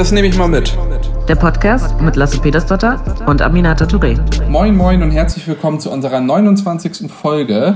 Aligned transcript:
Das 0.00 0.12
nehme 0.12 0.28
ich 0.28 0.38
mal 0.38 0.48
mit. 0.48 0.74
Der 1.28 1.34
Podcast 1.34 2.00
mit 2.00 2.16
Lasse 2.16 2.40
Petersdotter 2.40 3.04
und 3.26 3.42
Aminata 3.42 3.84
Touré. 3.84 4.18
Moin, 4.48 4.74
moin 4.74 5.02
und 5.02 5.10
herzlich 5.10 5.46
willkommen 5.46 5.78
zu 5.78 5.90
unserer 5.90 6.20
29. 6.20 7.10
Folge. 7.10 7.74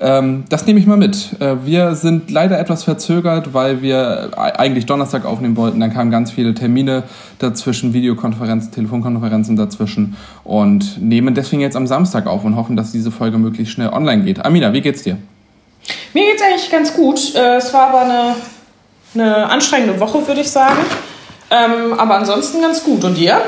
Ähm, 0.00 0.46
das 0.48 0.66
nehme 0.66 0.80
ich 0.80 0.86
mal 0.86 0.96
mit. 0.96 1.40
Äh, 1.40 1.64
wir 1.64 1.94
sind 1.94 2.28
leider 2.32 2.58
etwas 2.58 2.82
verzögert, 2.82 3.54
weil 3.54 3.82
wir 3.82 4.32
eigentlich 4.36 4.86
Donnerstag 4.86 5.24
aufnehmen 5.24 5.56
wollten. 5.56 5.78
Dann 5.78 5.92
kamen 5.92 6.10
ganz 6.10 6.32
viele 6.32 6.54
Termine 6.54 7.04
dazwischen, 7.38 7.92
Videokonferenzen, 7.92 8.72
Telefonkonferenzen 8.72 9.54
dazwischen 9.54 10.16
und 10.42 11.00
nehmen 11.00 11.36
deswegen 11.36 11.62
jetzt 11.62 11.76
am 11.76 11.86
Samstag 11.86 12.26
auf 12.26 12.44
und 12.44 12.56
hoffen, 12.56 12.74
dass 12.74 12.90
diese 12.90 13.12
Folge 13.12 13.38
möglichst 13.38 13.74
schnell 13.74 13.90
online 13.90 14.24
geht. 14.24 14.44
Amina, 14.44 14.72
wie 14.72 14.80
geht's 14.80 15.04
dir? 15.04 15.18
Mir 16.14 16.24
geht's 16.32 16.42
eigentlich 16.42 16.68
ganz 16.68 16.92
gut. 16.92 17.32
Äh, 17.36 17.58
es 17.58 17.72
war 17.72 17.90
aber 17.90 18.00
eine, 18.00 18.34
eine 19.14 19.48
anstrengende 19.48 20.00
Woche, 20.00 20.26
würde 20.26 20.40
ich 20.40 20.50
sagen. 20.50 20.80
Ähm, 21.50 21.94
aber 21.98 22.16
ansonsten 22.16 22.60
ganz 22.60 22.84
gut. 22.84 23.04
Und 23.04 23.16
dir? 23.16 23.40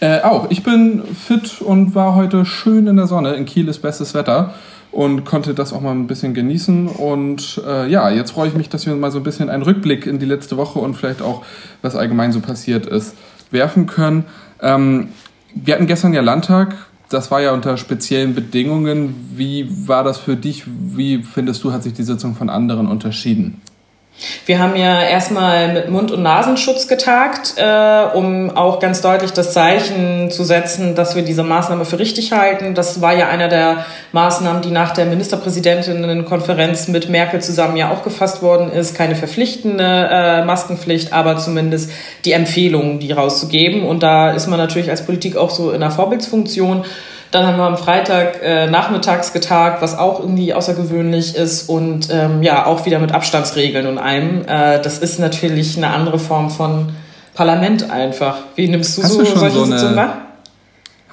Äh, 0.00 0.22
auch. 0.22 0.50
Ich 0.50 0.62
bin 0.62 1.02
fit 1.14 1.60
und 1.60 1.94
war 1.94 2.14
heute 2.14 2.46
schön 2.46 2.86
in 2.86 2.96
der 2.96 3.06
Sonne. 3.06 3.34
In 3.34 3.44
Kiel 3.44 3.68
ist 3.68 3.80
bestes 3.80 4.14
Wetter 4.14 4.54
und 4.92 5.24
konnte 5.24 5.54
das 5.54 5.72
auch 5.72 5.80
mal 5.80 5.92
ein 5.92 6.06
bisschen 6.06 6.34
genießen. 6.34 6.88
Und 6.88 7.60
äh, 7.66 7.88
ja, 7.88 8.08
jetzt 8.10 8.32
freue 8.32 8.48
ich 8.48 8.54
mich, 8.54 8.68
dass 8.68 8.86
wir 8.86 8.94
mal 8.94 9.10
so 9.10 9.18
ein 9.18 9.24
bisschen 9.24 9.50
einen 9.50 9.62
Rückblick 9.62 10.06
in 10.06 10.18
die 10.18 10.26
letzte 10.26 10.56
Woche 10.56 10.78
und 10.78 10.94
vielleicht 10.94 11.20
auch, 11.22 11.44
was 11.82 11.96
allgemein 11.96 12.32
so 12.32 12.40
passiert 12.40 12.86
ist, 12.86 13.14
werfen 13.50 13.86
können. 13.86 14.24
Ähm, 14.62 15.08
wir 15.54 15.74
hatten 15.74 15.86
gestern 15.86 16.14
ja 16.14 16.22
Landtag. 16.22 16.76
Das 17.08 17.30
war 17.32 17.40
ja 17.40 17.52
unter 17.52 17.76
speziellen 17.76 18.34
Bedingungen. 18.34 19.32
Wie 19.34 19.68
war 19.88 20.04
das 20.04 20.18
für 20.18 20.36
dich? 20.36 20.64
Wie 20.66 21.24
findest 21.24 21.64
du, 21.64 21.72
hat 21.72 21.82
sich 21.82 21.92
die 21.92 22.04
Sitzung 22.04 22.36
von 22.36 22.48
anderen 22.48 22.86
unterschieden? 22.86 23.60
Wir 24.46 24.58
haben 24.58 24.76
ja 24.76 25.02
erstmal 25.02 25.72
mit 25.72 25.90
Mund- 25.90 26.10
und 26.10 26.22
Nasenschutz 26.22 26.88
getagt, 26.88 27.54
äh, 27.56 28.04
um 28.14 28.56
auch 28.56 28.78
ganz 28.78 29.00
deutlich 29.00 29.32
das 29.32 29.52
Zeichen 29.52 30.30
zu 30.30 30.44
setzen, 30.44 30.94
dass 30.94 31.16
wir 31.16 31.22
diese 31.22 31.42
Maßnahme 31.42 31.84
für 31.84 31.98
richtig 31.98 32.32
halten. 32.32 32.74
Das 32.74 33.00
war 33.00 33.14
ja 33.14 33.28
einer 33.28 33.48
der 33.48 33.84
Maßnahmen, 34.12 34.62
die 34.62 34.70
nach 34.70 34.92
der 34.92 35.06
Ministerpräsidentinnenkonferenz 35.06 36.88
mit 36.88 37.08
Merkel 37.08 37.40
zusammen 37.40 37.76
ja 37.76 37.90
auch 37.90 38.02
gefasst 38.02 38.42
worden 38.42 38.70
ist. 38.72 38.94
Keine 38.94 39.14
verpflichtende 39.14 40.08
äh, 40.10 40.44
Maskenpflicht, 40.44 41.12
aber 41.12 41.38
zumindest 41.38 41.90
die 42.24 42.32
Empfehlung, 42.32 42.98
die 42.98 43.12
rauszugeben. 43.12 43.84
Und 43.84 44.02
da 44.02 44.32
ist 44.32 44.46
man 44.48 44.58
natürlich 44.58 44.90
als 44.90 45.04
Politik 45.04 45.36
auch 45.36 45.50
so 45.50 45.70
in 45.70 45.80
der 45.80 45.90
Vorbildsfunktion. 45.90 46.84
Dann 47.30 47.46
haben 47.46 47.58
wir 47.58 47.64
am 47.64 47.76
Freitag 47.76 48.42
äh, 48.42 48.66
nachmittags 48.68 49.32
getagt, 49.32 49.82
was 49.82 49.96
auch 49.96 50.18
irgendwie 50.20 50.52
außergewöhnlich 50.52 51.36
ist 51.36 51.68
und 51.68 52.08
ähm, 52.10 52.42
ja, 52.42 52.66
auch 52.66 52.86
wieder 52.86 52.98
mit 52.98 53.12
Abstandsregeln 53.12 53.86
und 53.86 53.98
allem. 53.98 54.44
Äh, 54.46 54.82
das 54.82 54.98
ist 54.98 55.20
natürlich 55.20 55.76
eine 55.76 55.90
andere 55.90 56.18
Form 56.18 56.50
von 56.50 56.88
Parlament 57.34 57.88
einfach. 57.90 58.36
Wie 58.56 58.66
nimmst 58.68 58.98
du 58.98 59.02
Hast 59.04 59.12
so 59.12 59.20
du 59.20 59.26
schon 59.26 59.38
solche 59.38 59.56
so 59.58 59.62
eine- 59.64 59.78
Sitzungen 59.78 59.96
wahr? 59.96 60.16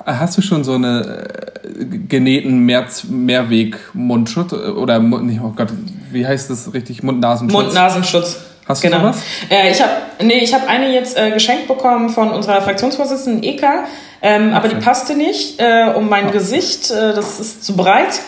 Hast 0.06 0.38
du 0.38 0.42
schon 0.42 0.64
so 0.64 0.74
eine 0.74 1.28
äh, 1.64 1.86
genähten 2.08 2.60
Mehr 2.60 2.86
Mehrweg-Mundschutz? 3.10 4.54
Oder, 4.54 5.00
Mund- 5.00 5.26
nee, 5.26 5.40
oh 5.44 5.52
Gott, 5.56 5.68
wie 6.12 6.26
heißt 6.26 6.50
das 6.50 6.74
richtig? 6.74 7.04
Mund-Nasenschutz? 7.04 7.62
Mund-Nasenschutz. 7.64 8.38
Hast 8.68 8.84
du 8.84 8.88
genau. 8.90 9.02
sowas? 9.02 9.18
Äh, 9.50 9.72
ich 9.72 9.82
habe 9.82 9.92
nee, 10.24 10.40
ich 10.40 10.54
habe 10.54 10.68
eine 10.68 10.92
jetzt 10.94 11.18
äh, 11.18 11.32
geschenkt 11.32 11.68
bekommen 11.68 12.10
von 12.10 12.32
unserer 12.32 12.62
Fraktionsvorsitzenden 12.62 13.44
Eka, 13.44 13.86
ähm, 14.22 14.54
aber 14.54 14.68
die 14.68 14.76
Okay. 14.76 14.86
passte 14.86 15.16
nicht 15.16 15.60
äh, 15.60 15.92
um 15.96 16.10
mein 16.10 16.32
Gesicht. 16.32 16.92
Äh, 16.92 17.14
das 17.14 17.40
ist 17.40 17.64
zu 17.64 17.76
breit. 17.76 18.20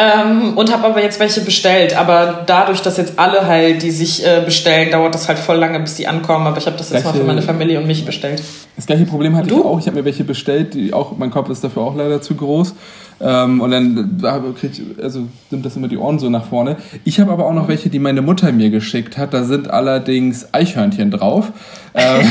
Ähm, 0.00 0.56
und 0.56 0.72
habe 0.72 0.86
aber 0.86 1.02
jetzt 1.02 1.18
welche 1.18 1.40
bestellt. 1.40 1.98
Aber 1.98 2.44
dadurch, 2.46 2.82
dass 2.82 2.98
jetzt 2.98 3.18
alle 3.18 3.48
halt, 3.48 3.82
die 3.82 3.90
sich 3.90 4.24
äh, 4.24 4.42
bestellen, 4.44 4.92
dauert 4.92 5.12
das 5.12 5.26
halt 5.26 5.40
voll 5.40 5.56
lange, 5.56 5.80
bis 5.80 5.96
die 5.96 6.06
ankommen. 6.06 6.46
Aber 6.46 6.56
ich 6.56 6.66
habe 6.66 6.76
das 6.76 6.90
jetzt 6.90 7.04
mal 7.04 7.12
für 7.14 7.24
meine 7.24 7.42
Familie 7.42 7.80
und 7.80 7.86
mich 7.88 8.04
bestellt. 8.06 8.40
Das 8.76 8.86
gleiche 8.86 9.06
Problem 9.06 9.34
hatte 9.34 9.48
ich 9.48 9.54
du? 9.56 9.64
auch. 9.64 9.80
Ich 9.80 9.88
habe 9.88 9.96
mir 9.96 10.04
welche 10.04 10.22
bestellt, 10.22 10.74
die 10.74 10.92
auch, 10.92 11.16
mein 11.18 11.32
Kopf 11.32 11.50
ist 11.50 11.64
dafür 11.64 11.82
auch 11.82 11.96
leider 11.96 12.22
zu 12.22 12.36
groß. 12.36 12.74
Ähm, 13.20 13.60
und 13.60 13.70
dann 13.70 14.18
da 14.20 14.42
krieg 14.58 14.70
also 15.02 15.26
nimmt 15.50 15.66
das 15.66 15.76
immer 15.76 15.88
die 15.88 15.96
Ohren 15.96 16.18
so 16.18 16.30
nach 16.30 16.44
vorne. 16.44 16.76
Ich 17.04 17.18
habe 17.20 17.32
aber 17.32 17.46
auch 17.46 17.54
noch 17.54 17.68
welche, 17.68 17.88
die 17.88 17.98
meine 17.98 18.22
Mutter 18.22 18.52
mir 18.52 18.70
geschickt 18.70 19.18
hat. 19.18 19.34
Da 19.34 19.44
sind 19.44 19.70
allerdings 19.70 20.52
Eichhörnchen 20.52 21.10
drauf. 21.10 21.52
Ähm, 21.94 22.26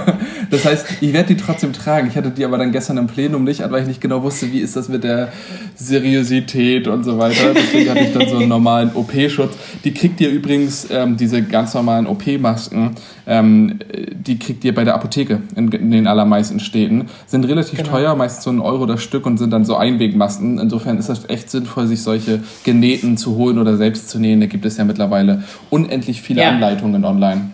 das 0.50 0.64
heißt, 0.64 0.86
ich 1.00 1.12
werde 1.12 1.34
die 1.34 1.40
trotzdem 1.40 1.72
tragen. 1.72 2.08
Ich 2.08 2.16
hatte 2.16 2.30
die 2.30 2.44
aber 2.44 2.58
dann 2.58 2.72
gestern 2.72 2.96
im 2.96 3.06
Plenum 3.06 3.44
nicht 3.44 3.62
weil 3.70 3.82
ich 3.82 3.88
nicht 3.88 4.00
genau 4.00 4.22
wusste, 4.22 4.50
wie 4.52 4.58
ist 4.58 4.74
das 4.76 4.88
mit 4.88 5.04
der 5.04 5.28
Seriosität 5.76 6.88
und 6.88 7.04
so 7.04 7.18
weiter. 7.18 7.54
Deswegen 7.54 7.90
hatte 7.90 8.00
ich 8.00 8.12
dann 8.12 8.28
so 8.28 8.36
einen 8.36 8.48
normalen 8.48 8.90
OP-Schutz. 8.94 9.54
Die 9.84 9.94
kriegt 9.94 10.20
ihr 10.20 10.30
übrigens, 10.30 10.88
ähm, 10.90 11.16
diese 11.16 11.42
ganz 11.42 11.74
normalen 11.74 12.06
OP-Masken, 12.06 12.96
ähm, 13.26 13.78
die 14.12 14.38
kriegt 14.38 14.64
ihr 14.64 14.74
bei 14.74 14.84
der 14.84 14.94
Apotheke 14.94 15.40
in, 15.54 15.70
in 15.70 15.90
den 15.90 16.06
allermeisten 16.06 16.58
Städten. 16.60 17.06
Sind 17.26 17.44
relativ 17.44 17.78
Genau. 17.78 17.90
teuer, 17.90 18.14
meistens 18.14 18.44
so 18.44 18.50
ein 18.50 18.60
Euro 18.60 18.86
das 18.86 19.02
Stück 19.02 19.26
und 19.26 19.38
sind 19.38 19.50
dann 19.50 19.64
so 19.64 19.76
Einwegmasken. 19.76 20.31
Insofern 20.40 20.98
ist 20.98 21.08
das 21.08 21.28
echt 21.28 21.50
sinnvoll, 21.50 21.86
sich 21.86 22.02
solche 22.02 22.40
genähten 22.64 23.16
zu 23.16 23.36
holen 23.36 23.58
oder 23.58 23.76
selbst 23.76 24.08
zu 24.08 24.18
nähen. 24.18 24.40
Da 24.40 24.46
gibt 24.46 24.64
es 24.64 24.76
ja 24.76 24.84
mittlerweile 24.84 25.42
unendlich 25.70 26.22
viele 26.22 26.42
Ja. 26.42 26.48
Anleitungen 26.50 27.04
online. 27.04 27.50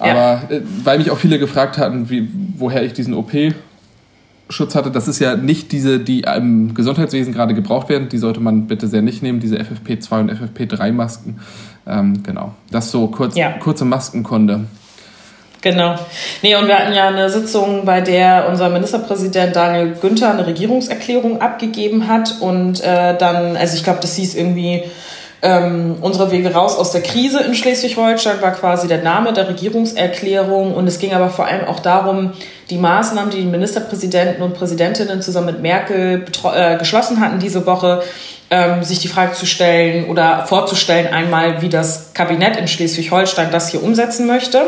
Ja. 0.00 0.10
Aber 0.38 0.52
äh, 0.52 0.60
weil 0.82 0.98
mich 0.98 1.10
auch 1.10 1.18
viele 1.18 1.38
gefragt 1.38 1.78
hatten, 1.78 2.10
wie, 2.10 2.28
woher 2.58 2.82
ich 2.84 2.92
diesen 2.92 3.14
OP-Schutz 3.14 4.74
hatte, 4.74 4.90
das 4.90 5.08
ist 5.08 5.18
ja 5.20 5.36
nicht 5.36 5.72
diese, 5.72 6.00
die 6.00 6.22
im 6.22 6.74
Gesundheitswesen 6.74 7.32
gerade 7.32 7.54
gebraucht 7.54 7.88
werden. 7.88 8.08
Die 8.08 8.18
sollte 8.18 8.40
man 8.40 8.66
bitte 8.66 8.88
sehr 8.88 9.02
nicht 9.02 9.22
nehmen, 9.22 9.40
diese 9.40 9.56
FFP2 9.58 10.20
und 10.20 10.30
FFP3-Masken. 10.32 11.36
Ähm, 11.86 12.22
genau. 12.22 12.54
Das 12.70 12.90
so 12.90 13.06
kurz, 13.08 13.36
Ja. 13.36 13.52
kurze 13.52 13.84
Maskenkunde. 13.84 14.64
Genau. 15.64 15.94
Nee, 16.42 16.56
und 16.56 16.68
wir 16.68 16.78
hatten 16.78 16.92
ja 16.92 17.08
eine 17.08 17.30
Sitzung, 17.30 17.86
bei 17.86 18.02
der 18.02 18.48
unser 18.50 18.68
Ministerpräsident 18.68 19.56
Daniel 19.56 19.94
Günther 19.98 20.30
eine 20.30 20.46
Regierungserklärung 20.46 21.40
abgegeben 21.40 22.06
hat. 22.06 22.34
Und 22.40 22.84
äh, 22.84 23.16
dann, 23.16 23.56
also 23.56 23.74
ich 23.74 23.82
glaube, 23.82 24.00
das 24.02 24.14
hieß 24.14 24.34
irgendwie, 24.34 24.82
ähm, 25.40 25.96
unsere 26.02 26.30
Wege 26.30 26.52
raus 26.52 26.76
aus 26.76 26.92
der 26.92 27.00
Krise 27.00 27.40
in 27.40 27.54
Schleswig-Holstein 27.54 28.42
war 28.42 28.52
quasi 28.52 28.88
der 28.88 29.02
Name 29.02 29.32
der 29.32 29.48
Regierungserklärung. 29.48 30.74
Und 30.74 30.86
es 30.86 30.98
ging 30.98 31.14
aber 31.14 31.30
vor 31.30 31.46
allem 31.46 31.64
auch 31.64 31.80
darum, 31.80 32.34
die 32.68 32.76
Maßnahmen, 32.76 33.30
die 33.30 33.38
die 33.38 33.46
Ministerpräsidenten 33.46 34.42
und 34.42 34.52
Präsidentinnen 34.52 35.22
zusammen 35.22 35.46
mit 35.46 35.62
Merkel 35.62 36.26
äh, 36.54 36.76
geschlossen 36.76 37.20
hatten 37.20 37.38
diese 37.38 37.64
Woche, 37.64 38.02
ähm, 38.50 38.82
sich 38.82 38.98
die 38.98 39.08
Frage 39.08 39.32
zu 39.32 39.46
stellen 39.46 40.10
oder 40.10 40.44
vorzustellen 40.46 41.06
einmal, 41.06 41.62
wie 41.62 41.70
das 41.70 42.12
Kabinett 42.12 42.58
in 42.58 42.68
Schleswig-Holstein 42.68 43.50
das 43.50 43.70
hier 43.70 43.82
umsetzen 43.82 44.26
möchte. 44.26 44.66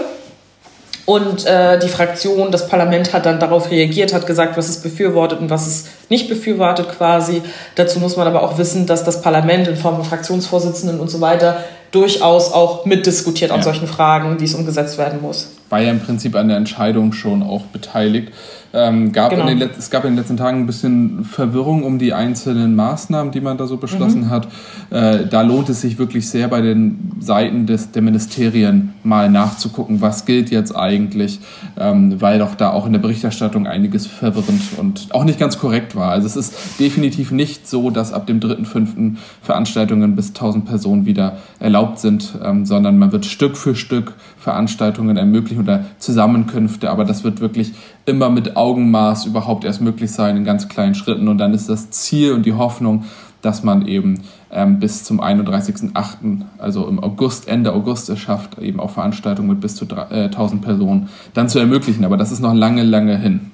Und 1.07 1.47
äh, 1.47 1.79
die 1.79 1.89
Fraktion, 1.89 2.51
das 2.51 2.69
Parlament 2.69 3.13
hat 3.13 3.27
dann 3.27 3.39
darauf 3.39 3.71
reagiert, 3.71 4.13
hat 4.13 4.27
gesagt, 4.27 4.57
was 4.57 4.69
es 4.69 4.79
befürwortet 4.83 5.39
und 5.41 5.51
was 5.51 5.67
es 5.69 5.85
nicht 6.09 6.29
befürwortet 6.29 6.89
quasi. 6.89 7.43
Dazu 7.77 8.01
muss 8.01 8.17
man 8.17 8.27
aber 8.27 8.43
auch 8.43 8.59
wissen, 8.59 8.87
dass 8.87 9.05
das 9.05 9.23
Parlament 9.23 9.69
in 9.69 9.77
Form 9.77 9.95
von 9.97 10.05
Fraktionsvorsitzenden 10.05 10.99
und 10.99 11.09
so 11.09 11.21
weiter 11.21 11.59
durchaus 11.93 12.53
auch 12.53 12.85
mitdiskutiert 12.87 13.53
an 13.53 13.59
Ja. 13.59 13.63
solchen 13.63 13.87
Fragen, 13.87 14.41
wie 14.41 14.45
es 14.45 14.55
umgesetzt 14.55 14.99
werden 14.99 15.23
muss. 15.23 15.49
War 15.69 15.81
ja 15.81 15.91
im 15.91 16.01
Prinzip 16.01 16.37
an 16.37 16.49
der 16.49 16.57
Entscheidung 16.57 17.13
schon 17.13 17.43
auch 17.43 17.63
beteiligt. 17.63 18.33
Ähm, 18.73 19.13
gab 19.13 19.31
Genau. 19.31 19.49
in 19.49 19.59
den 19.59 19.71
es 19.79 19.91
gab 19.91 20.05
in 20.05 20.11
den 20.11 20.19
letzten 20.19 20.37
Tagen 20.37 20.61
ein 20.61 20.67
bisschen 20.67 21.25
Verwirrung 21.25 21.83
um 21.83 21.99
die 21.99 22.13
einzelnen 22.13 22.75
Maßnahmen, 22.77 23.33
die 23.33 23.41
man 23.41 23.57
da 23.57 23.67
so 23.67 23.79
beschlossen 23.79 24.29
hat. 24.29 24.49
Äh, 24.91 25.27
da 25.27 25.43
lohnt 25.43 25.71
es 25.71 25.81
sich 25.81 25.99
wirklich 25.99 26.29
sehr 26.29 26.49
bei 26.49 26.61
den 26.61 27.13
Seiten 27.19 27.67
des, 27.67 27.93
der 27.93 28.03
Ministerien 28.03 28.93
mal 29.03 29.31
nachzugucken, 29.31 30.03
was 30.03 30.27
gilt 30.27 30.51
jetzt 30.51 30.77
eigentlich, 30.77 31.41
ähm, 31.79 32.21
weil 32.21 32.39
doch 32.39 32.55
da 32.55 32.71
auch 32.71 32.85
in 32.87 32.93
der 32.93 33.01
Berichterstattung 33.01 33.67
einiges 33.67 34.07
verwirrend 34.07 34.61
und 34.77 35.09
auch 35.15 35.25
nicht 35.25 35.39
ganz 35.39 35.59
korrekt 35.59 35.97
war. 35.97 36.11
Also 36.11 36.27
es 36.27 36.37
ist 36.37 36.79
definitiv 36.79 37.31
nicht 37.31 37.67
so, 37.67 37.89
dass 37.91 38.13
ab 38.13 38.27
dem 38.27 38.41
3.5. 38.41 39.17
Veranstaltungen 39.41 40.17
bis 40.17 40.29
1000 40.29 40.67
Personen 40.67 41.07
wieder 41.07 41.39
erlaubt 41.61 41.99
sind, 41.99 42.35
ähm, 42.45 42.67
sondern 42.67 42.99
man 42.99 43.11
wird 43.13 43.25
Stück 43.25 43.57
für 43.57 43.75
Stück 43.75 44.13
Veranstaltungen 44.47 45.17
ermöglichen 45.17 45.65
oder 45.65 45.87
Zusammenkünfte, 45.99 46.89
aber 46.89 47.05
das 47.05 47.25
wird 47.25 47.41
wirklich 47.41 47.73
immer 48.05 48.31
mit 48.31 48.57
Augenmaß 48.57 49.27
überhaupt 49.27 49.65
erst 49.65 49.81
möglich 49.81 50.13
sein 50.13 50.37
in 50.37 50.45
ganz 50.45 50.69
kleinen 50.69 50.95
Schritten 50.95 51.27
und 51.27 51.39
dann 51.39 51.53
ist 51.53 51.69
das 51.69 51.91
Ziel 51.91 52.33
und 52.33 52.47
die 52.47 52.53
Hoffnung, 52.53 53.07
dass 53.43 53.65
man 53.65 53.89
eben 53.89 54.23
ähm, 54.53 54.79
bis 54.79 55.03
zum 55.03 55.21
31.08., 55.21 56.43
also 56.59 56.87
im 56.87 57.03
August, 57.03 57.49
Ende 57.49 57.73
August 57.73 58.09
es 58.09 58.21
schafft, 58.21 58.61
eben 58.61 58.79
auch 58.79 58.91
Veranstaltungen 58.91 59.49
mit 59.49 59.61
bis 59.61 59.75
zu 59.75 59.85
drei- 59.85 60.13
äh, 60.13 60.25
1000 60.27 60.63
Personen 60.63 61.09
dann 61.35 61.49
zu 61.49 61.59
ermöglichen, 61.59 62.05
aber 62.05 62.17
das 62.17 62.31
ist 62.31 62.39
noch 62.39 62.55
lange, 62.55 62.85
lange 62.85 63.19
hin. 63.19 63.51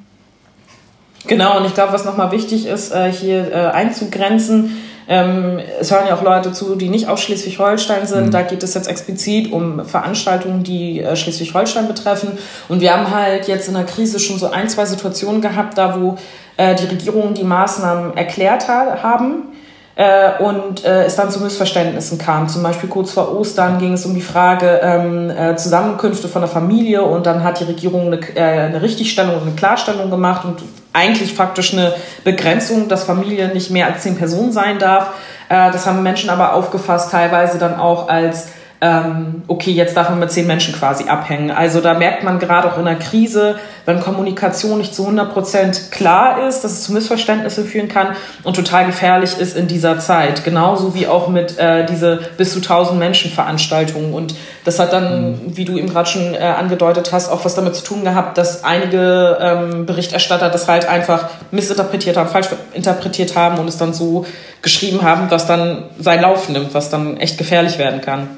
Genau, 1.27 1.57
und 1.59 1.65
ich 1.65 1.73
glaube, 1.73 1.95
was 1.95 2.05
nochmal 2.05 2.33
wichtig 2.33 2.67
ist, 2.67 2.93
äh, 2.93 3.11
hier 3.11 3.51
äh, 3.51 3.71
einzugrenzen, 3.71 4.73
ähm, 5.09 5.61
es 5.81 5.91
hören 5.91 6.07
ja 6.09 6.15
auch 6.15 6.23
Leute 6.23 6.53
zu, 6.53 6.77
die 6.77 6.89
nicht 6.89 7.09
aus 7.09 7.21
Schleswig-Holstein 7.21 8.07
sind. 8.07 8.33
Da 8.33 8.43
geht 8.43 8.63
es 8.63 8.75
jetzt 8.75 8.89
explizit 8.89 9.53
um 9.53 9.85
Veranstaltungen, 9.85 10.63
die 10.63 11.01
äh, 11.01 11.17
Schleswig-Holstein 11.17 11.89
betreffen. 11.89 12.39
Und 12.69 12.81
wir 12.81 12.93
haben 12.93 13.11
halt 13.11 13.49
jetzt 13.49 13.69
in 13.69 13.75
der 13.75 13.85
Krise 13.85 14.19
schon 14.21 14.39
so 14.39 14.51
ein, 14.51 14.69
zwei 14.69 14.85
Situationen 14.87 15.41
gehabt, 15.41 15.79
da 15.79 16.01
wo 16.01 16.17
äh, 16.57 16.75
die 16.75 16.87
Regierungen 16.87 17.35
die 17.35 17.45
Maßnahmen 17.45 18.17
erklärt 18.17 18.69
ha 18.69 19.03
haben. 19.03 19.53
äh, 19.95 20.43
und 20.43 20.85
äh, 20.85 21.05
es 21.05 21.17
dann 21.17 21.31
zu 21.31 21.41
Missverständnissen 21.41 22.19
kam. 22.19 22.49
Zum 22.49 22.63
Beispiel 22.63 22.89
kurz 22.89 23.13
vor 23.13 23.37
Ostern 23.37 23.79
ging 23.79 23.93
es 23.93 24.07
um 24.07 24.15
die 24.15 24.23
Frage 24.23 24.81
ähm, 24.83 25.31
äh, 25.31 25.57
Zusammenkünfte 25.57 26.29
von 26.29 26.43
der 26.43 26.49
Familie 26.49 27.03
und 27.03 27.27
dann 27.27 27.45
hat 27.45 27.61
die 27.61 27.65
Regierung 27.65 28.07
eine, 28.07 28.21
äh, 28.35 28.41
eine 28.41 28.81
Richtigstellung 28.81 29.35
und 29.37 29.43
eine 29.43 29.53
Klarstellung 29.53 30.11
gemacht 30.11 30.45
und 30.45 30.63
eigentlich 30.93 31.35
faktisch 31.35 31.73
eine 31.73 31.95
Begrenzung, 32.25 32.89
dass 32.89 33.05
Familie 33.05 33.49
nicht 33.49 33.71
mehr 33.71 33.87
als 33.87 34.03
zehn 34.03 34.17
Personen 34.17 34.53
sein 34.53 34.79
darf. 34.79 35.15
Äh, 35.49 35.71
das 35.73 35.87
haben 35.87 36.03
Menschen 36.03 36.31
aber 36.31 36.55
aufgefasst, 36.55 37.11
teilweise 37.11 37.59
dann 37.59 37.77
auch 37.79 38.09
als 38.09 38.49
ähm, 38.83 39.45
okay, 39.47 39.71
jetzt 39.71 39.97
darf 39.97 40.11
man 40.11 40.19
mit 40.19 40.33
zehn 40.33 40.45
Menschen 40.45 40.75
quasi 40.75 41.05
abhängen. 41.05 41.53
Also 41.53 41.81
da 41.81 41.95
merkt 41.95 42.25
man 42.25 42.41
gerade 42.41 42.71
auch 42.71 42.79
in 42.79 42.85
der 42.85 42.97
Krise, 42.97 43.55
wenn 43.87 44.01
Kommunikation 44.01 44.79
nicht 44.79 44.93
zu 44.93 45.03
100 45.03 45.33
Prozent 45.33 45.93
klar 45.93 46.49
ist, 46.49 46.65
dass 46.65 46.73
es 46.73 46.83
zu 46.83 46.93
Missverständnissen 46.93 47.65
führen 47.65 47.87
kann 47.87 48.09
und 48.43 48.57
total 48.57 48.87
gefährlich 48.87 49.39
ist 49.39 49.57
in 49.57 49.69
dieser 49.69 50.01
Zeit. 50.01 50.43
Genauso 50.43 50.97
wie 50.97 51.07
auch 51.07 51.29
mit 51.29 51.57
äh, 51.59 51.87
diese 51.87 52.19
bis 52.37 52.55
zu 52.55 52.59
1000 52.59 52.99
Menschen 52.99 53.31
Veranstaltungen. 53.31 54.13
Und 54.15 54.35
das 54.65 54.81
hat 54.81 54.93
dann, 54.93 55.31
mhm. 55.31 55.57
wie 55.57 55.65
du 55.65 55.79
eben 55.79 55.89
gerade 55.89 56.09
schon 56.09 56.35
äh, 56.35 56.39
angedeutet 56.39 57.13
hast, 57.13 57.31
auch 57.31 57.45
was 57.45 57.55
damit 57.55 57.77
zu 57.77 57.85
tun 57.85 58.03
gehabt, 58.03 58.37
dass 58.37 58.65
einige 58.65 59.39
ähm, 59.41 59.87
Berichterstatter 59.87 60.51
das 60.51 60.67
halt 60.67 60.89
einfach 60.89 61.29
missinterpretiert 61.53 62.17
haben, 62.17 62.29
falsch 62.29 62.49
interpretiert 62.73 63.37
haben 63.37 63.59
und 63.61 63.69
es 63.69 63.79
dann 63.79 63.93
so 63.93 64.27
geschrieben 64.61 65.03
haben, 65.03 65.29
dass 65.29 65.47
dann 65.47 65.85
seinen 66.01 66.23
Lauf 66.23 66.49
nimmt, 66.49 66.75
was 66.75 66.91
dann 66.91 67.17
echt 67.19 67.39
gefährlich 67.39 67.79
werden 67.79 68.01
kann. 68.01 68.29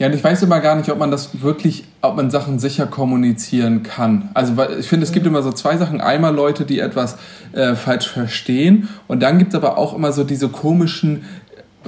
Ja, 0.00 0.06
und 0.06 0.14
ich 0.14 0.24
weiß 0.24 0.42
immer 0.44 0.60
gar 0.60 0.76
nicht, 0.76 0.88
ob 0.90 0.98
man 0.98 1.10
das 1.10 1.42
wirklich, 1.42 1.84
ob 2.00 2.16
man 2.16 2.30
Sachen 2.30 2.58
sicher 2.58 2.86
kommunizieren 2.86 3.82
kann. 3.82 4.30
Also 4.32 4.54
ich 4.78 4.88
finde, 4.88 5.04
es 5.04 5.12
gibt 5.12 5.26
immer 5.26 5.42
so 5.42 5.52
zwei 5.52 5.76
Sachen. 5.76 6.00
Einmal 6.00 6.34
Leute, 6.34 6.64
die 6.64 6.78
etwas 6.80 7.18
äh, 7.52 7.74
falsch 7.74 8.08
verstehen 8.08 8.88
und 9.08 9.22
dann 9.22 9.38
gibt 9.38 9.52
es 9.52 9.56
aber 9.56 9.76
auch 9.76 9.94
immer 9.94 10.12
so 10.12 10.24
diese 10.24 10.48
komischen 10.48 11.24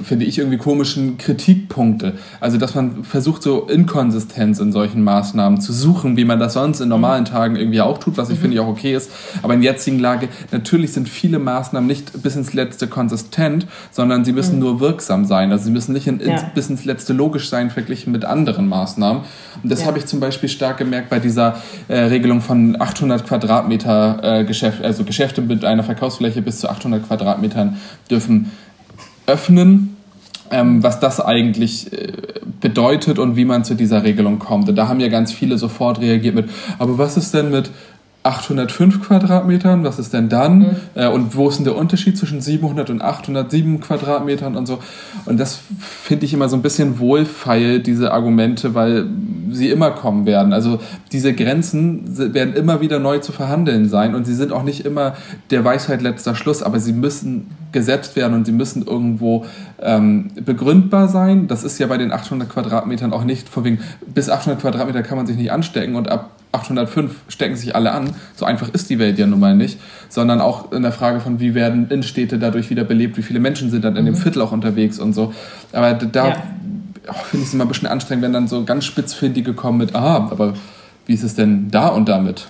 finde 0.01 0.25
ich, 0.25 0.39
irgendwie 0.39 0.57
komischen 0.57 1.17
Kritikpunkte. 1.17 2.13
Also, 2.39 2.57
dass 2.57 2.73
man 2.73 3.03
versucht, 3.03 3.43
so 3.43 3.67
Inkonsistenz 3.67 4.59
in 4.59 4.71
solchen 4.71 5.03
Maßnahmen 5.03 5.61
zu 5.61 5.71
suchen, 5.71 6.17
wie 6.17 6.25
man 6.25 6.39
das 6.39 6.53
sonst 6.53 6.79
in 6.79 6.89
normalen 6.89 7.25
Tagen 7.25 7.55
irgendwie 7.55 7.81
auch 7.81 7.99
tut, 7.99 8.17
was 8.17 8.29
ich 8.29 8.37
mhm. 8.37 8.41
finde 8.41 8.61
auch 8.63 8.67
okay 8.67 8.95
ist. 8.95 9.11
Aber 9.43 9.53
in 9.53 9.61
der 9.61 9.73
jetzigen 9.73 9.99
Lage, 9.99 10.29
natürlich 10.51 10.93
sind 10.93 11.07
viele 11.07 11.37
Maßnahmen 11.37 11.85
nicht 11.85 12.23
bis 12.23 12.35
ins 12.35 12.53
Letzte 12.53 12.87
konsistent, 12.87 13.67
sondern 13.91 14.25
sie 14.25 14.31
müssen 14.31 14.55
mhm. 14.55 14.61
nur 14.61 14.79
wirksam 14.79 15.25
sein. 15.25 15.51
Also, 15.51 15.65
sie 15.65 15.71
müssen 15.71 15.93
nicht 15.93 16.07
in, 16.07 16.19
ja. 16.19 16.41
bis 16.55 16.69
ins 16.69 16.85
Letzte 16.85 17.13
logisch 17.13 17.49
sein, 17.49 17.69
verglichen 17.69 18.11
mit 18.11 18.25
anderen 18.25 18.67
Maßnahmen. 18.67 19.23
Und 19.61 19.71
das 19.71 19.81
ja. 19.81 19.85
habe 19.85 19.99
ich 19.99 20.07
zum 20.07 20.19
Beispiel 20.19 20.49
stark 20.49 20.77
gemerkt 20.77 21.09
bei 21.09 21.19
dieser 21.19 21.57
äh, 21.87 21.99
Regelung 21.99 22.41
von 22.41 22.81
800 22.81 23.27
Quadratmeter 23.27 24.39
äh, 24.39 24.43
Geschäft, 24.43 24.83
also 24.83 25.03
Geschäfte 25.03 25.41
mit 25.41 25.63
einer 25.63 25.83
Verkaufsfläche 25.83 26.41
bis 26.41 26.59
zu 26.59 26.69
800 26.69 27.07
Quadratmetern 27.07 27.77
dürfen 28.09 28.51
öffnen, 29.27 29.97
ähm, 30.51 30.83
was 30.83 30.99
das 30.99 31.19
eigentlich 31.19 31.91
äh, 31.93 32.13
bedeutet 32.61 33.19
und 33.19 33.35
wie 33.35 33.45
man 33.45 33.63
zu 33.63 33.75
dieser 33.75 34.03
Regelung 34.03 34.39
kommt. 34.39 34.69
Und 34.69 34.75
da 34.75 34.87
haben 34.87 34.99
ja 34.99 35.09
ganz 35.09 35.31
viele 35.31 35.57
sofort 35.57 35.99
reagiert 35.99 36.35
mit, 36.35 36.49
aber 36.79 36.97
was 36.97 37.17
ist 37.17 37.33
denn 37.33 37.51
mit 37.51 37.71
805 38.23 39.01
Quadratmetern, 39.01 39.83
was 39.83 39.99
ist 39.99 40.13
denn 40.13 40.29
dann? 40.29 40.59
Mhm. 40.59 40.75
Äh, 40.95 41.07
und 41.07 41.35
wo 41.35 41.49
ist 41.49 41.57
denn 41.57 41.65
der 41.65 41.75
Unterschied 41.75 42.17
zwischen 42.17 42.39
700 42.39 42.89
und 42.89 43.01
807 43.01 43.81
Quadratmetern 43.81 44.55
und 44.55 44.65
so? 44.65 44.79
Und 45.25 45.39
das 45.39 45.59
finde 45.79 46.25
ich 46.25 46.33
immer 46.33 46.47
so 46.47 46.55
ein 46.55 46.61
bisschen 46.61 46.99
wohlfeil, 46.99 47.81
diese 47.81 48.13
Argumente, 48.13 48.73
weil 48.73 49.07
sie 49.51 49.69
immer 49.69 49.91
kommen 49.91 50.25
werden. 50.25 50.53
Also 50.53 50.79
diese 51.11 51.33
Grenzen 51.33 52.33
werden 52.33 52.53
immer 52.53 52.79
wieder 52.79 52.99
neu 52.99 53.19
zu 53.19 53.33
verhandeln 53.33 53.89
sein 53.89 54.15
und 54.15 54.25
sie 54.25 54.35
sind 54.35 54.53
auch 54.53 54.63
nicht 54.63 54.85
immer 54.85 55.15
der 55.51 55.65
Weisheit 55.65 56.01
letzter 56.01 56.33
Schluss, 56.33 56.63
aber 56.63 56.79
sie 56.79 56.93
müssen 56.93 57.47
gesetzt 57.73 58.15
werden 58.15 58.33
und 58.35 58.45
sie 58.45 58.53
müssen 58.53 58.87
irgendwo 58.87 59.45
ähm, 59.81 60.31
begründbar 60.45 61.09
sein. 61.09 61.47
Das 61.47 61.65
ist 61.65 61.77
ja 61.77 61.87
bei 61.87 61.97
den 61.97 62.13
800 62.13 62.47
Quadratmetern 62.47 63.11
auch 63.11 63.25
nicht, 63.25 63.49
vor 63.49 63.65
wegen, 63.65 63.79
bis 64.13 64.29
800 64.29 64.61
Quadratmeter 64.61 65.03
kann 65.03 65.17
man 65.17 65.27
sich 65.27 65.35
nicht 65.35 65.51
anstecken 65.51 65.95
und 65.95 66.09
ab 66.09 66.29
805 66.53 67.11
stecken 67.27 67.55
sich 67.55 67.75
alle 67.75 67.91
an. 67.91 68.15
So 68.35 68.45
einfach 68.45 68.69
ist 68.69 68.89
die 68.89 68.99
Welt 68.99 69.17
ja 69.17 69.27
nun 69.27 69.39
mal 69.39 69.55
nicht, 69.55 69.79
sondern 70.07 70.39
auch 70.39 70.71
in 70.71 70.83
der 70.83 70.91
Frage 70.91 71.19
von, 71.19 71.39
wie 71.39 71.55
werden 71.55 71.89
Innenstädte 71.89 72.37
dadurch 72.37 72.69
wieder 72.69 72.83
belebt, 72.83 73.17
wie 73.17 73.23
viele 73.23 73.39
Menschen 73.39 73.69
sind 73.71 73.83
dann 73.83 73.95
in 73.95 74.05
dem 74.05 74.13
mhm. 74.13 74.19
Viertel 74.19 74.41
auch 74.41 74.51
unterwegs 74.51 74.99
und 74.99 75.13
so. 75.13 75.33
Aber 75.71 75.93
da 75.93 76.29
ja. 76.29 76.43
oh, 77.09 77.13
finde 77.13 77.43
ich 77.43 77.49
es 77.49 77.53
immer 77.53 77.65
ein 77.65 77.69
bisschen 77.69 77.87
anstrengend, 77.87 78.23
wenn 78.23 78.33
dann 78.33 78.47
so 78.47 78.63
ganz 78.63 78.85
spitzfindige 78.85 79.53
kommen 79.53 79.79
mit, 79.79 79.95
ah, 79.95 80.27
aber 80.31 80.53
wie 81.05 81.13
ist 81.13 81.23
es 81.23 81.35
denn 81.35 81.69
da 81.71 81.87
und 81.87 82.07
damit? 82.07 82.47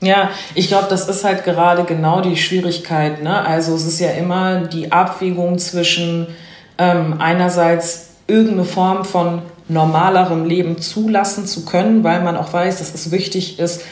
Ja, 0.00 0.30
ich 0.54 0.68
glaube, 0.68 0.86
das 0.88 1.08
ist 1.08 1.24
halt 1.24 1.44
gerade 1.44 1.84
genau 1.84 2.20
die 2.20 2.36
Schwierigkeit. 2.36 3.22
Ne? 3.22 3.44
Also 3.44 3.74
es 3.74 3.84
ist 3.84 3.98
ja 3.98 4.10
immer 4.10 4.60
die 4.60 4.92
Abwägung 4.92 5.58
zwischen 5.58 6.28
ähm, 6.78 7.16
einerseits 7.18 8.10
irgendeine 8.28 8.64
Form 8.64 9.04
von 9.04 9.42
normalerem 9.68 10.44
Leben 10.44 10.78
zulassen 10.78 11.46
zu 11.46 11.64
können, 11.64 12.04
weil 12.04 12.22
man 12.22 12.36
auch 12.36 12.52
weiß, 12.52 12.78
dass 12.78 12.94
es 12.94 13.10
wichtig 13.10 13.58
ist 13.58 13.82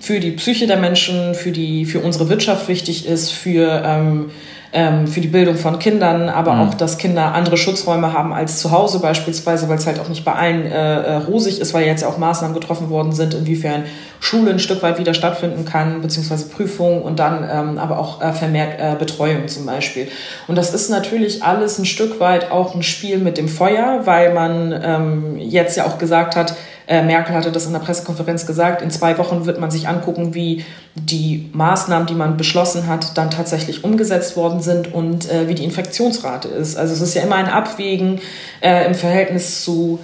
für 0.00 0.20
die 0.20 0.32
Psyche 0.32 0.66
der 0.66 0.76
Menschen, 0.76 1.34
für, 1.34 1.52
die, 1.52 1.84
für 1.84 2.00
unsere 2.00 2.28
Wirtschaft 2.28 2.68
wichtig 2.68 3.06
ist, 3.06 3.30
für 3.30 3.82
ähm, 3.84 4.30
ähm, 4.72 5.06
für 5.06 5.20
die 5.20 5.28
Bildung 5.28 5.56
von 5.56 5.78
Kindern, 5.78 6.28
aber 6.28 6.54
mhm. 6.54 6.60
auch, 6.60 6.74
dass 6.74 6.98
Kinder 6.98 7.34
andere 7.34 7.56
Schutzräume 7.56 8.12
haben 8.12 8.32
als 8.32 8.58
zu 8.58 8.70
Hause 8.70 9.00
beispielsweise, 9.00 9.68
weil 9.68 9.78
es 9.78 9.86
halt 9.86 10.00
auch 10.00 10.08
nicht 10.08 10.24
bei 10.24 10.32
allen 10.32 10.66
äh, 10.66 11.02
äh, 11.02 11.14
rosig 11.16 11.60
ist, 11.60 11.74
weil 11.74 11.86
jetzt 11.86 12.02
ja 12.02 12.08
auch 12.08 12.18
Maßnahmen 12.18 12.58
getroffen 12.58 12.90
worden 12.90 13.12
sind, 13.12 13.34
inwiefern 13.34 13.84
Schule 14.20 14.50
ein 14.50 14.58
Stück 14.58 14.82
weit 14.82 14.98
wieder 14.98 15.14
stattfinden 15.14 15.64
kann, 15.64 16.02
beziehungsweise 16.02 16.48
Prüfungen 16.48 17.02
und 17.02 17.18
dann 17.18 17.48
ähm, 17.50 17.78
aber 17.78 17.98
auch 17.98 18.20
äh, 18.20 18.32
vermehrt 18.32 18.78
äh, 18.78 18.96
Betreuung 18.98 19.48
zum 19.48 19.66
Beispiel. 19.66 20.08
Und 20.48 20.56
das 20.56 20.74
ist 20.74 20.90
natürlich 20.90 21.42
alles 21.42 21.78
ein 21.78 21.86
Stück 21.86 22.20
weit 22.20 22.50
auch 22.50 22.74
ein 22.74 22.82
Spiel 22.82 23.18
mit 23.18 23.38
dem 23.38 23.48
Feuer, 23.48 24.02
weil 24.04 24.34
man 24.34 24.78
ähm, 24.82 25.36
jetzt 25.38 25.76
ja 25.76 25.86
auch 25.86 25.98
gesagt 25.98 26.36
hat, 26.36 26.54
äh, 26.86 27.02
Merkel 27.02 27.34
hatte 27.34 27.50
das 27.50 27.66
in 27.66 27.72
der 27.72 27.80
Pressekonferenz 27.80 28.46
gesagt, 28.46 28.80
in 28.80 28.90
zwei 28.90 29.18
Wochen 29.18 29.46
wird 29.46 29.60
man 29.60 29.70
sich 29.70 29.88
angucken, 29.88 30.34
wie 30.34 30.64
die 30.94 31.50
Maßnahmen, 31.52 32.06
die 32.06 32.14
man 32.14 32.36
beschlossen 32.36 32.86
hat, 32.86 33.16
dann 33.18 33.30
tatsächlich 33.30 33.84
umgesetzt 33.84 34.36
worden 34.36 34.60
sind 34.60 34.92
und 34.92 35.30
äh, 35.30 35.48
wie 35.48 35.54
die 35.54 35.64
Infektionsrate 35.64 36.48
ist. 36.48 36.76
Also 36.76 36.94
es 36.94 37.00
ist 37.00 37.14
ja 37.14 37.22
immer 37.22 37.36
ein 37.36 37.48
Abwägen 37.48 38.20
äh, 38.60 38.86
im 38.86 38.94
Verhältnis 38.94 39.64
zu 39.64 39.98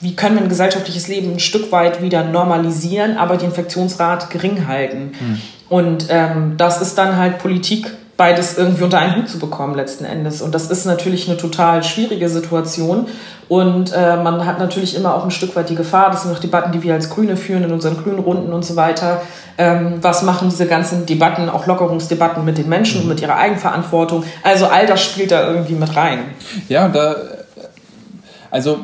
wie 0.00 0.16
können 0.16 0.34
wir 0.34 0.42
ein 0.42 0.48
gesellschaftliches 0.48 1.06
Leben 1.06 1.34
ein 1.34 1.38
Stück 1.38 1.70
weit 1.70 2.02
wieder 2.02 2.24
normalisieren, 2.24 3.16
aber 3.16 3.36
die 3.36 3.44
Infektionsrate 3.44 4.26
gering 4.30 4.66
halten. 4.66 5.12
Hm. 5.16 5.40
Und 5.68 6.06
ähm, 6.10 6.54
das 6.56 6.82
ist 6.82 6.98
dann 6.98 7.16
halt 7.16 7.38
Politik 7.38 7.86
beides 8.22 8.56
irgendwie 8.56 8.84
unter 8.84 9.00
einen 9.00 9.16
Hut 9.16 9.28
zu 9.28 9.40
bekommen 9.40 9.74
letzten 9.74 10.04
Endes. 10.04 10.42
Und 10.42 10.54
das 10.54 10.70
ist 10.70 10.84
natürlich 10.84 11.28
eine 11.28 11.36
total 11.36 11.82
schwierige 11.82 12.28
Situation. 12.28 13.08
Und 13.48 13.92
äh, 13.92 14.16
man 14.16 14.46
hat 14.46 14.60
natürlich 14.60 14.94
immer 14.94 15.16
auch 15.16 15.24
ein 15.24 15.32
Stück 15.32 15.56
weit 15.56 15.68
die 15.70 15.74
Gefahr, 15.74 16.12
das 16.12 16.22
sind 16.22 16.32
auch 16.32 16.38
Debatten, 16.38 16.70
die 16.70 16.84
wir 16.84 16.94
als 16.94 17.10
Grüne 17.10 17.36
führen 17.36 17.64
in 17.64 17.72
unseren 17.72 18.00
grünen 18.00 18.20
Runden 18.20 18.52
und 18.52 18.64
so 18.64 18.76
weiter. 18.76 19.22
Ähm, 19.58 19.98
was 20.02 20.22
machen 20.22 20.50
diese 20.50 20.66
ganzen 20.66 21.04
Debatten, 21.04 21.48
auch 21.48 21.66
Lockerungsdebatten 21.66 22.44
mit 22.44 22.58
den 22.58 22.68
Menschen 22.68 23.00
und 23.00 23.08
mit 23.08 23.20
ihrer 23.20 23.34
Eigenverantwortung? 23.34 24.22
Also 24.44 24.66
all 24.66 24.86
das 24.86 25.02
spielt 25.02 25.32
da 25.32 25.50
irgendwie 25.50 25.74
mit 25.74 25.96
rein. 25.96 26.20
Ja, 26.68 26.86
da, 26.86 27.16
also 28.52 28.78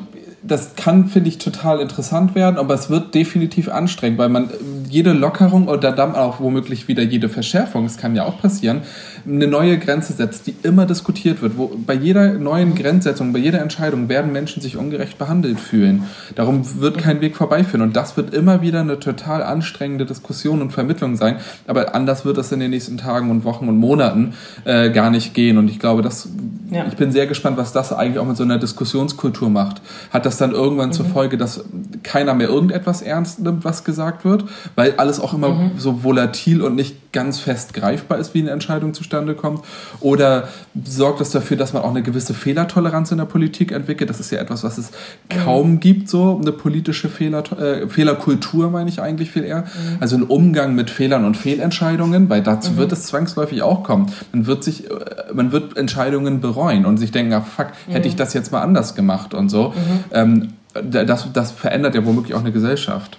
das 0.48 0.74
kann, 0.76 1.06
finde 1.06 1.28
ich, 1.28 1.38
total 1.38 1.80
interessant 1.80 2.34
werden, 2.34 2.56
aber 2.56 2.74
es 2.74 2.90
wird 2.90 3.14
definitiv 3.14 3.68
anstrengend, 3.68 4.18
weil 4.18 4.28
man 4.28 4.50
jede 4.88 5.12
Lockerung 5.12 5.68
oder 5.68 5.92
dann 5.92 6.14
auch 6.14 6.40
womöglich 6.40 6.88
wieder 6.88 7.02
jede 7.02 7.28
Verschärfung, 7.28 7.84
es 7.84 7.96
kann 7.96 8.16
ja 8.16 8.24
auch 8.24 8.40
passieren, 8.40 8.82
eine 9.26 9.46
neue 9.46 9.78
Grenze 9.78 10.12
setzt, 10.12 10.46
die 10.46 10.54
immer 10.62 10.86
diskutiert 10.86 11.42
wird. 11.42 11.56
Wo 11.56 11.70
bei 11.86 11.94
jeder 11.94 12.34
neuen 12.34 12.74
Grenzsetzung, 12.74 13.32
bei 13.32 13.38
jeder 13.38 13.60
Entscheidung 13.60 14.08
werden 14.08 14.32
Menschen 14.32 14.62
sich 14.62 14.76
ungerecht 14.76 15.18
behandelt 15.18 15.60
fühlen. 15.60 16.04
Darum 16.34 16.80
wird 16.80 16.98
kein 16.98 17.20
Weg 17.20 17.36
vorbeiführen. 17.36 17.82
Und 17.82 17.96
das 17.96 18.16
wird 18.16 18.34
immer 18.34 18.62
wieder 18.62 18.80
eine 18.80 18.98
total 18.98 19.42
anstrengende 19.42 20.06
Diskussion 20.06 20.62
und 20.62 20.72
Vermittlung 20.72 21.16
sein. 21.16 21.36
Aber 21.66 21.94
anders 21.94 22.24
wird 22.24 22.38
das 22.38 22.52
in 22.52 22.60
den 22.60 22.70
nächsten 22.70 22.96
Tagen 22.96 23.30
und 23.30 23.44
Wochen 23.44 23.68
und 23.68 23.78
Monaten 23.78 24.34
äh, 24.64 24.90
gar 24.90 25.10
nicht 25.10 25.34
gehen. 25.34 25.58
Und 25.58 25.68
ich 25.68 25.78
glaube, 25.78 26.02
das, 26.02 26.28
ja. 26.70 26.86
ich 26.86 26.96
bin 26.96 27.12
sehr 27.12 27.26
gespannt, 27.26 27.56
was 27.56 27.72
das 27.72 27.92
eigentlich 27.92 28.18
auch 28.18 28.26
mit 28.26 28.36
so 28.36 28.42
einer 28.42 28.58
Diskussionskultur 28.58 29.50
macht. 29.50 29.80
Hat 30.10 30.26
das 30.26 30.36
dann 30.36 30.52
irgendwann 30.52 30.88
mhm. 30.88 30.92
zur 30.92 31.06
Folge, 31.06 31.38
dass 31.38 31.64
keiner 32.02 32.34
mehr 32.34 32.48
irgendetwas 32.48 33.02
ernst 33.02 33.40
nimmt, 33.40 33.64
was 33.64 33.84
gesagt 33.84 34.24
wird, 34.24 34.44
weil 34.74 34.94
alles 34.96 35.20
auch 35.20 35.34
immer 35.34 35.50
mhm. 35.50 35.70
so 35.78 36.04
volatil 36.04 36.62
und 36.62 36.74
nicht 36.74 37.07
ganz 37.18 37.40
fest 37.40 37.74
greifbar 37.74 38.18
ist, 38.18 38.32
wie 38.32 38.42
eine 38.42 38.52
Entscheidung 38.52 38.94
zustande 38.94 39.34
kommt? 39.34 39.64
Oder 39.98 40.46
sorgt 40.84 41.20
das 41.20 41.30
dafür, 41.30 41.56
dass 41.56 41.72
man 41.72 41.82
auch 41.82 41.90
eine 41.90 42.02
gewisse 42.02 42.32
Fehlertoleranz 42.32 43.10
in 43.10 43.18
der 43.18 43.24
Politik 43.24 43.72
entwickelt? 43.72 44.08
Das 44.08 44.20
ist 44.20 44.30
ja 44.30 44.38
etwas, 44.38 44.62
was 44.62 44.78
es 44.78 44.92
kaum 45.28 45.72
mhm. 45.72 45.80
gibt, 45.80 46.08
so 46.08 46.38
eine 46.40 46.52
politische 46.52 47.08
Fehler, 47.08 47.42
äh, 47.60 47.88
Fehlerkultur, 47.88 48.70
meine 48.70 48.88
ich 48.88 49.02
eigentlich 49.02 49.32
viel 49.32 49.42
eher. 49.42 49.62
Mhm. 49.62 49.96
Also 49.98 50.14
ein 50.14 50.22
Umgang 50.22 50.76
mit 50.76 50.90
Fehlern 50.90 51.24
und 51.24 51.36
Fehlentscheidungen, 51.36 52.30
weil 52.30 52.40
dazu 52.40 52.70
mhm. 52.70 52.76
wird 52.76 52.92
es 52.92 53.06
zwangsläufig 53.06 53.62
auch 53.62 53.82
kommen. 53.82 54.12
Man 54.32 54.46
wird 54.46 54.62
sich, 54.62 54.88
äh, 54.88 54.94
man 55.34 55.50
wird 55.50 55.76
Entscheidungen 55.76 56.40
bereuen 56.40 56.86
und 56.86 56.98
sich 56.98 57.10
denken, 57.10 57.32
ah, 57.32 57.40
fuck, 57.40 57.72
hätte 57.88 58.06
ich 58.06 58.14
mhm. 58.14 58.18
das 58.18 58.32
jetzt 58.32 58.52
mal 58.52 58.62
anders 58.62 58.94
gemacht 58.94 59.34
und 59.34 59.48
so. 59.48 59.70
Mhm. 59.70 60.04
Ähm, 60.12 60.48
das, 60.84 61.32
das 61.32 61.50
verändert 61.50 61.96
ja 61.96 62.06
womöglich 62.06 62.34
auch 62.34 62.40
eine 62.40 62.52
Gesellschaft. 62.52 63.18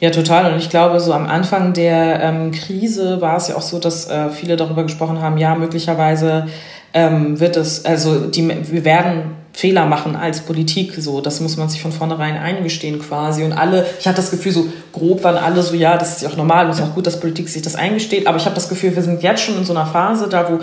Ja, 0.00 0.10
total. 0.10 0.52
Und 0.52 0.58
ich 0.58 0.68
glaube, 0.68 1.00
so 1.00 1.12
am 1.12 1.26
Anfang 1.26 1.72
der 1.72 2.20
ähm, 2.20 2.52
Krise 2.52 3.20
war 3.20 3.36
es 3.36 3.48
ja 3.48 3.56
auch 3.56 3.62
so, 3.62 3.78
dass 3.78 4.08
äh, 4.08 4.30
viele 4.30 4.56
darüber 4.56 4.82
gesprochen 4.82 5.22
haben, 5.22 5.38
ja, 5.38 5.54
möglicherweise 5.54 6.48
ähm, 6.92 7.40
wird 7.40 7.56
es, 7.56 7.84
also 7.84 8.26
die, 8.26 8.48
wir 8.70 8.84
werden 8.84 9.36
Fehler 9.52 9.86
machen 9.86 10.16
als 10.16 10.40
Politik, 10.40 10.94
so, 10.98 11.22
das 11.22 11.40
muss 11.40 11.56
man 11.56 11.70
sich 11.70 11.80
von 11.80 11.92
vornherein 11.92 12.36
eingestehen 12.36 12.98
quasi. 12.98 13.42
Und 13.42 13.54
alle, 13.54 13.86
ich 13.98 14.06
hatte 14.06 14.16
das 14.16 14.30
Gefühl, 14.30 14.52
so 14.52 14.66
grob 14.92 15.24
waren 15.24 15.36
alle 15.36 15.62
so, 15.62 15.74
ja, 15.74 15.96
das 15.96 16.16
ist 16.16 16.22
ja 16.22 16.28
auch 16.28 16.36
normal 16.36 16.66
und 16.66 16.72
es 16.72 16.78
ist 16.78 16.84
auch 16.84 16.94
gut, 16.94 17.06
dass 17.06 17.18
Politik 17.18 17.48
sich 17.48 17.62
das 17.62 17.74
eingesteht, 17.74 18.26
aber 18.26 18.36
ich 18.36 18.44
habe 18.44 18.54
das 18.54 18.68
Gefühl, 18.68 18.94
wir 18.94 19.02
sind 19.02 19.22
jetzt 19.22 19.42
schon 19.42 19.56
in 19.56 19.64
so 19.64 19.72
einer 19.72 19.86
Phase, 19.86 20.28
da 20.28 20.50
wo 20.50 20.60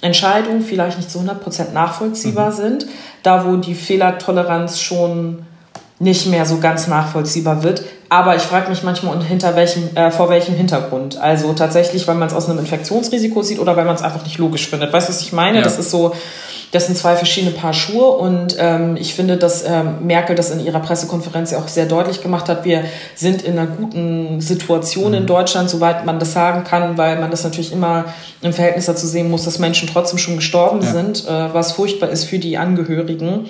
Entscheidungen 0.00 0.62
vielleicht 0.62 0.96
nicht 0.96 1.10
zu 1.10 1.18
100% 1.18 1.72
nachvollziehbar 1.72 2.52
mhm. 2.52 2.56
sind, 2.56 2.86
da 3.24 3.44
wo 3.44 3.56
die 3.56 3.74
Fehlertoleranz 3.74 4.80
schon 4.80 5.44
nicht 5.98 6.26
mehr 6.26 6.46
so 6.46 6.58
ganz 6.58 6.86
nachvollziehbar 6.86 7.62
wird. 7.62 7.82
Aber 8.08 8.36
ich 8.36 8.42
frage 8.42 8.68
mich 8.70 8.82
manchmal 8.82 9.22
hinter 9.24 9.56
welchem, 9.56 9.96
äh, 9.96 10.10
vor 10.10 10.28
welchem 10.28 10.54
Hintergrund. 10.54 11.18
Also 11.18 11.52
tatsächlich, 11.54 12.06
weil 12.06 12.14
man 12.14 12.28
es 12.28 12.34
aus 12.34 12.48
einem 12.48 12.60
Infektionsrisiko 12.60 13.42
sieht 13.42 13.58
oder 13.58 13.76
weil 13.76 13.84
man 13.84 13.96
es 13.96 14.02
einfach 14.02 14.22
nicht 14.22 14.38
logisch 14.38 14.68
findet. 14.68 14.92
Weißt 14.92 15.08
du, 15.08 15.12
was 15.12 15.20
ich 15.20 15.32
meine? 15.32 15.58
Ja. 15.58 15.64
Das 15.64 15.78
ist 15.78 15.90
so, 15.90 16.14
das 16.70 16.86
sind 16.86 16.96
zwei 16.96 17.16
verschiedene 17.16 17.52
Paar 17.52 17.72
Schuhe 17.72 18.06
und 18.06 18.56
ähm, 18.58 18.96
ich 18.96 19.14
finde, 19.14 19.36
dass 19.36 19.64
ähm, 19.64 20.06
Merkel 20.06 20.36
das 20.36 20.50
in 20.50 20.64
ihrer 20.64 20.80
Pressekonferenz 20.80 21.50
ja 21.50 21.58
auch 21.58 21.68
sehr 21.68 21.86
deutlich 21.86 22.22
gemacht 22.22 22.48
hat. 22.48 22.64
Wir 22.64 22.84
sind 23.14 23.42
in 23.42 23.58
einer 23.58 23.66
guten 23.66 24.40
Situation 24.40 25.14
in 25.14 25.22
mhm. 25.22 25.26
Deutschland, 25.26 25.68
soweit 25.68 26.06
man 26.06 26.18
das 26.18 26.32
sagen 26.32 26.64
kann, 26.64 26.96
weil 26.98 27.18
man 27.18 27.30
das 27.30 27.42
natürlich 27.42 27.72
immer 27.72 28.04
im 28.40 28.52
Verhältnis 28.52 28.86
dazu 28.86 29.06
sehen 29.06 29.30
muss, 29.30 29.44
dass 29.44 29.58
Menschen 29.58 29.88
trotzdem 29.92 30.18
schon 30.18 30.36
gestorben 30.36 30.80
ja. 30.82 30.92
sind, 30.92 31.26
äh, 31.26 31.54
was 31.54 31.72
furchtbar 31.72 32.10
ist 32.10 32.24
für 32.24 32.38
die 32.38 32.56
Angehörigen. 32.56 33.48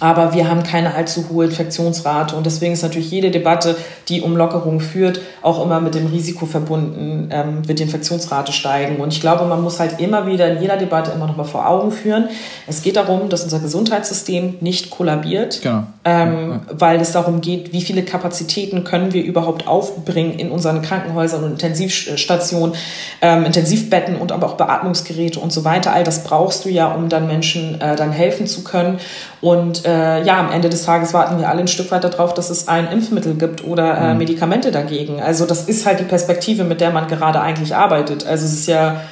Aber 0.00 0.34
wir 0.34 0.48
haben 0.48 0.62
keine 0.62 0.94
allzu 0.94 1.26
hohe 1.30 1.46
Infektionsrate 1.46 2.36
und 2.36 2.46
deswegen 2.46 2.72
ist 2.74 2.82
natürlich 2.82 3.10
jede 3.10 3.30
Debatte, 3.30 3.76
die 4.08 4.20
um 4.20 4.36
Lockerung 4.36 4.80
führt, 4.80 5.20
auch 5.42 5.62
immer 5.62 5.80
mit 5.80 5.94
dem 5.94 6.06
Risiko 6.06 6.46
verbunden, 6.46 7.28
ähm, 7.32 7.66
wird 7.66 7.78
die 7.78 7.84
Infektionsrate 7.84 8.52
steigen. 8.52 8.96
Und 8.96 9.12
ich 9.12 9.20
glaube, 9.20 9.44
man 9.46 9.62
muss 9.62 9.80
halt 9.80 10.00
immer 10.00 10.26
wieder 10.26 10.50
in 10.50 10.60
jeder 10.60 10.76
Debatte 10.76 11.12
immer 11.12 11.26
noch 11.26 11.36
mal 11.36 11.44
vor 11.44 11.68
Augen 11.68 11.92
führen. 11.92 12.28
Es 12.66 12.82
geht 12.82 12.96
darum, 12.96 13.28
dass 13.28 13.44
unser 13.44 13.60
Gesundheitssystem 13.60 14.56
nicht 14.60 14.90
kollabiert, 14.90 15.62
genau. 15.62 15.84
ähm, 16.04 16.60
weil 16.70 17.00
es 17.00 17.12
darum 17.12 17.40
geht, 17.40 17.72
wie 17.72 17.80
viele 17.80 18.02
Kapazitäten 18.02 18.84
können 18.84 19.12
wir 19.12 19.24
überhaupt 19.24 19.66
aufbringen 19.66 20.38
in 20.38 20.50
unseren 20.50 20.82
Krankenhäusern 20.82 21.44
und 21.44 21.52
Intensivstationen, 21.52 22.74
ähm, 23.22 23.44
Intensivbetten 23.44 24.16
und 24.16 24.32
aber 24.32 24.46
auch 24.46 24.54
Beatmungsgeräte 24.54 25.40
und 25.40 25.52
so 25.52 25.64
weiter. 25.64 25.92
All 25.92 26.04
das 26.04 26.24
brauchst 26.24 26.64
du 26.64 26.68
ja, 26.68 26.92
um 26.92 27.08
dann 27.08 27.26
Menschen 27.26 27.80
äh, 27.80 27.96
dann 27.96 28.12
helfen 28.12 28.46
zu 28.46 28.62
können. 28.64 28.98
Und 29.46 29.86
äh, 29.86 30.24
ja, 30.24 30.40
am 30.40 30.50
Ende 30.50 30.68
des 30.68 30.84
Tages 30.84 31.14
warten 31.14 31.38
wir 31.38 31.48
alle 31.48 31.60
ein 31.60 31.68
Stück 31.68 31.92
weit 31.92 32.02
darauf, 32.02 32.34
dass 32.34 32.50
es 32.50 32.66
ein 32.66 32.90
Impfmittel 32.90 33.34
gibt 33.34 33.62
oder 33.62 33.96
äh, 33.96 34.12
mhm. 34.12 34.18
Medikamente 34.18 34.72
dagegen. 34.72 35.22
Also 35.22 35.46
das 35.46 35.68
ist 35.68 35.86
halt 35.86 36.00
die 36.00 36.04
Perspektive, 36.04 36.64
mit 36.64 36.80
der 36.80 36.90
man 36.90 37.06
gerade 37.06 37.40
eigentlich 37.40 37.72
arbeitet. 37.72 38.26
Also 38.26 38.44
es 38.44 38.54
ist 38.54 38.66
ja 38.66 39.02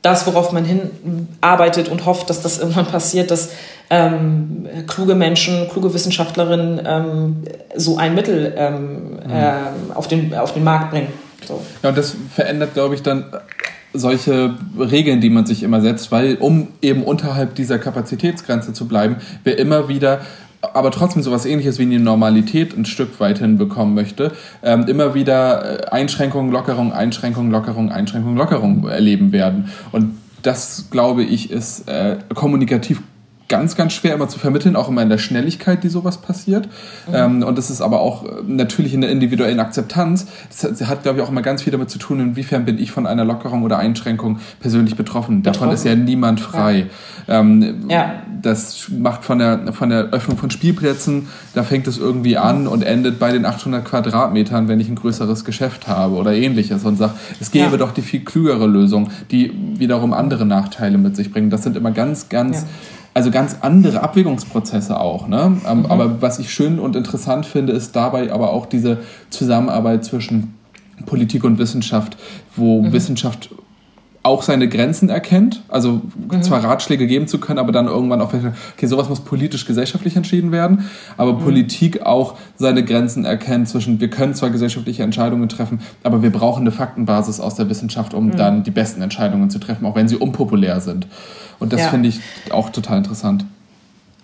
das, 0.00 0.26
worauf 0.26 0.52
man 0.52 0.64
hin 0.64 1.28
arbeitet 1.42 1.90
und 1.90 2.06
hofft, 2.06 2.30
dass 2.30 2.40
das 2.40 2.60
irgendwann 2.60 2.86
passiert, 2.86 3.30
dass 3.30 3.50
ähm, 3.90 4.66
kluge 4.86 5.14
Menschen, 5.14 5.68
kluge 5.68 5.92
Wissenschaftlerinnen 5.92 6.80
ähm, 6.86 7.44
so 7.76 7.98
ein 7.98 8.14
Mittel 8.14 8.54
ähm, 8.56 9.18
mhm. 9.22 9.30
äh, 9.30 9.94
auf, 9.94 10.08
den, 10.08 10.34
auf 10.34 10.54
den 10.54 10.64
Markt 10.64 10.92
bringen. 10.92 11.12
So. 11.46 11.60
Ja, 11.82 11.90
und 11.90 11.98
das 11.98 12.16
verändert, 12.34 12.72
glaube 12.72 12.94
ich, 12.94 13.02
dann 13.02 13.26
solche 13.94 14.54
Regeln, 14.78 15.20
die 15.20 15.30
man 15.30 15.46
sich 15.46 15.62
immer 15.62 15.80
setzt, 15.80 16.12
weil 16.12 16.36
um 16.36 16.68
eben 16.82 17.02
unterhalb 17.02 17.54
dieser 17.54 17.78
Kapazitätsgrenze 17.78 18.72
zu 18.72 18.86
bleiben, 18.86 19.16
wir 19.44 19.58
immer 19.58 19.88
wieder 19.88 20.20
aber 20.72 20.90
trotzdem 20.90 21.22
sowas 21.22 21.44
ähnliches 21.44 21.78
wie 21.78 21.82
eine 21.82 22.00
Normalität 22.00 22.76
ein 22.76 22.86
Stück 22.86 23.20
weit 23.20 23.38
hinbekommen 23.38 23.94
möchte, 23.94 24.32
ähm, 24.62 24.84
immer 24.88 25.14
wieder 25.14 25.82
äh, 25.82 25.86
Einschränkungen, 25.90 26.50
Lockerung, 26.50 26.92
Einschränkungen, 26.92 27.50
Lockerung, 27.50 27.92
Einschränkungen, 27.92 28.38
Lockerung 28.38 28.88
erleben 28.88 29.32
werden. 29.32 29.70
Und 29.92 30.16
das, 30.42 30.88
glaube 30.90 31.22
ich, 31.22 31.50
ist 31.50 31.88
äh, 31.88 32.16
kommunikativ 32.34 33.02
ganz, 33.48 33.76
ganz 33.76 33.92
schwer 33.92 34.14
immer 34.14 34.28
zu 34.28 34.38
vermitteln, 34.38 34.76
auch 34.76 34.88
immer 34.88 35.02
in 35.02 35.08
der 35.08 35.18
Schnelligkeit, 35.18 35.84
die 35.84 35.88
sowas 35.88 36.18
passiert. 36.18 36.68
Mhm. 37.08 37.14
Ähm, 37.14 37.42
und 37.42 37.58
das 37.58 37.70
ist 37.70 37.80
aber 37.80 38.00
auch 38.00 38.24
äh, 38.24 38.28
natürlich 38.46 38.94
in 38.94 39.00
der 39.00 39.10
individuellen 39.10 39.60
Akzeptanz. 39.60 40.26
Das 40.48 40.86
hat, 40.86 41.02
glaube 41.02 41.18
ich, 41.18 41.24
auch 41.24 41.30
immer 41.30 41.42
ganz 41.42 41.62
viel 41.62 41.70
damit 41.70 41.90
zu 41.90 41.98
tun, 41.98 42.20
inwiefern 42.20 42.64
bin 42.64 42.78
ich 42.78 42.90
von 42.90 43.06
einer 43.06 43.24
Lockerung 43.24 43.62
oder 43.62 43.78
Einschränkung 43.78 44.38
persönlich 44.60 44.96
betroffen. 44.96 45.42
betroffen. 45.42 45.42
Davon 45.42 45.70
ist 45.70 45.84
ja 45.84 45.94
niemand 45.94 46.40
frei. 46.40 46.86
Ja. 47.26 47.40
Ähm, 47.40 47.84
ja. 47.88 48.22
Das 48.42 48.90
macht 48.90 49.24
von 49.24 49.38
der, 49.38 49.72
von 49.72 49.88
der 49.88 50.10
Öffnung 50.10 50.36
von 50.36 50.50
Spielplätzen, 50.50 51.28
da 51.54 51.62
fängt 51.62 51.86
es 51.86 51.98
irgendwie 51.98 52.36
an 52.36 52.66
und 52.66 52.82
endet 52.82 53.18
bei 53.18 53.32
den 53.32 53.46
800 53.46 53.84
Quadratmetern, 53.84 54.68
wenn 54.68 54.80
ich 54.80 54.88
ein 54.88 54.96
größeres 54.96 55.44
Geschäft 55.44 55.88
habe 55.88 56.16
oder 56.16 56.34
ähnliches 56.34 56.84
und 56.84 56.96
sage, 56.96 57.14
es 57.40 57.50
gäbe 57.50 57.72
ja. 57.72 57.76
doch 57.76 57.92
die 57.92 58.02
viel 58.02 58.20
klügere 58.20 58.66
Lösung, 58.66 59.10
die 59.30 59.52
wiederum 59.78 60.12
andere 60.12 60.44
Nachteile 60.44 60.98
mit 60.98 61.16
sich 61.16 61.32
bringen. 61.32 61.50
Das 61.50 61.62
sind 61.62 61.76
immer 61.76 61.90
ganz, 61.90 62.28
ganz 62.28 62.66
also 63.14 63.30
ganz 63.30 63.58
andere 63.60 64.02
Abwägungsprozesse 64.02 64.98
auch. 64.98 65.28
Ne? 65.28 65.56
Ähm, 65.68 65.78
mhm. 65.78 65.86
Aber 65.86 66.20
was 66.20 66.38
ich 66.40 66.52
schön 66.52 66.78
und 66.78 66.96
interessant 66.96 67.46
finde, 67.46 67.72
ist 67.72 67.94
dabei 67.96 68.32
aber 68.32 68.52
auch 68.52 68.66
diese 68.66 68.98
Zusammenarbeit 69.30 70.04
zwischen 70.04 70.54
Politik 71.06 71.44
und 71.44 71.58
Wissenschaft, 71.58 72.16
wo 72.56 72.82
mhm. 72.82 72.92
Wissenschaft 72.92 73.50
auch 74.24 74.42
seine 74.42 74.68
Grenzen 74.68 75.10
erkennt, 75.10 75.62
also 75.68 76.00
mhm. 76.30 76.42
zwar 76.42 76.64
Ratschläge 76.64 77.06
geben 77.06 77.28
zu 77.28 77.38
können, 77.38 77.58
aber 77.58 77.72
dann 77.72 77.86
irgendwann 77.86 78.22
auch, 78.22 78.32
okay, 78.32 78.86
sowas 78.86 79.10
muss 79.10 79.20
politisch, 79.20 79.66
gesellschaftlich 79.66 80.16
entschieden 80.16 80.50
werden, 80.50 80.86
aber 81.18 81.34
mhm. 81.34 81.40
Politik 81.40 82.02
auch 82.06 82.34
seine 82.56 82.82
Grenzen 82.84 83.26
erkennt 83.26 83.68
zwischen, 83.68 84.00
wir 84.00 84.08
können 84.08 84.32
zwar 84.34 84.48
gesellschaftliche 84.48 85.02
Entscheidungen 85.02 85.50
treffen, 85.50 85.80
aber 86.04 86.22
wir 86.22 86.30
brauchen 86.30 86.62
eine 86.62 86.72
Faktenbasis 86.72 87.38
aus 87.38 87.54
der 87.56 87.68
Wissenschaft, 87.68 88.14
um 88.14 88.28
mhm. 88.28 88.36
dann 88.36 88.62
die 88.62 88.70
besten 88.70 89.02
Entscheidungen 89.02 89.50
zu 89.50 89.58
treffen, 89.58 89.84
auch 89.84 89.94
wenn 89.94 90.08
sie 90.08 90.16
unpopulär 90.16 90.80
sind. 90.80 91.06
Und 91.64 91.72
das 91.72 91.80
ja. 91.80 91.88
finde 91.88 92.08
ich 92.08 92.20
auch 92.50 92.70
total 92.70 92.98
interessant. 92.98 93.44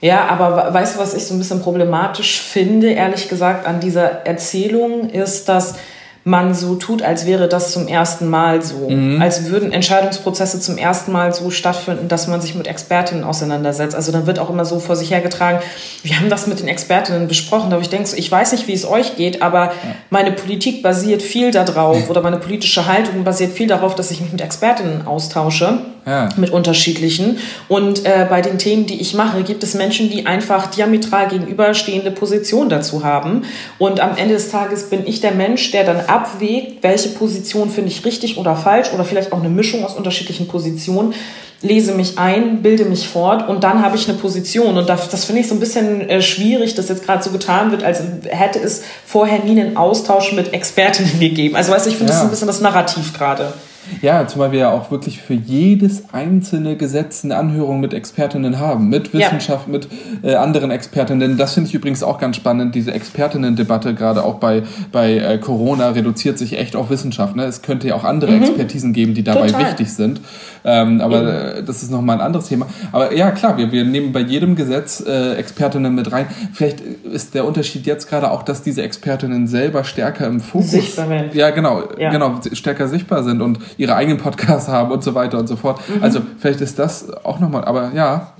Ja, 0.00 0.26
aber 0.28 0.72
weißt 0.72 0.96
du, 0.96 1.00
was 1.00 1.14
ich 1.14 1.26
so 1.26 1.34
ein 1.34 1.38
bisschen 1.38 1.60
problematisch 1.60 2.40
finde, 2.40 2.90
ehrlich 2.90 3.28
gesagt, 3.28 3.66
an 3.66 3.80
dieser 3.80 4.26
Erzählung, 4.26 5.10
ist, 5.10 5.48
dass 5.48 5.74
man 6.24 6.54
so 6.54 6.74
tut, 6.74 7.00
als 7.00 7.24
wäre 7.24 7.48
das 7.48 7.72
zum 7.72 7.88
ersten 7.88 8.28
Mal 8.28 8.62
so. 8.62 8.90
Mhm. 8.90 9.22
Als 9.22 9.46
würden 9.46 9.72
Entscheidungsprozesse 9.72 10.60
zum 10.60 10.76
ersten 10.76 11.12
Mal 11.12 11.32
so 11.32 11.50
stattfinden, 11.50 12.08
dass 12.08 12.26
man 12.26 12.42
sich 12.42 12.54
mit 12.54 12.66
Expertinnen 12.66 13.24
auseinandersetzt. 13.24 13.94
Also 13.94 14.12
dann 14.12 14.26
wird 14.26 14.38
auch 14.38 14.50
immer 14.50 14.66
so 14.66 14.80
vor 14.80 14.96
sich 14.96 15.10
hergetragen, 15.10 15.60
wir 16.02 16.18
haben 16.18 16.28
das 16.28 16.46
mit 16.46 16.60
den 16.60 16.68
Expertinnen 16.68 17.26
besprochen, 17.26 17.72
aber 17.72 17.80
ich 17.80 17.88
denke 17.88 18.00
ich 18.16 18.30
weiß 18.30 18.52
nicht, 18.52 18.66
wie 18.66 18.72
es 18.72 18.86
euch 18.86 19.16
geht, 19.16 19.40
aber 19.42 19.66
ja. 19.66 19.72
meine 20.10 20.32
Politik 20.32 20.82
basiert 20.82 21.22
viel 21.22 21.50
darauf 21.50 22.10
oder 22.10 22.22
meine 22.22 22.38
politische 22.38 22.86
Haltung 22.86 23.24
basiert 23.24 23.52
viel 23.52 23.66
darauf, 23.66 23.94
dass 23.94 24.10
ich 24.10 24.20
mich 24.20 24.32
mit 24.32 24.40
Expertinnen 24.40 25.06
austausche 25.06 25.78
ja. 26.06 26.28
mit 26.36 26.50
unterschiedlichen. 26.50 27.38
Und 27.68 28.04
äh, 28.04 28.26
bei 28.28 28.40
den 28.40 28.58
Themen, 28.58 28.86
die 28.86 29.00
ich 29.00 29.14
mache, 29.14 29.42
gibt 29.42 29.62
es 29.62 29.74
Menschen, 29.74 30.10
die 30.10 30.26
einfach 30.26 30.66
diametral 30.66 31.28
gegenüberstehende 31.28 32.10
Positionen 32.10 32.70
dazu 32.70 33.04
haben. 33.04 33.42
Und 33.78 34.00
am 34.00 34.16
Ende 34.16 34.34
des 34.34 34.50
Tages 34.50 34.90
bin 34.90 35.06
ich 35.06 35.20
der 35.20 35.32
Mensch, 35.32 35.70
der 35.70 35.84
dann 35.84 36.00
abwägt, 36.10 36.82
welche 36.82 37.10
Position 37.10 37.70
finde 37.70 37.90
ich 37.90 38.04
richtig 38.04 38.36
oder 38.36 38.56
falsch 38.56 38.92
oder 38.92 39.04
vielleicht 39.04 39.32
auch 39.32 39.40
eine 39.40 39.48
Mischung 39.48 39.84
aus 39.84 39.94
unterschiedlichen 39.94 40.48
Positionen 40.48 41.14
lese 41.62 41.92
mich 41.92 42.18
ein, 42.18 42.62
bilde 42.62 42.84
mich 42.84 43.08
fort 43.08 43.48
und 43.48 43.64
dann 43.64 43.82
habe 43.82 43.96
ich 43.96 44.08
eine 44.08 44.16
Position. 44.16 44.78
Und 44.78 44.88
das, 44.88 45.08
das 45.10 45.24
finde 45.24 45.42
ich 45.42 45.48
so 45.48 45.54
ein 45.54 45.60
bisschen 45.60 46.08
äh, 46.08 46.22
schwierig, 46.22 46.74
dass 46.74 46.88
jetzt 46.88 47.04
gerade 47.04 47.22
so 47.22 47.30
getan 47.30 47.70
wird, 47.70 47.84
als 47.84 48.02
hätte 48.28 48.58
es 48.58 48.82
vorher 49.06 49.40
nie 49.40 49.60
einen 49.60 49.76
Austausch 49.76 50.32
mit 50.32 50.54
Expertinnen 50.54 51.20
gegeben. 51.20 51.56
Also 51.56 51.72
weißt 51.72 51.86
du, 51.86 51.90
ich 51.90 51.96
finde 51.96 52.12
ja. 52.12 52.18
das 52.18 52.26
ein 52.26 52.30
bisschen 52.30 52.46
das 52.46 52.60
Narrativ 52.60 53.12
gerade. 53.12 53.52
Ja, 54.02 54.26
zumal 54.26 54.52
wir 54.52 54.58
ja 54.60 54.70
auch 54.70 54.90
wirklich 54.90 55.20
für 55.20 55.34
jedes 55.34 56.12
einzelne 56.12 56.76
Gesetz 56.76 57.24
eine 57.24 57.36
Anhörung 57.36 57.80
mit 57.80 57.94
Expertinnen 57.94 58.58
haben, 58.58 58.88
mit 58.88 59.12
Wissenschaft, 59.12 59.66
ja. 59.66 59.72
mit 59.72 59.88
äh, 60.22 60.34
anderen 60.34 60.70
Expertinnen. 60.70 61.36
Das 61.36 61.54
finde 61.54 61.68
ich 61.68 61.74
übrigens 61.74 62.02
auch 62.02 62.18
ganz 62.18 62.36
spannend, 62.36 62.74
diese 62.74 62.92
Expertinnen-Debatte, 62.92 63.94
gerade 63.94 64.24
auch 64.24 64.34
bei, 64.34 64.62
bei 64.92 65.16
äh, 65.16 65.38
Corona, 65.38 65.90
reduziert 65.90 66.38
sich 66.38 66.58
echt 66.58 66.76
auf 66.76 66.90
Wissenschaft. 66.90 67.36
Ne? 67.36 67.44
Es 67.44 67.62
könnte 67.62 67.88
ja 67.88 67.94
auch 67.94 68.04
andere 68.04 68.32
mhm. 68.32 68.42
Expertisen 68.42 68.92
geben, 68.92 69.14
die 69.14 69.22
dabei 69.22 69.48
Total. 69.48 69.66
wichtig 69.66 69.92
sind. 69.92 70.20
Ähm, 70.64 71.00
aber 71.00 71.22
mhm. 71.22 71.66
das 71.66 71.82
ist 71.82 71.90
nochmal 71.90 72.16
ein 72.16 72.22
anderes 72.22 72.48
Thema. 72.48 72.66
Aber 72.92 73.14
ja, 73.14 73.30
klar, 73.30 73.56
wir, 73.56 73.72
wir 73.72 73.84
nehmen 73.84 74.12
bei 74.12 74.20
jedem 74.20 74.56
Gesetz 74.56 75.02
äh, 75.06 75.34
Expertinnen 75.34 75.94
mit 75.94 76.12
rein. 76.12 76.26
Vielleicht 76.52 76.80
ist 76.80 77.34
der 77.34 77.46
Unterschied 77.46 77.86
jetzt 77.86 78.08
gerade 78.08 78.30
auch, 78.30 78.42
dass 78.42 78.62
diese 78.62 78.82
Expertinnen 78.82 79.46
selber 79.46 79.84
stärker 79.84 80.26
im 80.26 80.40
Fokus... 80.40 80.70
Sichtbar 80.70 81.08
werden. 81.08 81.30
Ja, 81.32 81.50
genau, 81.50 81.82
ja. 81.98 82.10
genau, 82.10 82.40
stärker 82.52 82.88
sichtbar 82.88 83.22
sind 83.22 83.40
und 83.40 83.58
ihre 83.76 83.94
eigenen 83.94 84.18
Podcasts 84.18 84.68
haben 84.68 84.90
und 84.90 85.02
so 85.02 85.14
weiter 85.14 85.38
und 85.38 85.46
so 85.46 85.56
fort. 85.56 85.80
Mhm. 85.88 86.02
Also 86.02 86.20
vielleicht 86.38 86.60
ist 86.60 86.78
das 86.78 87.12
auch 87.24 87.38
nochmal, 87.38 87.64
aber 87.64 87.92
ja, 87.94 88.32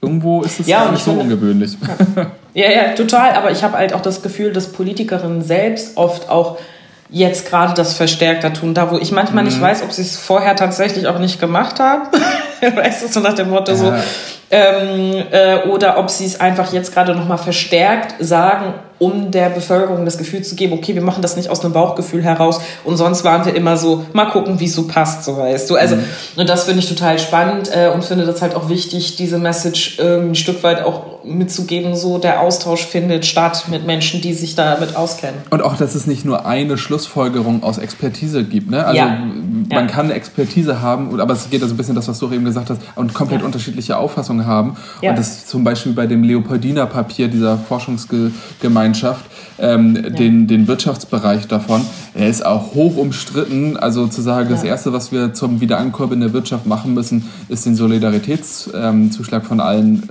irgendwo 0.00 0.42
ist 0.42 0.60
es 0.60 0.66
ja, 0.66 0.84
gar 0.84 0.92
nicht 0.92 1.04
so 1.04 1.12
finde, 1.12 1.34
ungewöhnlich. 1.34 1.76
Ja. 2.54 2.66
ja, 2.68 2.70
ja, 2.70 2.94
total. 2.94 3.32
Aber 3.32 3.50
ich 3.50 3.62
habe 3.62 3.78
halt 3.78 3.94
auch 3.94 4.02
das 4.02 4.22
Gefühl, 4.22 4.52
dass 4.52 4.72
Politikerinnen 4.72 5.42
selbst 5.42 5.96
oft 5.96 6.28
auch 6.28 6.58
jetzt 7.08 7.48
gerade 7.48 7.74
das 7.74 7.94
verstärkter 7.94 8.52
tun. 8.52 8.74
Da, 8.74 8.90
wo 8.90 8.98
ich 8.98 9.12
manchmal 9.12 9.44
mhm. 9.44 9.50
nicht 9.50 9.60
weiß, 9.60 9.82
ob 9.82 9.92
sie 9.92 10.02
es 10.02 10.16
vorher 10.16 10.56
tatsächlich 10.56 11.06
auch 11.06 11.18
nicht 11.18 11.40
gemacht 11.40 11.78
haben. 11.78 12.08
weißt 12.76 13.04
du, 13.04 13.08
so 13.08 13.20
nach 13.20 13.34
dem 13.34 13.50
Motto 13.50 13.72
ja. 13.72 13.78
so. 13.78 13.94
Ähm, 14.50 15.24
äh, 15.30 15.68
oder 15.68 15.98
ob 15.98 16.10
sie 16.10 16.26
es 16.26 16.40
einfach 16.40 16.72
jetzt 16.72 16.92
gerade 16.92 17.14
nochmal 17.14 17.38
verstärkt 17.38 18.16
sagen, 18.18 18.74
um 19.02 19.32
der 19.32 19.50
Bevölkerung 19.50 20.04
das 20.04 20.16
Gefühl 20.16 20.42
zu 20.42 20.54
geben, 20.54 20.74
okay, 20.74 20.94
wir 20.94 21.02
machen 21.02 21.22
das 21.22 21.34
nicht 21.34 21.48
aus 21.48 21.64
einem 21.64 21.72
Bauchgefühl 21.72 22.22
heraus 22.22 22.60
und 22.84 22.96
sonst 22.96 23.24
waren 23.24 23.44
wir 23.44 23.52
immer 23.52 23.76
so, 23.76 24.06
mal 24.12 24.26
gucken, 24.26 24.60
wie 24.60 24.66
es 24.66 24.76
so 24.76 24.86
passt, 24.86 25.24
so 25.24 25.36
weißt 25.36 25.68
du. 25.68 25.74
Also, 25.74 25.96
mhm. 25.96 26.04
und 26.36 26.48
das 26.48 26.64
finde 26.64 26.78
ich 26.78 26.88
total 26.88 27.18
spannend 27.18 27.68
äh, 27.74 27.90
und 27.92 28.04
finde 28.04 28.24
das 28.26 28.40
halt 28.40 28.54
auch 28.54 28.68
wichtig, 28.68 29.16
diese 29.16 29.38
Message 29.38 29.98
ähm, 29.98 30.30
ein 30.30 30.34
Stück 30.36 30.62
weit 30.62 30.84
auch 30.84 31.24
mitzugeben, 31.24 31.96
so 31.96 32.18
der 32.18 32.40
Austausch 32.40 32.86
findet 32.86 33.26
statt 33.26 33.64
mit 33.68 33.86
Menschen, 33.86 34.20
die 34.20 34.34
sich 34.34 34.54
damit 34.54 34.96
auskennen. 34.96 35.40
Und 35.50 35.62
auch, 35.62 35.76
dass 35.76 35.94
es 35.94 36.06
nicht 36.06 36.24
nur 36.24 36.46
eine 36.46 36.78
Schlussfolgerung 36.78 37.62
aus 37.62 37.78
Expertise 37.78 38.44
gibt. 38.44 38.70
Ne? 38.70 38.84
Also 38.84 38.98
ja. 38.98 39.06
man 39.08 39.66
ja. 39.70 39.86
kann 39.86 40.10
Expertise 40.10 40.80
haben, 40.80 41.20
aber 41.20 41.34
es 41.34 41.50
geht 41.50 41.62
also 41.62 41.74
ein 41.74 41.76
bisschen 41.76 41.94
das, 41.94 42.08
was 42.08 42.18
du 42.18 42.30
eben 42.32 42.44
gesagt 42.44 42.70
hast, 42.70 42.80
und 42.96 43.14
komplett 43.14 43.40
ja. 43.40 43.46
unterschiedliche 43.46 43.96
Auffassungen 43.96 44.46
haben. 44.46 44.76
Und 45.00 45.18
das 45.18 45.46
zum 45.46 45.64
Beispiel 45.64 45.92
bei 45.92 46.06
dem 46.06 46.22
Leopoldiner 46.22 46.86
Papier 46.86 47.28
dieser 47.28 47.56
Forschungsgemeinschaft, 48.92 49.24
ähm, 49.58 50.14
den, 50.16 50.46
den 50.46 50.68
Wirtschaftsbereich 50.68 51.46
davon, 51.48 51.82
er 52.14 52.28
ist 52.28 52.44
auch 52.44 52.74
hoch 52.74 52.96
umstritten. 52.96 53.76
Also 53.76 54.06
zu 54.06 54.22
sagen, 54.22 54.50
das 54.50 54.64
Erste, 54.64 54.92
was 54.92 55.12
wir 55.12 55.34
zum 55.34 55.60
Wiederankurbeln 55.60 56.20
der 56.20 56.32
Wirtschaft 56.32 56.66
machen 56.66 56.94
müssen, 56.94 57.28
ist 57.48 57.66
den 57.66 57.74
Solidaritätszuschlag 57.74 59.42
ähm, 59.42 59.48
von 59.48 59.60
allen 59.60 60.08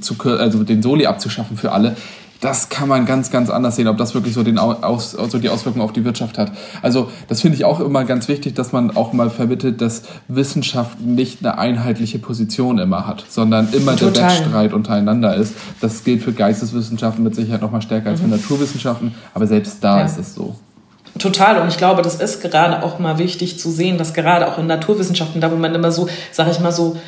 zu, 0.00 0.14
also 0.22 0.64
den 0.64 0.82
Soli 0.82 1.06
abzuschaffen 1.06 1.56
für 1.56 1.72
alle, 1.72 1.96
das 2.44 2.68
kann 2.68 2.88
man 2.88 3.06
ganz, 3.06 3.30
ganz 3.30 3.48
anders 3.48 3.76
sehen, 3.76 3.88
ob 3.88 3.96
das 3.96 4.12
wirklich 4.12 4.34
so, 4.34 4.42
den 4.42 4.58
Aus, 4.58 5.12
so 5.12 5.38
die 5.38 5.48
Auswirkungen 5.48 5.82
auf 5.82 5.94
die 5.94 6.04
Wirtschaft 6.04 6.36
hat. 6.36 6.52
Also 6.82 7.10
das 7.26 7.40
finde 7.40 7.56
ich 7.56 7.64
auch 7.64 7.80
immer 7.80 8.04
ganz 8.04 8.28
wichtig, 8.28 8.54
dass 8.54 8.70
man 8.70 8.94
auch 8.94 9.14
mal 9.14 9.30
vermittelt, 9.30 9.80
dass 9.80 10.02
Wissenschaft 10.28 11.00
nicht 11.00 11.38
eine 11.42 11.56
einheitliche 11.56 12.18
Position 12.18 12.78
immer 12.78 13.06
hat, 13.06 13.24
sondern 13.30 13.72
immer 13.72 13.96
Total. 13.96 14.12
der 14.12 14.24
Wettstreit 14.24 14.72
untereinander 14.74 15.34
ist. 15.34 15.54
Das 15.80 16.04
gilt 16.04 16.22
für 16.22 16.34
Geisteswissenschaften 16.34 17.24
mit 17.24 17.34
Sicherheit 17.34 17.62
noch 17.62 17.70
mal 17.70 17.80
stärker 17.80 18.10
als 18.10 18.20
für 18.20 18.26
mhm. 18.26 18.32
Naturwissenschaften, 18.32 19.14
aber 19.32 19.46
selbst 19.46 19.82
da 19.82 20.00
ja. 20.00 20.04
ist 20.04 20.18
es 20.18 20.34
so. 20.34 20.54
Total. 21.18 21.62
Und 21.62 21.68
ich 21.68 21.78
glaube, 21.78 22.02
das 22.02 22.16
ist 22.16 22.42
gerade 22.42 22.82
auch 22.82 22.98
mal 22.98 23.16
wichtig 23.16 23.58
zu 23.58 23.70
sehen, 23.70 23.96
dass 23.96 24.12
gerade 24.12 24.48
auch 24.48 24.58
in 24.58 24.66
Naturwissenschaften, 24.66 25.40
da 25.40 25.50
wo 25.50 25.56
man 25.56 25.74
immer 25.74 25.92
so, 25.92 26.08
sage 26.30 26.50
ich 26.50 26.60
mal 26.60 26.72
so, 26.72 26.98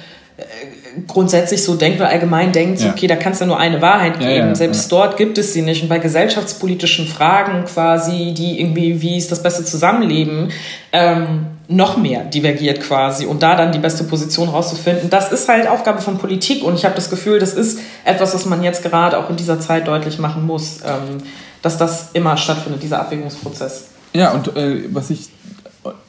grundsätzlich 1.07 1.62
so 1.62 1.75
denkt 1.75 2.00
oder 2.00 2.09
allgemein 2.09 2.53
denkt, 2.53 2.81
ja. 2.81 2.91
okay, 2.91 3.07
da 3.07 3.17
kann 3.17 3.33
es 3.33 3.41
ja 3.41 3.47
nur 3.47 3.59
eine 3.59 3.83
Wahrheit 3.83 4.19
geben. 4.19 4.31
Ja, 4.31 4.47
ja, 4.47 4.55
Selbst 4.55 4.91
dort 4.91 5.17
gibt 5.17 5.38
es 5.38 5.53
sie 5.53 5.62
nicht. 5.62 5.83
Und 5.83 5.88
bei 5.88 5.99
gesellschaftspolitischen 5.99 7.07
Fragen 7.07 7.65
quasi, 7.65 8.33
die 8.37 8.61
irgendwie, 8.61 9.00
wie 9.03 9.17
ist 9.17 9.31
das 9.33 9.43
beste 9.43 9.65
Zusammenleben, 9.65 10.50
ähm, 10.93 11.47
noch 11.69 11.97
mehr 11.97 12.25
divergiert 12.25 12.81
quasi 12.81 13.26
und 13.26 13.43
da 13.43 13.57
dann 13.57 13.73
die 13.73 13.79
beste 13.79 14.05
Position 14.05 14.49
rauszufinden, 14.49 15.11
das 15.11 15.33
ist 15.33 15.49
halt 15.49 15.67
Aufgabe 15.69 16.00
von 16.00 16.17
Politik 16.19 16.62
und 16.62 16.75
ich 16.75 16.85
habe 16.85 16.95
das 16.95 17.11
Gefühl, 17.11 17.41
das 17.41 17.55
ist 17.55 17.81
etwas, 18.05 18.35
was 18.35 18.47
man 18.47 18.62
jetzt 18.62 18.83
gerade 18.83 19.19
auch 19.19 19.31
in 19.31 19.37
dieser 19.37 19.59
Zeit 19.59 19.88
deutlich 19.88 20.19
machen 20.19 20.47
muss, 20.47 20.79
ähm, 20.87 21.19
dass 21.62 21.76
das 21.76 22.11
immer 22.12 22.37
stattfindet, 22.37 22.83
dieser 22.83 23.00
Abwägungsprozess. 23.00 23.87
Ja, 24.12 24.31
und 24.31 24.57
äh, 24.57 24.85
was 24.93 25.11
ich 25.11 25.29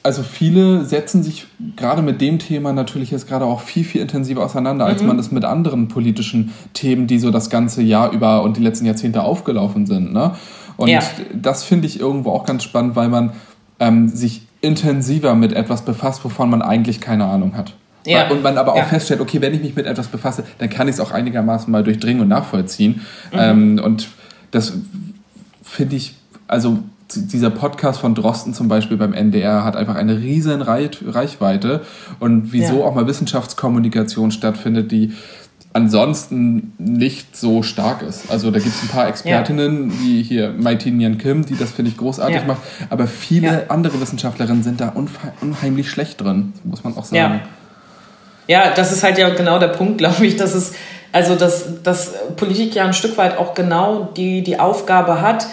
also 0.04 0.24
viele 0.24 0.86
setzen 0.86 1.24
sich 1.24 1.48
gerade 1.76 2.02
mit 2.02 2.22
dem 2.22 2.40
Thema 2.40 2.74
natürlich 2.74 3.12
jetzt 3.12 3.28
gerade 3.28 3.46
auch 3.46 3.62
viel, 3.62 3.84
viel 3.84 4.02
intensiver 4.02 4.44
auseinander, 4.44 4.86
als 4.86 5.02
mhm. 5.02 5.08
man 5.08 5.20
es 5.20 5.32
mit 5.32 5.46
anderen 5.46 5.88
politischen 5.88 6.54
Themen, 6.74 7.08
die 7.08 7.20
so 7.20 7.32
das 7.32 7.50
ganze 7.50 7.82
Jahr 7.82 8.12
über 8.12 8.44
und 8.44 8.58
die 8.58 8.62
letzten 8.62 8.86
Jahrzehnte 8.86 9.24
aufgelaufen 9.24 9.86
sind. 9.86 10.14
Ne? 10.14 10.36
Und 10.78 10.90
ja. 10.90 11.00
das 11.34 11.64
finde 11.64 11.88
ich 11.88 12.00
irgendwo 12.00 12.32
auch 12.32 12.46
ganz 12.46 12.64
spannend, 12.64 12.96
weil 12.96 13.10
man 13.10 13.34
ähm, 13.80 14.08
sich 14.10 14.44
intensiver 14.62 15.36
mit 15.36 15.54
etwas 15.54 15.84
befasst, 15.84 16.24
wovon 16.24 16.50
man 16.50 16.62
eigentlich 16.62 17.02
keine 17.02 17.26
Ahnung 17.26 17.56
hat. 17.56 17.74
Ja. 18.06 18.30
Und 18.30 18.42
man 18.42 18.58
aber 18.58 18.74
auch 18.74 18.78
ja. 18.78 18.86
feststellt, 18.86 19.20
okay, 19.20 19.42
wenn 19.42 19.54
ich 19.54 19.62
mich 19.62 19.76
mit 19.76 19.86
etwas 19.86 20.08
befasse, 20.08 20.46
dann 20.60 20.70
kann 20.70 20.88
ich 20.88 20.96
es 20.96 21.00
auch 21.00 21.12
einigermaßen 21.12 21.70
mal 21.70 21.84
durchdringen 21.84 22.22
und 22.22 22.30
nachvollziehen. 22.30 23.02
Mhm. 23.32 23.40
Ähm, 23.40 23.82
und 23.84 24.08
das 24.52 24.74
finde 25.62 25.98
ich, 25.98 26.16
also 26.48 26.80
dieser 27.16 27.50
Podcast 27.50 28.00
von 28.00 28.16
Drosten 28.16 28.54
zum 28.54 28.68
Beispiel 28.68 28.98
beim 28.98 29.14
NDR 29.14 29.64
hat 29.64 29.76
einfach 29.76 29.96
eine 29.96 30.18
riesen 30.20 30.62
Reichweite 30.62 31.82
und 32.20 32.52
wieso 32.52 32.80
ja. 32.80 32.86
auch 32.86 32.96
mal 32.96 33.08
Wissenschaftskommunikation 33.08 34.32
stattfindet, 34.32 34.92
die 34.92 35.14
ansonsten 35.74 36.74
nicht 36.80 37.38
so 37.38 37.62
stark 37.62 38.02
ist. 38.02 38.32
Also 38.32 38.50
da 38.52 38.60
gibt 38.60 38.76
es 38.76 38.82
ein 38.82 38.88
paar 38.90 39.08
Expertinnen, 39.08 39.90
ja. 39.90 39.96
wie 40.00 40.24
hier 40.24 40.50
Maitin 40.58 41.00
Yan 41.00 41.18
Kim, 41.18 41.46
die 41.46 41.56
das, 41.56 41.72
finde 41.72 41.92
ich, 41.92 41.98
großartig 41.98 42.38
ja. 42.38 42.46
macht, 42.46 42.62
aber 42.90 43.08
viele 43.08 43.70
andere 43.70 44.02
Wissenschaftlerinnen 44.02 44.64
sind 44.64 44.82
da 44.82 44.94
unheimlich 45.42 45.90
schlecht 45.90 46.20
drin, 46.20 46.54
muss 46.64 46.84
man 46.84 46.98
auch 46.98 47.06
sagen. 47.06 47.42
Ja. 48.48 48.72
das 48.72 48.92
ist 48.92 49.04
halt 49.04 49.18
ja 49.18 49.30
genau 49.30 49.60
der 49.60 49.68
Punkt, 49.68 49.98
glaube 50.00 50.26
ich, 50.26 50.36
dass 50.36 50.56
es, 50.56 50.74
also 51.12 51.36
dass, 51.36 51.84
dass 51.84 52.14
Politik 52.36 52.74
ja 52.74 52.86
ein 52.86 52.94
Stück 52.94 53.18
weit 53.18 53.38
auch 53.38 53.54
genau 53.54 54.10
die, 54.18 54.42
die 54.42 54.60
Aufgabe 54.60 55.22
hat, 55.22 55.48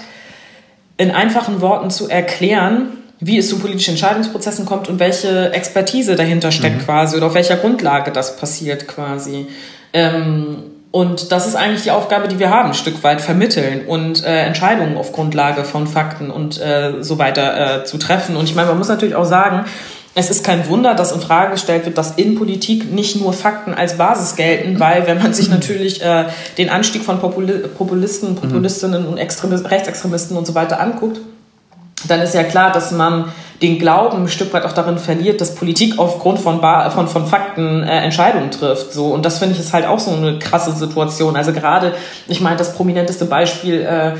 in 0.96 1.10
einfachen 1.10 1.60
Worten 1.60 1.90
zu 1.90 2.08
erklären, 2.08 2.88
wie 3.20 3.38
es 3.38 3.48
zu 3.48 3.58
politischen 3.58 3.92
Entscheidungsprozessen 3.92 4.66
kommt 4.66 4.88
und 4.88 4.98
welche 4.98 5.52
Expertise 5.52 6.16
dahinter 6.16 6.52
steckt 6.52 6.82
mhm. 6.82 6.84
quasi 6.84 7.16
oder 7.16 7.26
auf 7.26 7.34
welcher 7.34 7.56
Grundlage 7.56 8.12
das 8.12 8.36
passiert 8.36 8.86
quasi. 8.86 9.46
Ähm, 9.92 10.56
und 10.90 11.32
das 11.32 11.48
ist 11.48 11.56
eigentlich 11.56 11.82
die 11.82 11.90
Aufgabe, 11.90 12.28
die 12.28 12.38
wir 12.38 12.50
haben, 12.50 12.68
ein 12.68 12.74
Stück 12.74 13.02
weit 13.02 13.20
vermitteln 13.20 13.86
und 13.86 14.22
äh, 14.24 14.44
Entscheidungen 14.44 14.96
auf 14.96 15.12
Grundlage 15.12 15.64
von 15.64 15.88
Fakten 15.88 16.30
und 16.30 16.60
äh, 16.60 17.02
so 17.02 17.18
weiter 17.18 17.80
äh, 17.80 17.84
zu 17.84 17.98
treffen. 17.98 18.36
Und 18.36 18.44
ich 18.44 18.54
meine, 18.54 18.68
man 18.68 18.78
muss 18.78 18.88
natürlich 18.88 19.16
auch 19.16 19.24
sagen, 19.24 19.64
es 20.14 20.30
ist 20.30 20.44
kein 20.44 20.68
Wunder, 20.68 20.94
dass 20.94 21.12
in 21.12 21.20
Frage 21.20 21.52
gestellt 21.52 21.86
wird, 21.86 21.98
dass 21.98 22.12
in 22.12 22.36
Politik 22.36 22.92
nicht 22.92 23.20
nur 23.20 23.32
Fakten 23.32 23.74
als 23.74 23.96
Basis 23.96 24.36
gelten, 24.36 24.78
weil 24.78 25.06
wenn 25.06 25.18
man 25.18 25.34
sich 25.34 25.48
natürlich 25.50 26.02
äh, 26.02 26.26
den 26.56 26.70
Anstieg 26.70 27.02
von 27.02 27.18
Popul 27.18 27.68
Populisten, 27.76 28.30
mhm. 28.30 28.36
Populistinnen 28.36 29.06
und 29.06 29.18
Extremisten, 29.18 29.66
Rechtsextremisten 29.66 30.36
und 30.36 30.46
so 30.46 30.54
weiter 30.54 30.80
anguckt, 30.80 31.20
dann 32.06 32.20
ist 32.20 32.34
ja 32.34 32.44
klar, 32.44 32.70
dass 32.70 32.92
man 32.92 33.32
den 33.62 33.78
Glauben 33.78 34.24
ein 34.24 34.28
Stück 34.28 34.52
weit 34.52 34.64
auch 34.64 34.72
darin 34.72 34.98
verliert, 34.98 35.40
dass 35.40 35.54
Politik 35.54 35.98
aufgrund 35.98 36.38
von, 36.38 36.60
ba 36.60 36.90
von, 36.90 37.08
von 37.08 37.26
Fakten 37.26 37.82
äh, 37.82 38.00
Entscheidungen 38.00 38.50
trifft. 38.50 38.92
So. 38.92 39.06
Und 39.06 39.24
das 39.24 39.38
finde 39.38 39.54
ich 39.54 39.60
ist 39.60 39.72
halt 39.72 39.86
auch 39.86 39.98
so 39.98 40.10
eine 40.10 40.38
krasse 40.38 40.72
Situation. 40.72 41.34
Also 41.34 41.52
gerade, 41.52 41.94
ich 42.28 42.40
meine, 42.40 42.56
das 42.56 42.74
prominenteste 42.74 43.24
Beispiel 43.24 43.80
äh, 43.80 44.12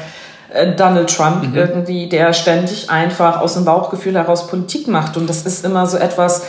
Donald 0.77 1.15
Trump 1.15 1.49
mhm. 1.49 1.55
irgendwie, 1.55 2.09
der 2.09 2.33
ständig 2.33 2.91
einfach 2.91 3.41
aus 3.41 3.55
dem 3.55 3.65
Bauchgefühl 3.65 4.15
heraus 4.15 4.47
Politik 4.47 4.89
macht. 4.89 5.17
Und 5.17 5.29
das 5.29 5.47
ist 5.47 5.65
immer 5.65 5.87
so 5.87 5.97
etwas, 5.97 6.43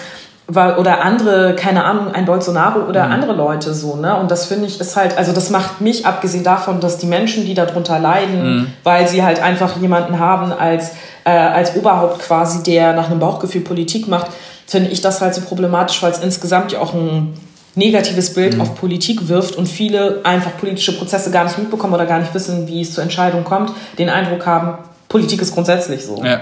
weil, 0.47 0.77
oder 0.77 1.03
andere, 1.03 1.55
keine 1.55 1.83
Ahnung, 1.85 2.13
ein 2.13 2.25
Bolsonaro 2.25 2.81
oder 2.87 3.07
mhm. 3.07 3.13
andere 3.13 3.33
Leute 3.33 3.73
so, 3.73 3.95
ne? 3.95 4.15
Und 4.15 4.29
das 4.29 4.45
finde 4.45 4.67
ich 4.67 4.79
ist 4.79 4.95
halt, 4.95 5.17
also 5.17 5.31
das 5.31 5.49
macht 5.49 5.81
mich, 5.81 6.05
abgesehen 6.05 6.43
davon, 6.43 6.79
dass 6.79 6.97
die 6.97 7.07
Menschen, 7.07 7.45
die 7.45 7.55
darunter 7.55 7.97
leiden, 7.97 8.57
mhm. 8.57 8.67
weil 8.83 9.07
sie 9.07 9.23
halt 9.23 9.41
einfach 9.41 9.77
jemanden 9.77 10.19
haben 10.19 10.51
als, 10.51 10.91
äh, 11.23 11.31
als 11.31 11.75
Oberhaupt 11.75 12.19
quasi, 12.19 12.61
der 12.61 12.93
nach 12.93 13.09
einem 13.09 13.19
Bauchgefühl 13.19 13.61
Politik 13.61 14.07
macht, 14.07 14.27
finde 14.67 14.91
ich 14.91 15.01
das 15.01 15.21
halt 15.21 15.33
so 15.33 15.41
problematisch, 15.41 16.01
weil 16.03 16.11
es 16.11 16.19
insgesamt 16.19 16.71
ja 16.71 16.79
auch 16.79 16.93
ein 16.93 17.33
negatives 17.75 18.33
Bild 18.33 18.55
mhm. 18.55 18.61
auf 18.61 18.75
Politik 18.75 19.27
wirft 19.27 19.55
und 19.55 19.67
viele 19.67 20.21
einfach 20.23 20.57
politische 20.57 20.97
Prozesse 20.97 21.31
gar 21.31 21.43
nicht 21.43 21.57
mitbekommen 21.57 21.93
oder 21.93 22.05
gar 22.05 22.19
nicht 22.19 22.33
wissen, 22.33 22.67
wie 22.67 22.81
es 22.81 22.93
zur 22.93 23.03
Entscheidung 23.03 23.43
kommt, 23.43 23.71
den 23.97 24.09
Eindruck 24.09 24.45
haben, 24.45 24.77
Politik 25.09 25.41
ist 25.41 25.53
grundsätzlich 25.53 26.03
so. 26.03 26.23
Ja. 26.23 26.41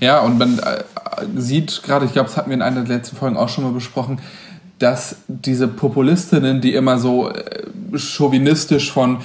Ja, 0.00 0.20
und 0.20 0.38
man 0.38 0.58
äh, 0.58 0.84
sieht 1.36 1.82
gerade, 1.82 2.04
ich 2.04 2.12
glaube, 2.12 2.28
das 2.28 2.36
hatten 2.36 2.50
wir 2.50 2.54
in 2.54 2.62
einer 2.62 2.82
der 2.82 2.96
letzten 2.96 3.16
Folgen 3.16 3.36
auch 3.36 3.48
schon 3.48 3.64
mal 3.64 3.72
besprochen, 3.72 4.20
dass 4.78 5.16
diese 5.26 5.66
Populistinnen, 5.66 6.60
die 6.60 6.74
immer 6.74 6.98
so 6.98 7.30
äh, 7.30 7.64
chauvinistisch 7.96 8.92
von, 8.92 9.18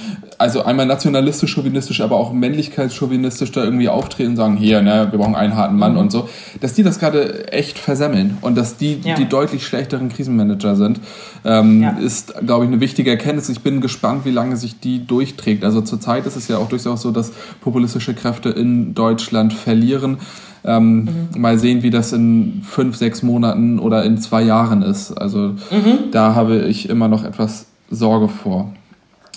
also 0.44 0.66
einmal 0.66 0.86
nationalistisch, 0.86 1.54
chauvinistisch, 1.54 2.02
aber 2.02 2.18
auch 2.18 2.34
männlichkeitschauvinistisch 2.34 3.54
da 3.54 3.64
irgendwie 3.64 3.88
auftreten 3.88 4.32
und 4.32 4.36
sagen, 4.36 4.58
hier, 4.58 4.82
ne, 4.82 5.08
wir 5.10 5.18
brauchen 5.18 5.36
einen 5.36 5.56
harten 5.56 5.78
Mann 5.78 5.94
mhm. 5.94 6.00
und 6.00 6.12
so, 6.12 6.28
dass 6.60 6.74
die 6.74 6.84
das 6.84 7.00
gerade 7.00 7.50
echt 7.54 7.80
versemmeln 7.80 8.38
und 8.42 8.58
dass 8.58 8.76
die 8.76 9.00
ja. 9.06 9.16
die 9.16 9.24
deutlich 9.24 9.66
schlechteren 9.66 10.10
Krisenmanager 10.10 10.76
sind, 10.76 11.00
ähm, 11.46 11.84
ja. 11.84 11.92
ist, 11.92 12.34
glaube 12.46 12.66
ich, 12.66 12.72
eine 12.72 12.82
wichtige 12.82 13.10
Erkenntnis. 13.10 13.48
Ich 13.48 13.62
bin 13.62 13.80
gespannt, 13.80 14.26
wie 14.26 14.32
lange 14.32 14.58
sich 14.58 14.82
die 14.82 15.08
durchträgt. 15.08 15.64
Also 15.64 15.80
zurzeit 15.80 16.26
ist 16.26 16.36
es 16.36 16.50
ja 16.50 16.58
auch 16.58 16.68
durchaus 16.68 17.02
so, 17.02 17.12
dass 17.12 17.32
populistische 17.62 18.14
Kräfte 18.14 18.50
in 18.50 18.94
Deutschland 18.94 19.54
verlieren. 19.54 20.18
Ähm, 20.66 21.30
mhm. 21.36 21.42
Mal 21.42 21.58
sehen, 21.58 21.84
wie 21.84 21.90
das 21.90 22.12
in 22.12 22.64
fünf, 22.68 22.98
sechs 22.98 23.24
Monaten 23.24 23.80
oder 23.80 24.04
in 24.04 24.18
zwei 24.18 24.42
Jahren 24.42 24.82
ist. 24.82 25.14
Also 25.14 25.40
mhm. 25.72 26.12
da 26.12 26.36
habe 26.36 26.64
ich 26.64 26.90
immer 26.90 27.08
noch 27.08 27.24
etwas 27.24 27.68
Sorge 27.90 28.28
vor. 28.28 28.74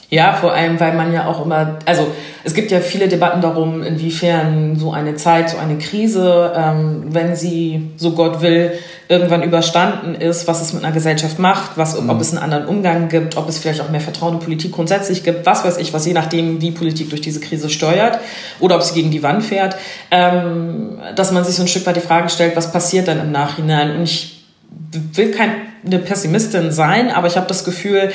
Ja, 0.09 0.35
vor 0.35 0.53
allem, 0.53 0.79
weil 0.79 0.95
man 0.95 1.13
ja 1.13 1.27
auch 1.27 1.45
immer, 1.45 1.79
also 1.85 2.07
es 2.45 2.55
gibt 2.55 2.71
ja 2.71 2.79
viele 2.79 3.09
Debatten 3.09 3.41
darum, 3.41 3.83
inwiefern 3.83 4.77
so 4.79 4.93
eine 4.93 5.17
Zeit, 5.17 5.51
so 5.51 5.59
eine 5.59 5.79
Krise, 5.79 6.53
ähm, 6.57 7.07
wenn 7.09 7.35
sie, 7.35 7.91
so 7.97 8.13
Gott 8.13 8.41
will, 8.41 8.73
irgendwann 9.09 9.43
überstanden 9.43 10.15
ist, 10.15 10.47
was 10.47 10.63
es 10.63 10.73
mit 10.73 10.85
einer 10.85 10.93
Gesellschaft 10.93 11.41
macht, 11.41 11.73
was, 11.77 12.01
mhm. 12.01 12.09
ob 12.09 12.21
es 12.21 12.31
einen 12.31 12.43
anderen 12.43 12.67
Umgang 12.67 13.09
gibt, 13.09 13.37
ob 13.37 13.49
es 13.49 13.59
vielleicht 13.59 13.81
auch 13.81 13.91
mehr 13.91 14.01
Vertrauen 14.01 14.35
in 14.35 14.41
Politik 14.41 14.71
grundsätzlich 14.71 15.25
gibt, 15.25 15.45
was 15.45 15.65
weiß 15.65 15.77
ich, 15.79 15.93
was 15.93 16.07
je 16.07 16.13
nachdem, 16.13 16.61
wie 16.61 16.71
Politik 16.71 17.11
durch 17.11 17.21
diese 17.21 17.41
Krise 17.41 17.69
steuert 17.69 18.21
oder 18.61 18.77
ob 18.77 18.83
sie 18.83 18.95
gegen 18.95 19.11
die 19.11 19.25
Wand 19.25 19.45
fährt, 19.45 19.77
ähm, 20.13 20.99
dass 21.17 21.33
man 21.33 21.45
sich 21.45 21.57
so 21.57 21.63
ein 21.63 21.69
Stück 21.69 21.85
weit 21.85 21.97
die 21.97 22.01
Frage 22.01 22.29
stellt, 22.29 22.55
was 22.55 22.71
passiert 22.71 23.09
dann 23.09 23.21
im 23.21 23.33
Nachhinein? 23.33 23.97
Und 23.97 24.05
ich 24.05 24.45
will 25.15 25.33
keine 25.33 25.99
Pessimistin 25.99 26.71
sein, 26.71 27.11
aber 27.11 27.27
ich 27.27 27.37
habe 27.37 27.47
das 27.49 27.65
Gefühl, 27.65 28.13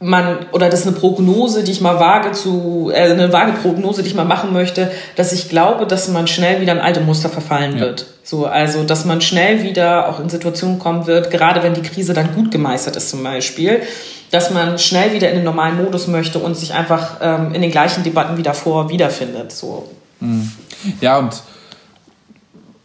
man, 0.00 0.46
oder 0.52 0.68
das 0.68 0.80
ist 0.80 0.86
eine 0.86 0.96
Prognose, 0.96 1.64
die 1.64 1.72
ich 1.72 1.80
mal 1.80 1.98
wage 1.98 2.32
zu, 2.32 2.90
äh, 2.94 3.10
eine 3.10 3.32
vage 3.32 3.52
Prognose, 3.52 4.02
die 4.02 4.08
ich 4.08 4.14
mal 4.14 4.24
machen 4.24 4.52
möchte, 4.52 4.90
dass 5.16 5.32
ich 5.32 5.48
glaube, 5.48 5.86
dass 5.86 6.08
man 6.08 6.26
schnell 6.26 6.60
wieder 6.60 6.72
in 6.72 6.78
alte 6.78 7.00
Muster 7.00 7.28
verfallen 7.28 7.74
ja. 7.74 7.80
wird. 7.80 8.06
So, 8.22 8.46
also, 8.46 8.84
dass 8.84 9.04
man 9.04 9.20
schnell 9.20 9.62
wieder 9.62 10.08
auch 10.08 10.20
in 10.20 10.28
Situationen 10.28 10.78
kommen 10.78 11.06
wird, 11.06 11.30
gerade 11.30 11.62
wenn 11.62 11.74
die 11.74 11.82
Krise 11.82 12.14
dann 12.14 12.34
gut 12.34 12.50
gemeistert 12.50 12.94
ist 12.96 13.10
zum 13.10 13.24
Beispiel, 13.24 13.82
dass 14.30 14.50
man 14.50 14.78
schnell 14.78 15.14
wieder 15.14 15.30
in 15.30 15.36
den 15.36 15.44
normalen 15.44 15.82
Modus 15.82 16.06
möchte 16.06 16.38
und 16.38 16.56
sich 16.56 16.74
einfach 16.74 17.16
ähm, 17.20 17.54
in 17.54 17.62
den 17.62 17.70
gleichen 17.70 18.04
Debatten 18.04 18.36
wie 18.36 18.42
davor 18.42 18.90
wiederfindet. 18.90 19.50
So. 19.52 19.88
Mhm. 20.20 20.52
Ja, 21.00 21.18
und 21.18 21.42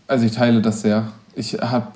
also 0.08 0.26
ich 0.26 0.32
teile 0.32 0.62
das 0.62 0.82
sehr. 0.82 1.12
Ich 1.36 1.54
habe 1.54 1.88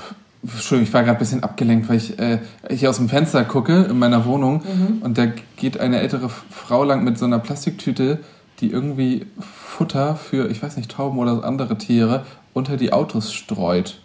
Entschuldigung, 0.53 0.87
ich 0.87 0.93
war 0.93 1.03
gerade 1.03 1.17
ein 1.17 1.19
bisschen 1.19 1.43
abgelenkt, 1.43 1.89
weil 1.89 1.97
ich 1.97 2.17
äh, 2.19 2.39
hier 2.69 2.89
aus 2.89 2.97
dem 2.97 3.09
Fenster 3.09 3.43
gucke 3.43 3.83
in 3.89 3.99
meiner 3.99 4.25
Wohnung 4.25 4.63
mhm. 4.63 5.01
und 5.01 5.17
da 5.17 5.27
geht 5.57 5.79
eine 5.79 5.99
ältere 5.99 6.29
Frau 6.29 6.83
lang 6.83 7.03
mit 7.03 7.17
so 7.17 7.25
einer 7.25 7.39
Plastiktüte, 7.39 8.19
die 8.59 8.71
irgendwie 8.71 9.25
Futter 9.39 10.15
für, 10.15 10.49
ich 10.49 10.63
weiß 10.63 10.77
nicht, 10.77 10.91
Tauben 10.91 11.19
oder 11.19 11.43
andere 11.43 11.77
Tiere 11.77 12.25
unter 12.53 12.77
die 12.77 12.93
Autos 12.93 13.33
streut. 13.33 13.99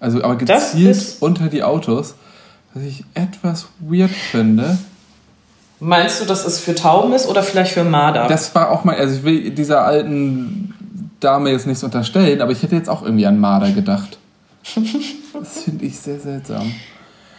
Also 0.00 0.22
aber 0.22 0.36
gezielt 0.36 1.16
unter 1.20 1.48
die 1.48 1.62
Autos, 1.62 2.14
was 2.74 2.84
ich 2.84 3.04
etwas 3.14 3.68
weird 3.80 4.10
finde. 4.10 4.78
Meinst 5.80 6.20
du, 6.20 6.24
dass 6.24 6.44
es 6.44 6.58
für 6.58 6.74
Tauben 6.74 7.12
ist 7.12 7.26
oder 7.26 7.42
vielleicht 7.42 7.72
für 7.72 7.84
Marder? 7.84 8.26
Das 8.28 8.54
war 8.54 8.70
auch 8.70 8.84
mal, 8.84 8.96
also 8.96 9.16
ich 9.16 9.24
will 9.24 9.50
dieser 9.50 9.84
alten 9.84 10.74
Dame 11.20 11.50
jetzt 11.50 11.66
nichts 11.66 11.84
unterstellen, 11.84 12.40
aber 12.40 12.52
ich 12.52 12.62
hätte 12.62 12.74
jetzt 12.74 12.88
auch 12.88 13.02
irgendwie 13.02 13.26
an 13.26 13.38
Marder 13.38 13.70
gedacht. 13.70 14.18
Das 15.38 15.64
finde 15.64 15.86
ich 15.86 15.98
sehr 15.98 16.18
seltsam. 16.18 16.72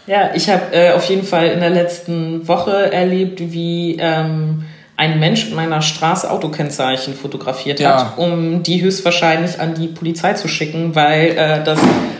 Ja, 0.07 0.31
ich 0.33 0.49
habe 0.49 0.73
äh, 0.73 0.93
auf 0.93 1.05
jeden 1.05 1.23
Fall 1.23 1.47
in 1.47 1.59
der 1.59 1.69
letzten 1.69 2.47
Woche 2.47 2.91
erlebt, 2.91 3.39
wie 3.51 3.97
ähm, 3.99 4.63
ein 4.97 5.19
Mensch 5.19 5.47
in 5.47 5.55
meiner 5.55 5.81
Straße 5.81 6.29
Autokennzeichen 6.29 7.13
fotografiert 7.13 7.79
ja. 7.79 7.97
hat, 7.97 8.17
um 8.17 8.63
die 8.63 8.81
höchstwahrscheinlich 8.81 9.59
an 9.59 9.75
die 9.75 9.87
Polizei 9.87 10.33
zu 10.33 10.47
schicken, 10.47 10.95
weil 10.95 11.37
äh, 11.37 11.63
das 11.63 11.79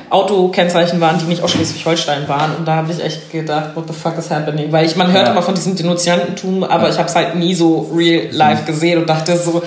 Autokennzeichen 0.10 1.02
waren, 1.02 1.20
die 1.20 1.26
nicht 1.26 1.44
aus 1.44 1.52
Schleswig-Holstein 1.52 2.28
waren. 2.30 2.56
Und 2.56 2.68
da 2.68 2.76
habe 2.76 2.92
ich 2.92 3.04
echt 3.04 3.32
gedacht, 3.32 3.72
what 3.76 3.88
the 3.88 3.94
fuck 3.94 4.18
is 4.18 4.32
happening? 4.32 4.72
Weil 4.72 4.86
ich, 4.86 4.96
man 4.96 5.12
hört 5.12 5.26
ja. 5.26 5.32
immer 5.32 5.42
von 5.42 5.56
diesem 5.56 5.76
Denunziantentum, 5.76 6.64
aber 6.64 6.84
ja. 6.84 6.90
ich 6.92 6.98
habe 6.98 7.10
es 7.10 7.16
halt 7.16 7.36
nie 7.36 7.54
so 7.54 7.92
real 7.94 8.28
life 8.32 8.64
gesehen 8.66 9.00
und 9.00 9.10
dachte 9.10 9.36
so, 9.36 9.62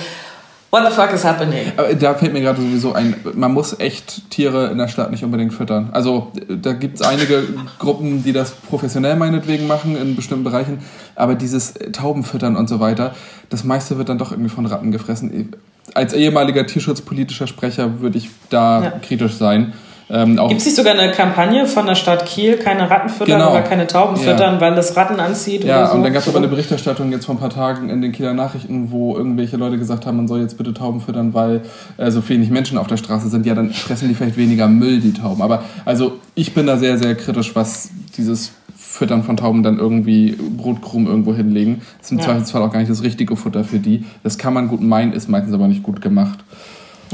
What 0.73 0.89
the 0.89 0.95
fuck 0.95 1.13
is 1.13 1.23
happening? 1.23 1.71
Da 1.99 2.15
fällt 2.15 2.33
mir 2.33 2.41
gerade 2.41 2.59
sowieso 2.59 2.93
ein, 2.93 3.13
man 3.35 3.53
muss 3.53 3.79
echt 3.79 4.31
Tiere 4.31 4.71
in 4.71 4.79
der 4.79 4.87
Stadt 4.87 5.11
nicht 5.11 5.23
unbedingt 5.23 5.53
füttern. 5.53 5.89
Also 5.91 6.31
da 6.49 6.73
gibt 6.73 6.95
es 6.95 7.03
einige 7.03 7.43
Gruppen, 7.77 8.23
die 8.23 8.33
das 8.33 8.53
professionell 8.53 9.15
meinetwegen 9.15 9.67
machen 9.67 9.95
in 9.95 10.15
bestimmten 10.15 10.43
Bereichen, 10.43 10.79
aber 11.15 11.35
dieses 11.35 11.75
Taubenfüttern 11.91 12.55
und 12.55 12.67
so 12.69 12.79
weiter, 12.79 13.13
das 13.51 13.63
meiste 13.63 13.99
wird 13.99 14.09
dann 14.09 14.17
doch 14.17 14.31
irgendwie 14.31 14.49
von 14.49 14.65
Ratten 14.65 14.91
gefressen. 14.91 15.53
Als 15.93 16.13
ehemaliger 16.13 16.65
tierschutzpolitischer 16.65 17.45
Sprecher 17.45 18.01
würde 18.01 18.17
ich 18.17 18.31
da 18.49 18.81
ja. 18.81 18.89
kritisch 18.99 19.35
sein. 19.35 19.73
Ähm, 20.13 20.37
Gibt 20.37 20.61
es 20.61 20.65
nicht 20.65 20.75
sogar 20.75 20.93
eine 20.93 21.11
Kampagne 21.11 21.65
von 21.65 21.87
der 21.87 21.95
Stadt 21.95 22.27
Kiel, 22.27 22.57
keine 22.57 22.87
Ratten 22.87 23.09
füttern 23.09 23.39
genau. 23.39 23.49
oder 23.49 23.63
keine 23.63 23.87
Tauben 23.87 24.15
füttern, 24.15 24.55
ja. 24.55 24.61
weil 24.61 24.75
das 24.75 24.95
Ratten 24.95 25.19
anzieht? 25.19 25.63
Ja, 25.63 25.87
so? 25.87 25.95
und 25.95 26.03
dann 26.03 26.13
gab 26.13 26.21
es 26.21 26.27
aber 26.27 26.37
eine 26.37 26.47
Berichterstattung 26.47 27.11
jetzt 27.11 27.25
vor 27.25 27.33
ein 27.33 27.39
paar 27.39 27.49
Tagen 27.49 27.89
in 27.89 28.03
den 28.03 28.11
Kieler 28.11 28.35
Nachrichten, 28.35 28.91
wo 28.91 29.17
irgendwelche 29.17 29.57
Leute 29.57 29.79
gesagt 29.79 30.05
haben, 30.05 30.17
man 30.17 30.27
soll 30.27 30.41
jetzt 30.41 30.55
bitte 30.55 30.71
Tauben 30.71 31.01
füttern, 31.01 31.33
weil 31.33 31.61
äh, 31.97 32.11
so 32.11 32.27
wenig 32.29 32.51
Menschen 32.51 32.77
auf 32.77 32.85
der 32.85 32.97
Straße 32.97 33.27
sind. 33.29 33.47
Ja, 33.47 33.55
dann 33.55 33.71
fressen 33.71 34.07
die 34.07 34.13
vielleicht 34.13 34.37
weniger 34.37 34.67
Müll, 34.67 34.99
die 34.99 35.13
Tauben. 35.13 35.41
Aber 35.41 35.63
also 35.83 36.19
ich 36.35 36.53
bin 36.53 36.67
da 36.67 36.77
sehr, 36.77 36.99
sehr 36.99 37.15
kritisch, 37.15 37.55
was 37.55 37.89
dieses 38.15 38.51
Füttern 38.77 39.23
von 39.23 39.35
Tauben 39.35 39.63
dann 39.63 39.79
irgendwie 39.79 40.33
Brotkrumen 40.33 41.07
irgendwo 41.07 41.33
hinlegen. 41.33 41.81
Das 41.97 42.05
ist 42.05 42.11
im 42.11 42.19
ja. 42.19 42.25
Zweifelsfall 42.25 42.61
auch 42.61 42.71
gar 42.71 42.77
nicht 42.77 42.91
das 42.91 43.01
richtige 43.01 43.35
Futter 43.35 43.63
für 43.63 43.79
die. 43.79 44.05
Das 44.21 44.37
kann 44.37 44.53
man 44.53 44.67
gut 44.67 44.81
meinen, 44.81 45.13
ist 45.13 45.27
meistens 45.27 45.55
aber 45.55 45.67
nicht 45.67 45.81
gut 45.81 46.01
gemacht. 46.01 46.37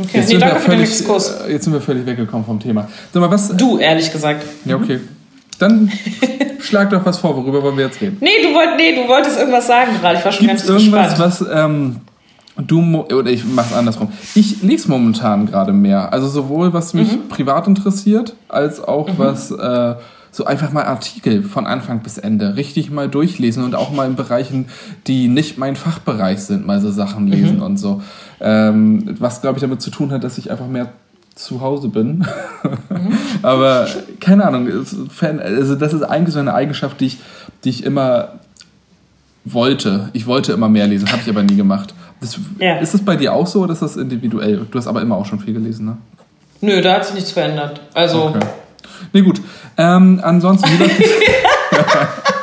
Okay, 0.01 0.09
jetzt, 0.13 0.25
nee, 0.27 0.31
sind 0.31 0.41
danke 0.41 0.59
völlig, 0.59 0.65
für 0.65 0.71
den 0.71 0.81
Exkurs. 0.81 1.41
Äh, 1.47 1.51
jetzt 1.51 1.63
sind 1.65 1.73
wir 1.73 1.81
völlig 1.81 2.05
weggekommen 2.05 2.45
vom 2.45 2.59
Thema. 2.59 2.87
Sag 3.13 3.21
mal, 3.21 3.31
was, 3.31 3.55
du, 3.55 3.77
ehrlich 3.77 4.11
gesagt. 4.11 4.45
Ja, 4.65 4.75
okay. 4.75 4.99
Dann 5.57 5.91
schlag 6.59 6.89
doch 6.89 7.05
was 7.05 7.17
vor, 7.17 7.35
worüber 7.35 7.61
wollen 7.61 7.77
wir 7.77 7.85
jetzt 7.85 7.99
reden? 8.01 8.17
Nee, 8.21 8.41
du, 8.41 8.53
wollt, 8.53 8.77
nee, 8.77 8.95
du 8.95 9.07
wolltest 9.07 9.37
irgendwas 9.37 9.67
sagen 9.67 9.91
gerade. 9.99 10.19
Ich 10.19 10.25
war 10.25 10.31
schon 10.31 10.47
Gibt's 10.47 10.65
ganz 10.65 10.83
irgendwas, 10.83 11.09
gespannt. 11.09 11.41
was 11.41 11.63
ähm, 11.63 11.95
du, 12.57 13.05
oder 13.13 13.29
ich 13.29 13.43
mach's 13.45 13.73
andersrum. 13.73 14.09
Ich 14.35 14.61
lese 14.61 14.89
momentan 14.89 15.47
gerade 15.47 15.73
mehr. 15.73 16.13
Also 16.13 16.27
sowohl 16.27 16.73
was 16.73 16.93
mich 16.93 17.11
mhm. 17.11 17.27
privat 17.27 17.67
interessiert, 17.67 18.35
als 18.47 18.81
auch 18.81 19.07
mhm. 19.07 19.13
was... 19.17 19.51
Äh, 19.51 19.95
so 20.31 20.45
einfach 20.45 20.71
mal 20.71 20.83
Artikel 20.83 21.43
von 21.43 21.65
Anfang 21.65 22.01
bis 22.01 22.17
Ende 22.17 22.55
richtig 22.55 22.91
mal 22.91 23.09
durchlesen 23.09 23.63
und 23.63 23.75
auch 23.75 23.91
mal 23.91 24.07
in 24.07 24.15
Bereichen, 24.15 24.67
die 25.07 25.27
nicht 25.27 25.57
mein 25.57 25.75
Fachbereich 25.75 26.39
sind, 26.39 26.65
mal 26.65 26.81
so 26.81 26.91
Sachen 26.91 27.27
lesen 27.27 27.57
mhm. 27.57 27.63
und 27.63 27.77
so. 27.77 28.01
Ähm, 28.39 29.15
was, 29.19 29.41
glaube 29.41 29.57
ich, 29.57 29.61
damit 29.61 29.81
zu 29.81 29.89
tun 29.89 30.11
hat, 30.11 30.23
dass 30.23 30.37
ich 30.37 30.51
einfach 30.51 30.67
mehr 30.67 30.93
zu 31.35 31.61
Hause 31.61 31.87
bin. 31.87 32.25
Mhm. 32.89 33.17
Aber 33.41 33.87
keine 34.19 34.45
Ahnung, 34.45 34.69
also 34.69 35.75
das 35.75 35.93
ist 35.93 36.03
eigentlich 36.03 36.33
so 36.33 36.39
eine 36.39 36.53
Eigenschaft, 36.53 36.99
die 36.99 37.07
ich, 37.07 37.17
die 37.63 37.69
ich 37.69 37.83
immer 37.83 38.39
wollte. 39.45 40.09
Ich 40.13 40.27
wollte 40.27 40.51
immer 40.51 40.69
mehr 40.69 40.87
lesen, 40.87 41.11
habe 41.11 41.21
ich 41.23 41.29
aber 41.29 41.43
nie 41.43 41.55
gemacht. 41.55 41.93
Das, 42.21 42.37
ja. 42.59 42.77
Ist 42.77 42.93
das 42.93 43.01
bei 43.01 43.15
dir 43.15 43.33
auch 43.33 43.47
so 43.47 43.61
oder 43.61 43.73
ist 43.73 43.81
das 43.81 43.95
individuell? 43.95 44.67
Du 44.69 44.77
hast 44.77 44.87
aber 44.87 45.01
immer 45.01 45.15
auch 45.15 45.25
schon 45.25 45.39
viel 45.39 45.53
gelesen, 45.53 45.85
ne? 45.85 45.97
Nö, 46.61 46.81
da 46.81 46.95
hat 46.95 47.05
sich 47.05 47.15
nichts 47.15 47.31
verändert. 47.31 47.81
Also. 47.93 48.27
Okay. 48.27 48.39
Nee, 49.13 49.21
gut. 49.21 49.41
Ähm, 49.79 50.19
ansonsten. 50.21 50.67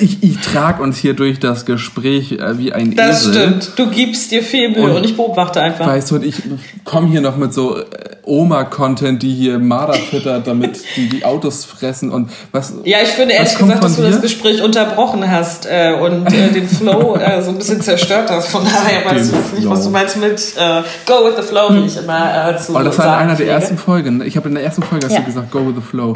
Ich, 0.00 0.20
ich 0.24 0.38
trage 0.40 0.82
uns 0.82 0.98
hier 0.98 1.14
durch 1.14 1.38
das 1.38 1.64
Gespräch 1.64 2.32
äh, 2.32 2.58
wie 2.58 2.72
ein 2.72 2.96
das 2.96 3.20
Esel. 3.20 3.32
Das 3.32 3.42
stimmt. 3.42 3.78
Du 3.78 3.88
gibst 3.88 4.32
dir 4.32 4.42
viel 4.42 4.70
Mühe 4.70 4.82
und, 4.82 4.96
und 4.96 5.04
ich 5.04 5.16
beobachte 5.16 5.60
einfach. 5.60 5.86
Weißt 5.86 6.10
du, 6.10 6.16
und 6.16 6.24
ich 6.24 6.42
komme 6.84 7.06
hier 7.06 7.20
noch 7.20 7.36
mit 7.36 7.54
so 7.54 7.78
äh, 7.78 7.84
Oma-Content, 8.24 9.22
die 9.22 9.32
hier 9.32 9.60
Marder 9.60 9.94
füttert, 9.94 10.48
damit 10.48 10.80
die 10.96 11.08
die 11.08 11.24
Autos 11.24 11.64
fressen 11.64 12.10
und 12.10 12.30
was. 12.50 12.74
Ja, 12.82 12.98
ich 13.00 13.10
finde 13.10 13.34
ehrlich 13.34 13.56
gesagt, 13.56 13.84
dass 13.84 13.94
du 13.94 14.02
das 14.02 14.20
Gespräch 14.20 14.60
unterbrochen 14.60 15.30
hast 15.30 15.66
äh, 15.66 15.92
und 15.92 16.26
äh, 16.32 16.50
den 16.50 16.68
Flow 16.68 17.14
äh, 17.20 17.40
so 17.42 17.50
ein 17.50 17.58
bisschen 17.58 17.80
zerstört 17.80 18.28
hast. 18.28 18.48
Von 18.48 18.64
daher 18.64 19.04
weiß 19.08 19.32
ich 19.32 19.58
nicht, 19.58 19.70
was 19.70 19.84
du 19.84 19.90
meinst 19.90 20.16
mit 20.16 20.54
äh, 20.56 20.82
Go 21.06 21.24
with 21.24 21.36
the 21.36 21.42
Flow, 21.42 21.72
wie 21.72 21.86
ich 21.86 21.96
immer 21.96 22.50
äh, 22.50 22.58
zu 22.58 22.74
oh, 22.74 22.82
Das 22.82 22.98
war 22.98 23.18
einer 23.18 23.36
der 23.36 23.46
ersten 23.46 23.78
Folgen. 23.78 24.20
Ich 24.26 24.36
habe 24.36 24.48
in 24.48 24.56
der 24.56 24.64
ersten 24.64 24.82
Folge 24.82 25.06
hast 25.06 25.12
ja. 25.12 25.20
du 25.20 25.26
gesagt, 25.26 25.52
Go 25.52 25.64
with 25.64 25.76
the 25.76 25.82
Flow. 25.82 26.14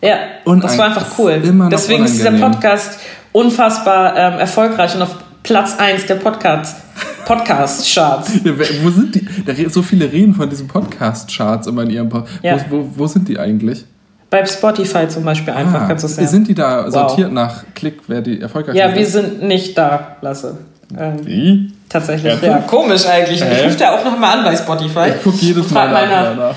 Ja, 0.00 0.16
und 0.44 0.62
das 0.62 0.78
war 0.78 0.86
einfach 0.86 1.18
cool. 1.18 1.40
Deswegen 1.70 2.04
ist 2.04 2.16
dieser 2.16 2.32
Podcast 2.32 3.00
unfassbar 3.32 4.16
ähm, 4.16 4.38
erfolgreich 4.38 4.94
und 4.94 5.02
auf 5.02 5.16
Platz 5.42 5.76
1 5.78 6.06
der 6.06 6.16
Podcast. 6.16 6.76
Podcast-Charts. 7.24 8.32
Ja, 8.44 8.52
wo 8.82 8.90
sind 8.90 9.14
die? 9.14 9.26
Da 9.44 9.52
so 9.68 9.82
viele 9.82 10.10
reden 10.10 10.34
von 10.34 10.48
diesen 10.48 10.68
Podcast-Charts 10.68 11.66
immer 11.66 11.82
in 11.82 11.90
ihrem 11.90 12.08
Podcast. 12.08 12.38
Ja. 12.42 12.56
Wo, 12.70 12.78
wo, 12.78 12.90
wo, 12.96 13.06
sind 13.06 13.28
die 13.28 13.38
eigentlich? 13.38 13.84
Bei 14.30 14.44
Spotify 14.44 15.08
zum 15.08 15.24
Beispiel 15.24 15.52
einfach, 15.52 15.82
ah, 15.82 15.86
kannst 15.88 16.04
du 16.04 16.08
sagen. 16.08 16.28
Sind 16.28 16.48
die 16.48 16.54
da 16.54 16.84
wow. 16.84 16.92
sortiert 16.92 17.32
nach 17.32 17.64
Klick, 17.74 18.00
wer 18.08 18.20
die 18.20 18.40
erfolgreich 18.40 18.76
Ja, 18.76 18.94
wir 18.94 19.06
sind 19.06 19.42
nicht 19.42 19.76
da, 19.76 20.16
Lasse. 20.20 20.58
Ähm, 20.98 21.26
Wie? 21.26 21.72
Tatsächlich, 21.88 22.40
ja. 22.42 22.58
Komisch 22.58 23.06
eigentlich. 23.06 23.40
Äh? 23.42 23.58
Ich 23.58 23.64
rufe 23.64 23.78
ja 23.78 23.94
auch 23.94 24.04
nochmal 24.04 24.38
an 24.38 24.44
bei 24.44 24.56
Spotify. 24.56 25.12
Ich 25.16 25.22
gucke 25.22 25.38
jedes 25.38 25.70
Mal 25.70 25.90
nach. 26.36 26.54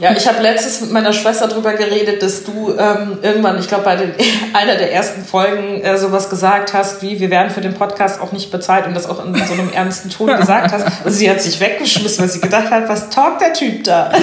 Ja, 0.00 0.12
ich 0.16 0.28
habe 0.28 0.40
letztens 0.42 0.80
mit 0.80 0.92
meiner 0.92 1.12
Schwester 1.12 1.48
darüber 1.48 1.72
geredet, 1.72 2.22
dass 2.22 2.44
du 2.44 2.72
ähm, 2.78 3.18
irgendwann, 3.20 3.58
ich 3.58 3.66
glaube, 3.66 3.82
bei 3.82 3.96
den, 3.96 4.12
einer 4.52 4.76
der 4.76 4.92
ersten 4.92 5.24
Folgen 5.24 5.82
äh, 5.82 5.98
sowas 5.98 6.30
gesagt 6.30 6.72
hast, 6.72 7.02
wie 7.02 7.18
wir 7.18 7.30
werden 7.30 7.50
für 7.50 7.60
den 7.60 7.74
Podcast 7.74 8.20
auch 8.20 8.30
nicht 8.30 8.52
bezahlt 8.52 8.86
und 8.86 8.94
das 8.94 9.08
auch 9.08 9.24
in 9.24 9.34
so 9.34 9.54
einem 9.54 9.70
ernsten 9.72 10.08
Ton 10.08 10.28
gesagt 10.38 10.72
hast. 10.72 11.04
Und 11.04 11.10
sie 11.10 11.28
hat 11.28 11.40
sich 11.40 11.58
weggeschmissen, 11.58 12.22
weil 12.22 12.28
sie 12.28 12.40
gedacht 12.40 12.70
hat, 12.70 12.88
was 12.88 13.10
talkt 13.10 13.40
der 13.40 13.52
Typ 13.52 13.84
da? 13.84 14.12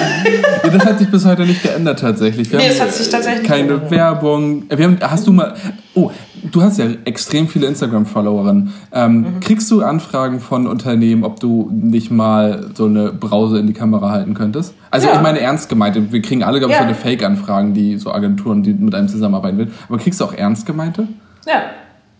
Ja, 0.62 0.70
das 0.70 0.84
hat 0.84 0.98
sich 0.98 1.10
bis 1.10 1.24
heute 1.24 1.42
nicht 1.42 1.62
geändert 1.62 2.00
tatsächlich. 2.00 2.50
Wir 2.50 2.58
nee, 2.58 2.68
das 2.68 2.80
hat 2.80 2.92
sich 2.92 3.08
tatsächlich 3.08 3.46
keine 3.46 3.68
geändert. 3.68 3.90
Werbung. 3.90 4.64
Wir 4.68 4.84
haben, 4.84 4.98
hast 5.00 5.26
du 5.26 5.32
mal, 5.32 5.54
oh, 5.94 6.10
du 6.50 6.62
hast 6.62 6.78
ja 6.78 6.86
extrem 7.04 7.48
viele 7.48 7.66
Instagram-Followerinnen. 7.66 8.72
Ähm, 8.92 9.16
mhm. 9.16 9.40
Kriegst 9.40 9.70
du 9.70 9.82
Anfragen 9.82 10.40
von 10.40 10.66
Unternehmen, 10.66 11.24
ob 11.24 11.40
du 11.40 11.70
nicht 11.72 12.10
mal 12.10 12.70
so 12.74 12.86
eine 12.86 13.12
Brause 13.12 13.58
in 13.58 13.66
die 13.66 13.72
Kamera 13.72 14.10
halten 14.10 14.34
könntest? 14.34 14.74
Also 14.90 15.08
ja. 15.08 15.14
ich 15.14 15.20
meine 15.20 15.40
ernst 15.40 15.68
gemeinte, 15.68 16.12
wir 16.12 16.22
kriegen 16.22 16.42
alle, 16.42 16.58
glaube 16.58 16.72
ich, 16.72 16.78
ja. 16.78 16.84
so 16.84 16.88
eine 16.88 16.96
Fake-Anfragen, 16.96 17.74
die 17.74 17.96
so 17.98 18.12
Agenturen, 18.12 18.62
die 18.62 18.72
mit 18.72 18.94
einem 18.94 19.08
zusammenarbeiten 19.08 19.58
will. 19.58 19.70
Aber 19.88 19.98
kriegst 19.98 20.20
du 20.20 20.24
auch 20.24 20.32
ernst 20.32 20.66
gemeinte? 20.66 21.08
Ja. 21.46 21.62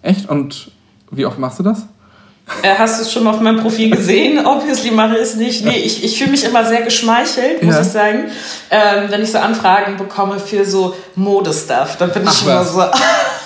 Echt? 0.03 0.29
Und 0.29 0.71
wie 1.11 1.27
oft 1.27 1.39
machst 1.39 1.59
du 1.59 1.63
das? 1.63 1.87
Äh, 2.63 2.75
hast 2.79 2.99
du 2.99 3.03
es 3.03 3.13
schon 3.13 3.25
mal 3.25 3.31
auf 3.31 3.41
meinem 3.41 3.61
Profil 3.61 3.91
gesehen? 3.91 4.47
Obviously 4.47 4.93
mache 4.93 5.17
ich 5.17 5.23
es 5.23 5.35
nicht. 5.35 5.65
Nee, 5.65 5.79
ich, 5.79 6.05
ich 6.05 6.17
fühle 6.17 6.31
mich 6.31 6.45
immer 6.45 6.65
sehr 6.65 6.83
geschmeichelt, 6.83 7.63
muss 7.63 7.75
ja. 7.75 7.81
ich 7.81 7.89
sagen. 7.89 8.31
Ähm, 8.71 9.07
wenn 9.09 9.21
ich 9.23 9.33
so 9.33 9.39
Anfragen 9.39 9.97
bekomme 9.97 10.39
für 10.39 10.65
so 10.65 10.95
Modestuff, 11.17 11.97
dann 11.99 12.11
bin 12.11 12.23
ich 12.23 12.29
Ach, 12.29 12.43
immer 12.43 12.65
so. 12.65 12.81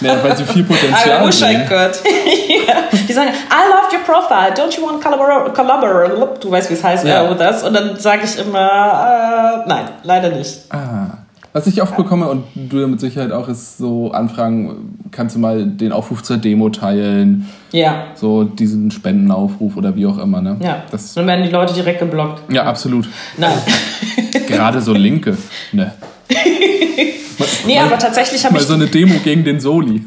ja, 0.01 0.23
weil 0.23 0.37
sie 0.37 0.45
viel 0.45 0.65
Potenzial 0.65 1.23
I 1.23 1.27
wish 1.27 1.41
I 1.41 1.67
could. 1.67 1.99
ja. 2.67 2.75
Die 3.09 3.13
sagen, 3.13 3.31
I 3.31 3.71
love 3.71 3.91
your 3.91 4.05
profile, 4.05 4.53
don't 4.53 4.77
you 4.77 4.87
want 4.87 5.03
to 5.03 5.53
collaborate? 5.53 6.39
Du 6.41 6.51
weißt, 6.51 6.69
wie 6.69 6.75
es 6.75 6.85
heißt, 6.85 7.05
ja. 7.07 7.25
uh, 7.25 7.31
with 7.31 7.41
us. 7.41 7.63
Und 7.63 7.73
dann 7.73 7.99
sage 7.99 8.23
ich 8.25 8.39
immer, 8.39 9.63
uh, 9.65 9.69
nein, 9.69 9.89
leider 10.03 10.29
nicht. 10.29 10.61
Ah. 10.69 11.20
Was 11.53 11.67
ich 11.67 11.83
oft 11.83 11.97
bekomme 11.97 12.29
und 12.29 12.45
du 12.55 12.79
ja 12.79 12.87
mit 12.87 13.01
Sicherheit 13.01 13.33
auch, 13.33 13.49
ist 13.49 13.79
so 13.79 14.13
Anfragen, 14.13 14.99
kannst 15.11 15.35
du 15.35 15.41
mal 15.41 15.67
den 15.67 15.91
Aufruf 15.91 16.23
zur 16.23 16.37
Demo 16.37 16.69
teilen? 16.71 17.49
Ja. 17.73 18.07
So 18.15 18.45
diesen 18.45 18.93
Spendenaufruf 18.93 19.77
oder 19.77 19.97
wie 19.97 20.07
auch 20.07 20.19
immer, 20.19 20.41
ne? 20.41 20.59
Ja. 20.63 20.85
Das 20.93 21.15
Dann 21.15 21.27
werden 21.27 21.45
die 21.45 21.51
Leute 21.51 21.75
direkt 21.75 21.99
geblockt. 21.99 22.43
Ja, 22.53 22.65
absolut. 22.65 23.09
Nein. 23.37 23.59
Gerade 24.47 24.81
so 24.81 24.93
Linke, 24.93 25.37
ne? 25.73 25.93
nee, 27.67 27.79
aber 27.79 27.99
tatsächlich 27.99 28.45
habe 28.45 28.55
ich. 28.55 28.63
Mal 28.63 28.69
so 28.69 28.75
eine 28.75 28.87
Demo 28.87 29.17
gegen 29.25 29.43
den 29.43 29.59
Soli. 29.59 30.05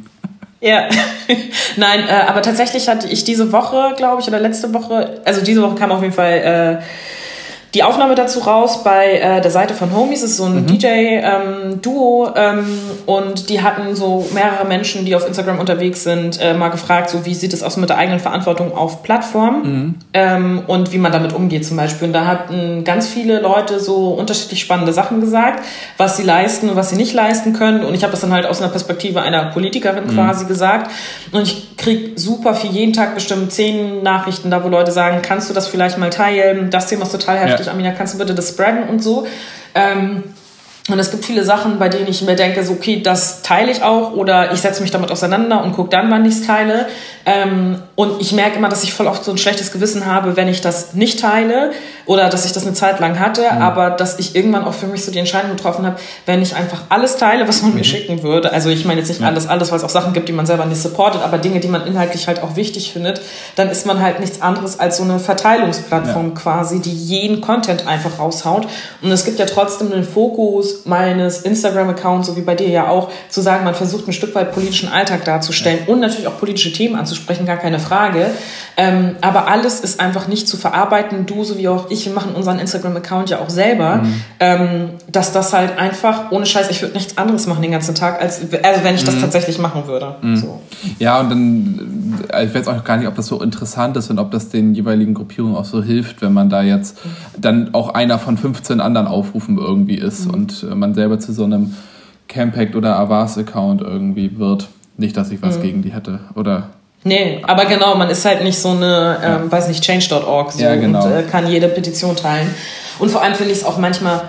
Ja, 0.61 0.87
nein, 1.75 2.07
äh, 2.07 2.25
aber 2.25 2.41
tatsächlich 2.41 2.87
hatte 2.87 3.09
ich 3.09 3.25
diese 3.25 3.51
Woche, 3.51 3.95
glaube 3.97 4.21
ich, 4.21 4.29
oder 4.29 4.39
letzte 4.39 4.73
Woche, 4.73 5.21
also 5.25 5.43
diese 5.43 5.61
Woche 5.61 5.75
kam 5.75 5.91
auf 5.91 6.01
jeden 6.01 6.13
Fall 6.13 6.79
äh, 6.79 6.83
die 7.73 7.81
Aufnahme 7.81 8.13
dazu 8.13 8.39
raus 8.39 8.83
bei 8.83 9.13
äh, 9.13 9.41
der 9.41 9.49
Seite 9.49 9.73
von 9.73 9.95
Homies. 9.95 10.21
Das 10.21 10.31
ist 10.31 10.37
so 10.37 10.45
ein 10.45 10.61
mhm. 10.61 10.67
DJ-Duo 10.67 12.31
ähm, 12.35 12.59
ähm, 12.59 12.79
und 13.07 13.49
die 13.49 13.61
hatten 13.63 13.95
so 13.95 14.27
mehrere 14.33 14.65
Menschen, 14.65 15.05
die 15.05 15.15
auf 15.15 15.25
Instagram 15.25 15.57
unterwegs 15.57 16.03
sind, 16.03 16.39
äh, 16.39 16.53
mal 16.53 16.69
gefragt, 16.69 17.09
so 17.09 17.25
wie 17.25 17.33
sieht 17.33 17.51
es 17.51 17.63
aus 17.63 17.77
mit 17.77 17.89
der 17.89 17.97
eigenen 17.97 18.19
Verantwortung 18.19 18.75
auf 18.75 19.01
Plattform 19.01 19.63
mhm. 19.63 19.95
ähm, 20.13 20.61
und 20.67 20.93
wie 20.93 20.99
man 20.99 21.11
damit 21.11 21.33
umgeht 21.33 21.65
zum 21.65 21.77
Beispiel. 21.77 22.07
Und 22.07 22.13
da 22.13 22.25
hatten 22.25 22.83
ganz 22.83 23.07
viele 23.07 23.39
Leute 23.39 23.79
so 23.79 24.09
unterschiedlich 24.09 24.59
spannende 24.59 24.93
Sachen 24.93 25.19
gesagt, 25.19 25.65
was 25.97 26.17
sie 26.17 26.23
leisten 26.23 26.69
und 26.69 26.75
was 26.75 26.91
sie 26.91 26.95
nicht 26.95 27.13
leisten 27.13 27.53
können. 27.53 27.83
Und 27.83 27.95
ich 27.95 28.03
habe 28.03 28.11
das 28.11 28.21
dann 28.21 28.31
halt 28.31 28.45
aus 28.45 28.61
einer 28.61 28.69
Perspektive 28.69 29.21
einer 29.21 29.45
Politikerin 29.45 30.05
mhm. 30.05 30.13
quasi 30.13 30.45
gesagt. 30.45 30.91
Und 31.31 31.41
ich 31.41 31.75
krieg 31.77 32.19
super 32.19 32.53
viel, 32.53 32.69
jeden 32.69 32.93
Tag 32.93 33.15
bestimmt 33.15 33.51
zehn 33.51 34.03
Nachrichten 34.03 34.51
da, 34.51 34.63
wo 34.63 34.67
Leute 34.67 34.91
sagen, 34.91 35.23
kannst 35.23 35.49
du 35.49 35.55
das 35.55 35.67
vielleicht 35.67 35.97
mal 35.97 36.11
teilen? 36.11 36.69
Das 36.69 36.85
Thema 36.85 37.03
ist 37.03 37.11
total 37.11 37.39
heftig. 37.39 37.61
Ja 37.61 37.62
dich, 37.63 37.71
Amina, 37.71 37.91
kannst 37.91 38.13
du 38.13 38.17
bitte 38.17 38.33
das 38.33 38.49
spreaden 38.49 38.89
und 38.89 39.01
so. 39.01 39.27
Ähm, 39.75 40.23
und 40.89 40.99
es 40.99 41.11
gibt 41.11 41.23
viele 41.23 41.45
Sachen, 41.45 41.79
bei 41.79 41.87
denen 41.87 42.09
ich 42.09 42.21
mir 42.23 42.35
denke, 42.35 42.61
so, 42.65 42.73
okay, 42.73 43.01
das 43.01 43.41
teile 43.41 43.71
ich 43.71 43.83
auch 43.83 44.11
oder 44.11 44.51
ich 44.51 44.59
setze 44.59 44.81
mich 44.81 44.91
damit 44.91 45.11
auseinander 45.11 45.63
und 45.63 45.71
gucke 45.71 45.89
dann, 45.89 46.11
wann 46.11 46.25
ich 46.25 46.33
es 46.33 46.45
teile. 46.45 46.87
Ähm, 47.25 47.81
und 47.95 48.19
ich 48.19 48.33
merke 48.33 48.57
immer, 48.57 48.67
dass 48.67 48.83
ich 48.83 48.93
voll 48.93 49.07
oft 49.07 49.23
so 49.23 49.31
ein 49.31 49.37
schlechtes 49.37 49.71
Gewissen 49.71 50.05
habe, 50.05 50.35
wenn 50.35 50.49
ich 50.49 50.59
das 50.59 50.93
nicht 50.93 51.21
teile 51.21 51.71
oder 52.05 52.27
dass 52.27 52.43
ich 52.43 52.51
das 52.51 52.65
eine 52.65 52.73
Zeit 52.75 52.99
lang 52.99 53.17
hatte, 53.17 53.43
mhm. 53.43 53.61
aber 53.61 53.91
dass 53.91 54.19
ich 54.19 54.35
irgendwann 54.35 54.65
auch 54.65 54.73
für 54.73 54.87
mich 54.87 55.05
so 55.05 55.11
die 55.13 55.19
Entscheidung 55.19 55.51
getroffen 55.51 55.85
habe, 55.85 55.95
wenn 56.25 56.41
ich 56.41 56.53
einfach 56.53 56.81
alles 56.89 57.15
teile, 57.15 57.47
was 57.47 57.61
man 57.61 57.71
mhm. 57.71 57.77
mir 57.77 57.85
schicken 57.85 58.21
würde. 58.21 58.51
Also 58.51 58.67
ich 58.67 58.83
meine 58.83 58.99
jetzt 58.99 59.07
nicht 59.07 59.21
ja. 59.21 59.27
alles, 59.27 59.47
alles, 59.47 59.71
weil 59.71 59.77
es 59.77 59.85
auch 59.85 59.89
Sachen 59.89 60.11
gibt, 60.11 60.27
die 60.27 60.33
man 60.33 60.45
selber 60.45 60.65
nicht 60.65 60.81
supportet, 60.81 61.21
aber 61.23 61.37
Dinge, 61.37 61.61
die 61.61 61.69
man 61.69 61.87
inhaltlich 61.87 62.27
halt 62.27 62.43
auch 62.43 62.57
wichtig 62.57 62.91
findet, 62.91 63.21
dann 63.55 63.69
ist 63.69 63.85
man 63.85 64.01
halt 64.01 64.19
nichts 64.19 64.41
anderes 64.41 64.81
als 64.81 64.97
so 64.97 65.03
eine 65.03 65.19
Verteilungsplattform 65.19 66.33
ja. 66.33 66.35
quasi, 66.35 66.81
die 66.81 66.93
jeden 66.93 67.39
Content 67.39 67.87
einfach 67.87 68.19
raushaut. 68.19 68.67
Und 69.01 69.11
es 69.11 69.23
gibt 69.23 69.39
ja 69.39 69.45
trotzdem 69.45 69.89
den 69.89 70.03
Fokus 70.03 70.72
meines 70.85 71.41
Instagram-Accounts, 71.41 72.27
so 72.27 72.35
wie 72.35 72.41
bei 72.41 72.55
dir 72.55 72.67
ja 72.69 72.87
auch, 72.87 73.09
zu 73.29 73.41
sagen, 73.41 73.63
man 73.63 73.75
versucht 73.75 74.07
ein 74.07 74.13
Stück 74.13 74.35
weit 74.35 74.53
politischen 74.53 74.89
Alltag 74.89 75.25
darzustellen 75.25 75.79
und 75.87 75.99
natürlich 75.99 76.27
auch 76.27 76.37
politische 76.37 76.71
Themen 76.71 76.95
anzusprechen, 76.95 77.45
gar 77.45 77.57
keine 77.57 77.79
Frage. 77.79 78.27
Ähm, 78.75 79.15
aber 79.21 79.47
alles 79.47 79.81
ist 79.81 79.99
einfach 79.99 80.27
nicht 80.27 80.47
zu 80.47 80.57
verarbeiten. 80.57 81.25
Du 81.25 81.43
sowie 81.43 81.67
auch 81.67 81.91
ich, 81.91 82.05
wir 82.05 82.13
machen 82.13 82.33
unseren 82.35 82.59
Instagram-Account 82.59 83.29
ja 83.29 83.39
auch 83.39 83.49
selber, 83.49 83.97
mhm. 83.97 84.21
ähm, 84.39 84.89
dass 85.11 85.31
das 85.31 85.53
halt 85.53 85.77
einfach, 85.77 86.31
ohne 86.31 86.45
Scheiß, 86.45 86.69
ich 86.71 86.81
würde 86.81 86.95
nichts 86.95 87.17
anderes 87.17 87.45
machen 87.47 87.61
den 87.61 87.71
ganzen 87.71 87.93
Tag, 87.95 88.21
als 88.21 88.41
also 88.41 88.83
wenn 88.83 88.95
ich 88.95 89.03
das 89.03 89.15
mhm. 89.15 89.21
tatsächlich 89.21 89.59
machen 89.59 89.87
würde. 89.87 90.15
Mhm. 90.21 90.37
So. 90.37 90.61
Ja, 90.99 91.19
und 91.19 91.29
dann, 91.29 92.23
äh, 92.33 92.45
ich 92.45 92.53
weiß 92.53 92.67
auch 92.67 92.83
gar 92.83 92.97
nicht, 92.97 93.07
ob 93.07 93.15
das 93.15 93.27
so 93.27 93.41
interessant 93.41 93.95
ist 93.97 94.09
und 94.09 94.19
ob 94.19 94.31
das 94.31 94.49
den 94.49 94.73
jeweiligen 94.73 95.13
Gruppierungen 95.13 95.55
auch 95.55 95.65
so 95.65 95.83
hilft, 95.83 96.21
wenn 96.21 96.33
man 96.33 96.49
da 96.49 96.63
jetzt 96.63 96.97
dann 97.39 97.73
auch 97.73 97.93
einer 97.93 98.17
von 98.17 98.37
15 98.37 98.81
anderen 98.81 99.07
Aufrufen 99.07 99.57
irgendwie 99.57 99.95
ist 99.95 100.25
mhm. 100.25 100.33
Und 100.63 100.71
äh, 100.71 100.75
man 100.75 100.93
selber 100.93 101.19
zu 101.19 101.33
so 101.33 101.43
einem 101.43 101.73
Campact 102.27 102.75
oder 102.75 102.97
Avast-Account 102.97 103.81
irgendwie 103.81 104.37
wird. 104.37 104.69
Nicht, 104.97 105.17
dass 105.17 105.31
ich 105.31 105.41
was 105.41 105.57
mhm. 105.57 105.61
gegen 105.61 105.81
die 105.81 105.93
hätte. 105.93 106.19
Oder 106.35 106.69
Nee, 107.05 107.41
aber 107.45 107.65
genau, 107.65 107.95
man 107.95 108.09
ist 108.09 108.23
halt 108.23 108.43
nicht 108.43 108.57
so 108.57 108.69
eine, 108.69 109.17
ähm, 109.23 109.51
weiß 109.51 109.67
nicht, 109.67 109.83
change.org 109.83 110.53
so 110.53 110.63
ja, 110.63 110.75
genau. 110.75 111.05
und 111.05 111.11
äh, 111.11 111.23
kann 111.23 111.49
jede 111.49 111.67
Petition 111.67 112.15
teilen. 112.15 112.49
Und 112.99 113.11
vor 113.11 113.21
allem 113.21 113.35
finde 113.35 113.51
ich 113.51 113.59
es 113.59 113.65
auch 113.65 113.77
manchmal, 113.77 114.21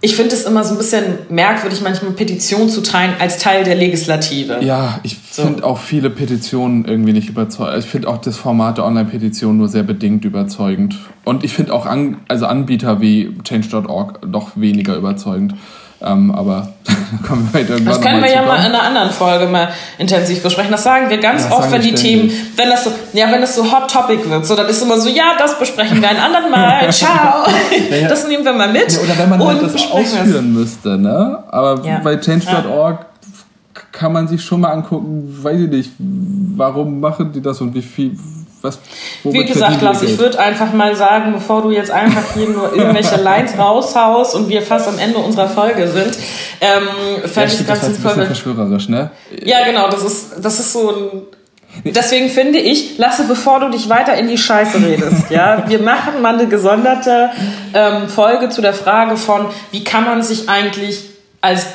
ich 0.00 0.16
finde 0.16 0.34
es 0.34 0.44
immer 0.44 0.64
so 0.64 0.74
ein 0.74 0.78
bisschen 0.78 1.04
merkwürdig, 1.28 1.82
manchmal 1.82 2.12
Petitionen 2.12 2.70
zu 2.70 2.82
teilen 2.82 3.14
als 3.18 3.38
Teil 3.38 3.64
der 3.64 3.74
Legislative. 3.74 4.58
Ja, 4.62 4.98
ich 5.02 5.18
so. 5.30 5.42
finde 5.42 5.64
auch 5.64 5.78
viele 5.78 6.08
Petitionen 6.08 6.86
irgendwie 6.86 7.12
nicht 7.12 7.28
überzeugend. 7.28 7.84
Ich 7.84 7.90
finde 7.90 8.08
auch 8.08 8.18
das 8.18 8.38
Format 8.38 8.78
der 8.78 8.86
Online-Petition 8.86 9.58
nur 9.58 9.68
sehr 9.68 9.82
bedingt 9.82 10.24
überzeugend. 10.24 10.96
Und 11.24 11.44
ich 11.44 11.52
finde 11.52 11.74
auch 11.74 11.84
an, 11.84 12.16
also 12.28 12.46
Anbieter 12.46 13.02
wie 13.02 13.36
change.org 13.44 14.20
doch 14.26 14.52
weniger 14.54 14.96
überzeugend. 14.96 15.54
Ähm, 16.04 16.30
aber 16.32 16.68
kommen 17.26 17.48
wir 17.52 17.60
irgendwann 17.60 17.84
Das 17.86 18.00
können 18.00 18.22
wir 18.22 18.30
ja 18.30 18.42
mal 18.42 18.58
in 18.58 18.66
einer 18.66 18.82
anderen 18.82 19.10
Folge 19.10 19.46
mal 19.46 19.68
intensiv 19.98 20.42
besprechen. 20.42 20.70
Das 20.72 20.82
sagen 20.82 21.10
wir 21.10 21.18
ganz 21.18 21.44
ja, 21.44 21.52
oft, 21.52 21.70
wenn 21.70 21.82
die 21.82 21.94
Themen, 21.94 22.30
wenn 22.56 22.70
das 22.70 22.84
so, 22.84 22.92
ja, 23.12 23.30
wenn 23.30 23.42
es 23.42 23.54
so 23.54 23.70
Hot 23.70 23.90
Topic 23.90 24.28
wird, 24.28 24.46
so 24.46 24.54
dann 24.56 24.68
ist 24.68 24.82
immer 24.82 24.98
so, 24.98 25.08
ja, 25.08 25.34
das 25.38 25.58
besprechen 25.58 26.00
wir 26.00 26.08
ein 26.08 26.18
anderen 26.18 26.50
Mal. 26.50 26.92
Ciao. 26.92 27.44
Ja, 27.90 28.08
das 28.08 28.26
nehmen 28.26 28.44
wir 28.44 28.52
mal 28.52 28.72
mit. 28.72 28.98
oder 29.02 29.16
wenn 29.18 29.28
man 29.28 29.44
halt 29.44 29.62
das 29.62 29.90
ausführen 29.90 30.52
müsste, 30.52 30.98
ne? 30.98 31.42
Aber 31.50 31.76
bei 32.02 32.16
Change.org 32.16 33.06
kann 33.92 34.12
man 34.12 34.26
sich 34.26 34.42
schon 34.42 34.60
mal 34.60 34.70
angucken, 34.70 35.38
weiß 35.42 35.60
ich 35.60 35.70
nicht, 35.70 35.92
warum 35.98 37.00
machen 37.00 37.32
die 37.32 37.40
das 37.40 37.60
und 37.60 37.74
wie 37.74 37.82
viel 37.82 38.16
was, 38.62 38.78
Wie 39.24 39.44
gesagt, 39.44 39.82
Lars, 39.82 40.02
ich 40.02 40.18
würde 40.18 40.38
einfach 40.38 40.72
mal 40.72 40.94
sagen, 40.96 41.32
bevor 41.32 41.62
du 41.62 41.70
jetzt 41.70 41.90
einfach 41.90 42.22
hier 42.34 42.48
nur 42.48 42.74
irgendwelche 42.74 43.16
Lines 43.22 43.58
raushaust 43.58 44.34
und 44.34 44.48
wir 44.48 44.62
fast 44.62 44.88
am 44.88 44.98
Ende 44.98 45.18
unserer 45.18 45.48
Folge 45.48 45.88
sind, 45.88 46.16
ähm, 46.60 47.28
fände 47.28 47.54
ja, 47.54 47.60
ich 47.60 47.66
ganz 47.66 47.80
sinnvoll. 47.82 48.12
Ein 48.12 48.26
verschwörerisch, 48.26 48.88
ne? 48.88 49.10
Ja, 49.44 49.64
genau, 49.64 49.88
das 49.88 50.04
ist, 50.04 50.32
das 50.40 50.60
ist 50.60 50.72
so 50.72 50.90
ein. 50.90 51.22
Deswegen 51.84 52.28
finde 52.28 52.58
ich, 52.58 52.98
lasse, 52.98 53.24
bevor 53.26 53.60
du 53.60 53.70
dich 53.70 53.88
weiter 53.88 54.14
in 54.14 54.28
die 54.28 54.36
Scheiße 54.36 54.78
redest, 54.86 55.30
ja, 55.30 55.64
wir 55.68 55.80
machen 55.80 56.20
mal 56.20 56.34
eine 56.34 56.46
gesonderte 56.46 57.30
ähm, 57.72 58.08
Folge 58.08 58.50
zu 58.50 58.60
der 58.60 58.74
Frage 58.74 59.16
von, 59.16 59.46
wie 59.70 59.82
kann 59.82 60.04
man 60.04 60.22
sich 60.22 60.50
eigentlich 60.50 61.04
als 61.40 61.66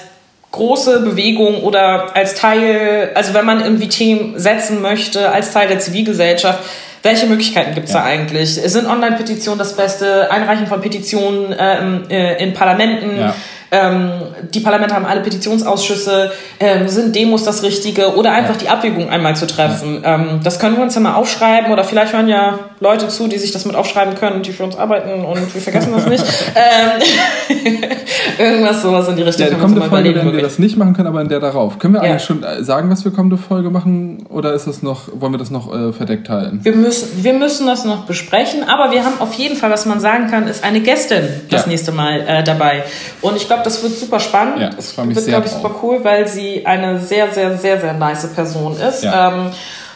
große 0.51 1.01
Bewegung 1.01 1.63
oder 1.63 2.15
als 2.15 2.35
Teil, 2.35 3.11
also 3.13 3.33
wenn 3.33 3.45
man 3.45 3.61
irgendwie 3.61 3.89
Themen 3.89 4.39
setzen 4.39 4.81
möchte, 4.81 5.31
als 5.31 5.51
Teil 5.51 5.67
der 5.67 5.79
Zivilgesellschaft, 5.79 6.59
welche 7.03 7.27
Möglichkeiten 7.27 7.73
gibt 7.73 7.87
es 7.87 7.93
ja. 7.93 8.01
da 8.01 8.05
eigentlich? 8.05 8.55
Sind 8.55 8.87
Online-Petitionen 8.87 9.59
das 9.59 9.75
Beste? 9.75 10.31
Einreichen 10.31 10.67
von 10.67 10.81
Petitionen 10.81 11.55
ähm, 11.57 12.03
äh, 12.09 12.43
in 12.43 12.53
Parlamenten? 12.53 13.17
Ja. 13.17 13.35
Ähm, 13.71 14.11
die 14.53 14.59
Parlamente 14.59 14.95
haben 14.95 15.05
alle 15.05 15.21
Petitionsausschüsse. 15.21 16.31
Ähm, 16.59 16.87
sind 16.87 17.15
Demos 17.15 17.43
das 17.43 17.63
Richtige? 17.63 18.15
Oder 18.15 18.31
einfach 18.31 18.55
ja. 18.55 18.59
die 18.59 18.69
Abwägung 18.69 19.09
einmal 19.09 19.35
zu 19.35 19.47
treffen? 19.47 20.01
Ähm, 20.03 20.39
das 20.43 20.59
können 20.59 20.75
wir 20.77 20.83
uns 20.83 20.95
ja 20.95 21.01
mal 21.01 21.15
aufschreiben. 21.15 21.71
Oder 21.71 21.83
vielleicht 21.83 22.13
hören 22.13 22.27
ja 22.27 22.59
Leute 22.79 23.07
zu, 23.07 23.27
die 23.27 23.37
sich 23.37 23.51
das 23.51 23.65
mit 23.65 23.75
aufschreiben 23.75 24.15
können, 24.15 24.43
die 24.43 24.51
für 24.51 24.63
uns 24.63 24.77
arbeiten 24.77 25.25
und 25.25 25.53
wir 25.53 25.61
vergessen 25.61 25.93
das 25.93 26.05
nicht. 26.07 26.23
Ähm, 26.55 27.01
irgendwas 28.39 28.81
sowas 28.81 29.07
in 29.07 29.15
die 29.15 29.21
Richtung. 29.21 29.45
Ja, 29.45 29.53
die 29.53 29.59
kommende 29.59 29.81
Folge 29.83 30.15
werden 30.15 30.33
wir 30.33 30.41
das 30.41 30.59
nicht 30.59 30.77
machen 30.77 30.93
können, 30.93 31.07
aber 31.07 31.21
in 31.21 31.29
der 31.29 31.39
darauf. 31.39 31.77
Können 31.77 31.93
wir 31.93 32.01
eigentlich 32.01 32.23
schon 32.23 32.43
äh, 32.43 32.63
sagen, 32.63 32.89
was 32.89 33.05
wir 33.05 33.11
kommende 33.11 33.37
Folge 33.37 33.69
machen? 33.69 34.25
Oder 34.29 34.53
ist 34.53 34.67
das 34.67 34.81
noch, 34.81 35.09
wollen 35.13 35.33
wir 35.33 35.37
das 35.37 35.51
noch 35.51 35.73
äh, 35.73 35.93
verdeckt 35.93 36.29
halten? 36.29 36.59
Wir 36.63 36.75
müssen, 36.75 37.23
wir 37.23 37.33
müssen 37.33 37.67
das 37.67 37.85
noch 37.85 38.05
besprechen, 38.05 38.63
aber 38.67 38.91
wir 38.91 39.05
haben 39.05 39.19
auf 39.19 39.33
jeden 39.33 39.55
Fall, 39.55 39.69
was 39.69 39.85
man 39.85 39.99
sagen 39.99 40.29
kann, 40.29 40.47
ist 40.47 40.63
eine 40.63 40.79
Gästin 40.81 41.23
das 41.49 41.65
ja. 41.65 41.69
nächste 41.69 41.91
Mal 41.91 42.21
äh, 42.21 42.43
dabei. 42.43 42.83
Und 43.21 43.35
ich 43.35 43.47
glaube, 43.47 43.56
das 43.63 43.83
wird 43.83 43.93
super 43.93 44.19
spannend. 44.19 44.59
Ja, 44.59 44.69
das 44.69 44.97
wird, 44.97 45.25
glaube 45.27 45.45
ich, 45.45 45.51
super 45.51 45.71
cool, 45.81 46.03
weil 46.03 46.27
sie 46.27 46.65
eine 46.65 46.99
sehr, 46.99 47.31
sehr, 47.31 47.57
sehr, 47.57 47.79
sehr 47.79 47.93
nice 47.93 48.27
Person 48.33 48.77
ist. 48.79 49.03
Ja. 49.03 49.29
Ähm, 49.29 49.51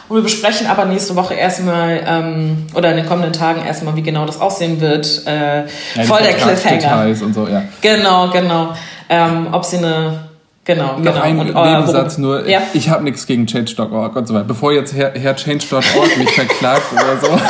und 0.08 0.16
wir 0.16 0.22
besprechen 0.22 0.66
aber 0.66 0.84
nächste 0.84 1.16
Woche 1.16 1.34
erstmal 1.34 2.02
ähm, 2.06 2.66
oder 2.74 2.90
in 2.90 2.96
den 2.96 3.06
kommenden 3.06 3.32
Tagen 3.32 3.64
erstmal, 3.64 3.96
wie 3.96 4.02
genau 4.02 4.26
das 4.26 4.40
aussehen 4.40 4.80
wird. 4.80 5.26
Äh, 5.26 5.62
ja, 5.62 6.02
voll 6.04 6.20
der 6.22 6.34
Cliffhanger. 6.34 7.06
Und 7.06 7.34
so, 7.34 7.48
ja. 7.48 7.62
Genau, 7.80 8.28
genau. 8.28 8.74
Ähm, 9.08 9.48
ob 9.52 9.64
sie 9.64 9.78
eine 9.78 10.32
Genau, 10.64 10.96
Noch 10.96 10.98
genau. 10.98 11.20
ein 11.20 11.38
und, 11.40 11.48
äh, 11.48 11.76
Nebensatz 11.76 12.18
nur, 12.18 12.48
ja? 12.48 12.62
ich 12.72 12.88
habe 12.88 13.02
nichts 13.02 13.26
gegen 13.26 13.48
Change.org 13.48 14.14
und 14.14 14.28
so 14.28 14.34
weiter. 14.34 14.44
Bevor 14.44 14.72
jetzt 14.72 14.94
Herr, 14.94 15.12
Herr 15.14 15.34
Change.org 15.34 16.16
mich 16.18 16.30
verklagt 16.30 16.92
oder 16.92 17.16
so. 17.20 17.40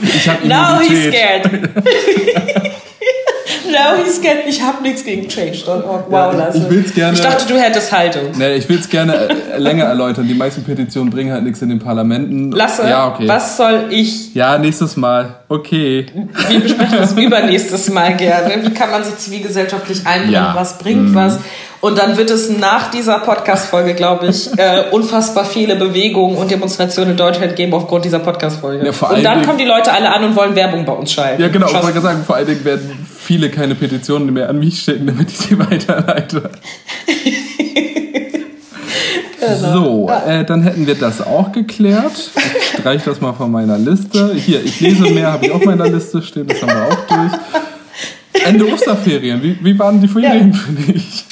ich 0.02 0.28
habe 0.28 0.46
Now 0.46 0.78
he's 0.78 1.08
scared. 1.08 1.50
No, 3.74 4.04
he's 4.04 4.16
scared. 4.16 4.46
Ich 4.46 4.62
habe 4.62 4.82
nichts 4.82 5.04
gegen 5.04 5.28
Change.org. 5.28 6.04
Wow, 6.08 6.34
Lasse. 6.34 6.58
Ich 6.58 6.70
will's 6.70 6.94
gerne. 6.94 7.14
Ich 7.14 7.20
dachte, 7.20 7.46
du 7.46 7.58
hättest 7.58 7.90
Haltung. 7.92 8.30
Nee, 8.36 8.54
ich 8.54 8.68
will 8.68 8.78
es 8.78 8.88
gerne 8.88 9.28
äh, 9.28 9.58
länger 9.58 9.84
erläutern. 9.84 10.28
Die 10.28 10.34
meisten 10.34 10.62
Petitionen 10.62 11.10
bringen 11.10 11.32
halt 11.32 11.42
nichts 11.42 11.60
in 11.62 11.68
den 11.68 11.80
Parlamenten. 11.80 12.52
Lasse, 12.52 12.88
ja, 12.88 13.08
okay. 13.08 13.26
was 13.26 13.56
soll 13.56 13.86
ich? 13.90 14.34
Ja, 14.34 14.58
nächstes 14.58 14.96
Mal. 14.96 15.40
Okay. 15.48 16.06
Wir 16.48 16.60
besprechen 16.60 16.98
das 16.98 17.12
übernächstes 17.12 17.90
Mal 17.90 18.16
gerne. 18.16 18.64
Wie 18.64 18.72
kann 18.72 18.90
man 18.90 19.02
sich 19.02 19.16
zivilgesellschaftlich 19.16 20.06
einbringen? 20.06 20.32
Ja. 20.32 20.54
Was 20.54 20.78
bringt 20.78 21.10
mhm. 21.10 21.14
was? 21.14 21.38
Und 21.84 21.98
dann 21.98 22.16
wird 22.16 22.30
es 22.30 22.48
nach 22.48 22.90
dieser 22.90 23.18
Podcast-Folge, 23.18 23.92
glaube 23.92 24.28
ich, 24.28 24.48
äh, 24.56 24.84
unfassbar 24.90 25.44
viele 25.44 25.76
Bewegungen 25.76 26.38
und 26.38 26.50
Demonstrationen 26.50 27.10
in 27.10 27.16
Deutschland 27.18 27.56
geben 27.56 27.74
aufgrund 27.74 28.06
dieser 28.06 28.20
Podcast-Folge. 28.20 28.86
Ja, 28.86 29.08
und 29.08 29.22
dann 29.22 29.44
kommen 29.44 29.58
die 29.58 29.66
Leute 29.66 29.92
alle 29.92 30.10
an 30.10 30.24
und 30.24 30.34
wollen 30.34 30.54
Werbung 30.54 30.86
bei 30.86 30.94
uns 30.94 31.12
schalten. 31.12 31.42
Ja, 31.42 31.48
genau. 31.48 31.66
Ich 31.66 31.82
wollte 31.82 32.00
sagen, 32.00 32.24
vor 32.24 32.36
allen 32.36 32.46
Dingen 32.46 32.64
werden 32.64 33.03
viele 33.24 33.50
keine 33.50 33.74
Petitionen 33.74 34.32
mehr 34.32 34.48
an 34.48 34.58
mich 34.58 34.80
schicken, 34.82 35.06
damit 35.06 35.30
ich 35.30 35.38
sie 35.38 35.58
weiterleite. 35.70 36.50
Genau. 39.40 39.72
So, 39.72 40.10
äh, 40.26 40.44
dann 40.44 40.62
hätten 40.62 40.86
wir 40.86 40.94
das 40.94 41.20
auch 41.20 41.52
geklärt. 41.52 42.30
Ich 42.36 42.78
streiche 42.78 43.10
das 43.10 43.20
mal 43.20 43.32
von 43.34 43.50
meiner 43.50 43.78
Liste. 43.78 44.34
Hier, 44.34 44.64
ich 44.64 44.80
lese 44.80 45.10
mehr, 45.10 45.32
habe 45.32 45.46
ich 45.46 45.52
auf 45.52 45.64
meiner 45.64 45.86
Liste 45.86 46.22
stehen, 46.22 46.46
das 46.46 46.62
haben 46.62 46.72
wir 46.72 46.84
auch 46.86 47.06
durch. 47.06 48.44
Ende 48.46 48.72
Osterferien, 48.72 49.42
wie, 49.42 49.58
wie 49.62 49.78
waren 49.78 50.00
die 50.00 50.08
Ferien 50.08 50.52
ja. 50.52 50.58
für 50.58 50.92
dich? 50.92 51.24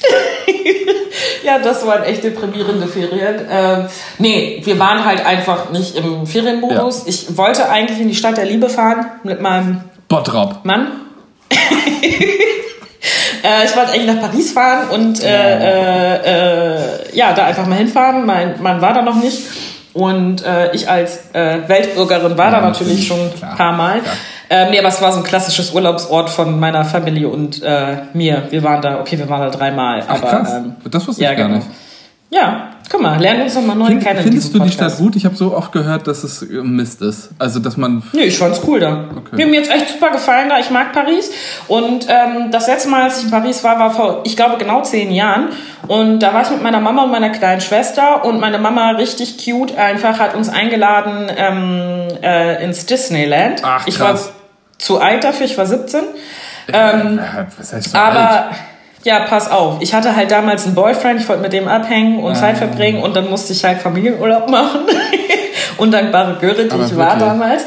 ja, 1.44 1.59
das 1.59 1.87
waren 1.87 2.05
echt 2.05 2.22
deprimierende 2.24 2.87
Ferien. 2.87 3.37
Ähm, 3.50 3.87
nee, 4.18 4.61
wir 4.64 4.78
waren 4.78 5.05
halt 5.05 5.24
einfach 5.24 5.70
nicht 5.70 5.96
im 5.96 6.26
Ferienmodus. 6.26 7.00
Ja. 7.00 7.09
Ich 7.09 7.37
wollte 7.37 7.68
eigentlich 7.68 8.00
in 8.00 8.09
die 8.09 8.14
Stadt 8.14 8.37
der 8.37 8.46
Liebe 8.46 8.68
fahren 8.68 9.07
mit 9.24 9.40
meinem 9.40 9.81
Bottrop. 10.09 10.64
Mann. 10.64 11.02
Äh, 13.42 13.64
ich 13.64 13.77
wollte 13.77 13.92
eigentlich 13.92 14.07
nach 14.07 14.20
Paris 14.20 14.53
fahren 14.53 14.88
und 14.90 15.22
äh, 15.22 15.27
äh, 15.27 16.77
äh, 16.77 17.16
ja, 17.16 17.33
da 17.33 17.46
einfach 17.46 17.66
mal 17.66 17.77
hinfahren. 17.77 18.25
Mein 18.25 18.62
Mann 18.62 18.81
war 18.81 18.94
da 18.94 19.03
noch 19.03 19.16
nicht. 19.16 19.38
Und 19.92 20.44
äh, 20.44 20.72
ich 20.75 20.88
als 20.88 21.35
äh, 21.35 21.59
Weltbürgerin 21.66 22.38
war 22.38 22.53
ja, 22.53 22.61
da 22.61 22.61
natürlich 22.61 23.07
schon 23.07 23.18
ein 23.18 23.57
paar 23.57 23.72
Mal. 23.72 24.01
Ähm, 24.48 24.70
nee, 24.70 24.79
aber 24.79 24.88
es 24.88 25.03
war 25.03 25.12
so 25.12 25.18
ein 25.18 25.25
klassisches 25.25 25.72
Urlaubsort 25.72 26.31
von 26.31 26.59
meiner 26.59 26.85
Familie 26.85 27.29
und 27.29 27.62
mir. 28.12 28.44
Wir 28.51 28.62
waren 28.62 28.81
da, 28.81 29.01
okay, 29.01 29.18
wir 29.18 29.29
waren 29.29 29.40
da 29.40 29.51
dreimal. 29.51 30.05
Ach, 30.07 30.22
aber, 30.22 30.29
krass. 30.29 30.53
Ähm, 30.55 30.77
das 30.88 31.09
wusste 31.09 31.22
ich 31.22 31.29
ja, 31.29 31.35
gar 31.35 31.48
genau. 31.48 31.59
nicht. 31.59 31.68
Ja, 32.33 32.71
guck 32.90 33.03
mal, 33.03 33.21
lernen 33.21 33.42
uns 33.42 33.55
nochmal 33.55 33.77
neu 33.77 33.88
Find, 33.88 34.05
kennen. 34.05 34.23
Findest 34.23 34.55
du 34.55 34.59
die 34.61 34.71
Stadt 34.71 34.97
gut? 34.97 35.16
Ich 35.16 35.27
habe 35.27 35.37
so 35.37 35.55
oft 35.55 35.71
gehört, 35.71 36.07
dass 36.07 36.25
es 36.25 36.40
äh, 36.42 36.62
Mist 36.62 37.03
ist. 37.03 37.29
Also, 37.38 37.61
dass 37.61 37.77
man. 37.77 38.03
Nee, 38.14 38.23
ich 38.23 38.38
fand's 38.38 38.62
cool 38.66 38.81
da. 38.81 39.11
Okay. 39.14 39.45
Mir, 39.45 39.61
hat 39.61 39.66
jetzt 39.66 39.71
echt 39.71 39.90
super 39.90 40.11
gefallen 40.11 40.49
da. 40.49 40.59
Ich 40.59 40.71
mag 40.71 40.95
Paris. 40.95 41.31
Und 41.68 42.07
ähm, 42.09 42.51
das 42.51 42.68
letzte 42.68 42.88
Mal, 42.88 43.03
als 43.03 43.18
ich 43.18 43.25
in 43.25 43.31
Paris 43.31 43.62
war, 43.64 43.79
war 43.79 43.90
vor, 43.90 44.23
ich 44.25 44.35
glaube, 44.35 44.57
genau 44.57 44.81
zehn 44.83 45.12
Jahren. 45.12 45.51
Und 45.88 46.21
da 46.21 46.33
war 46.33 46.40
ich 46.40 46.51
mit 46.51 46.62
meiner 46.62 46.81
Mama 46.81 47.05
und 47.05 47.11
meiner 47.11 47.29
kleinen 47.29 47.61
Schwester. 47.61 48.25
Und 48.25 48.40
meine 48.40 48.59
Mama, 48.59 48.92
richtig 48.92 49.45
cute, 49.45 49.77
einfach 49.77 50.18
hat 50.18 50.35
uns 50.35 50.49
eingeladen 50.49 51.31
ähm, 51.37 52.09
äh, 52.23 52.64
ins 52.64 52.87
Disneyland. 52.87 53.61
Ach, 53.62 53.85
krass. 53.85 53.87
Ich 53.87 54.01
war 54.01 54.18
zu 54.79 55.01
alt 55.03 55.23
dafür, 55.23 55.45
ich 55.45 55.59
war 55.59 55.66
17. 55.66 56.01
Ähm, 56.73 57.18
äh, 57.18 57.45
was 57.59 57.75
heißt 57.75 57.90
so 57.90 57.99
aber. 57.99 58.31
Alt? 58.31 58.57
Ja, 59.05 59.21
pass 59.21 59.51
auf. 59.51 59.79
Ich 59.81 59.95
hatte 59.95 60.15
halt 60.15 60.31
damals 60.31 60.67
einen 60.67 60.75
Boyfriend, 60.75 61.21
ich 61.21 61.29
wollte 61.29 61.43
mit 61.43 61.53
dem 61.53 61.69
abhängen 61.69 62.21
und 62.23 62.33
ah. 62.33 62.35
Zeit 62.35 62.59
verbringen 62.59 63.03
und 63.03 63.17
dann 63.17 63.29
musste 63.29 63.53
ich 63.53 63.65
halt 63.65 63.81
Familienurlaub 63.81 64.49
machen. 64.49 64.83
Undankbare 65.79 66.38
Göre, 66.41 66.67
die 66.67 66.85
ich 66.85 66.97
war 66.97 67.19
damals. 67.19 67.65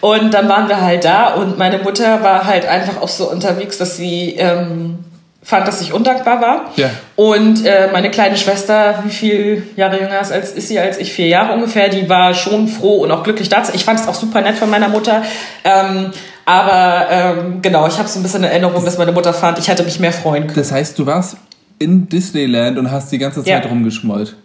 Und 0.00 0.32
dann 0.32 0.48
waren 0.48 0.68
wir 0.68 0.80
halt 0.80 1.04
da 1.04 1.34
und 1.34 1.58
meine 1.58 1.78
Mutter 1.78 2.22
war 2.22 2.46
halt 2.46 2.66
einfach 2.66 3.00
auch 3.00 3.08
so 3.08 3.30
unterwegs, 3.30 3.78
dass 3.78 3.96
sie 3.96 4.36
ähm, 4.38 4.98
fand, 5.42 5.68
dass 5.68 5.80
ich 5.80 5.92
undankbar 5.92 6.40
war. 6.40 6.70
Ja. 6.76 6.90
Und 7.14 7.64
äh, 7.64 7.88
meine 7.92 8.10
kleine 8.10 8.36
Schwester, 8.36 9.02
wie 9.04 9.10
viele 9.10 9.62
Jahre 9.76 10.00
jünger 10.00 10.20
ist, 10.20 10.32
als, 10.32 10.50
ist 10.52 10.68
sie 10.68 10.78
als 10.78 10.98
ich? 10.98 11.12
Vier 11.12 11.28
Jahre 11.28 11.52
ungefähr. 11.52 11.88
Die 11.88 12.08
war 12.08 12.34
schon 12.34 12.68
froh 12.68 12.96
und 12.96 13.12
auch 13.12 13.22
glücklich 13.22 13.48
dazu. 13.48 13.72
Ich 13.74 13.84
fand 13.84 14.00
es 14.00 14.08
auch 14.08 14.14
super 14.14 14.40
nett 14.40 14.56
von 14.56 14.68
meiner 14.68 14.88
Mutter. 14.88 15.22
Ähm, 15.64 16.10
aber 16.46 17.06
ähm, 17.10 17.60
genau, 17.60 17.88
ich 17.88 17.98
habe 17.98 18.08
so 18.08 18.20
ein 18.20 18.22
bisschen 18.22 18.44
Erinnerung, 18.44 18.84
dass 18.84 18.96
meine 18.96 19.12
Mutter 19.12 19.34
fand, 19.34 19.58
ich 19.58 19.66
hätte 19.66 19.82
mich 19.82 19.98
mehr 19.98 20.12
freuen 20.12 20.44
können. 20.44 20.56
Das 20.56 20.70
heißt, 20.70 20.96
du 20.98 21.04
warst 21.04 21.36
in 21.78 22.08
Disneyland 22.08 22.78
und 22.78 22.90
hast 22.90 23.10
die 23.10 23.18
ganze 23.18 23.42
Zeit 23.42 23.64
ja. 23.64 23.68
rumgeschmollt. 23.68 24.36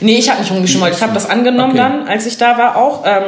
Nee, 0.00 0.16
ich 0.16 0.30
habe 0.30 0.40
nicht 0.40 0.50
rumgeschmollt. 0.50 0.94
Ich 0.94 1.02
habe 1.02 1.12
das 1.12 1.28
angenommen 1.28 1.72
okay. 1.72 1.78
dann, 1.78 2.08
als 2.08 2.26
ich 2.26 2.38
da 2.38 2.56
war 2.56 2.76
auch. 2.76 3.04
Ähm, 3.04 3.22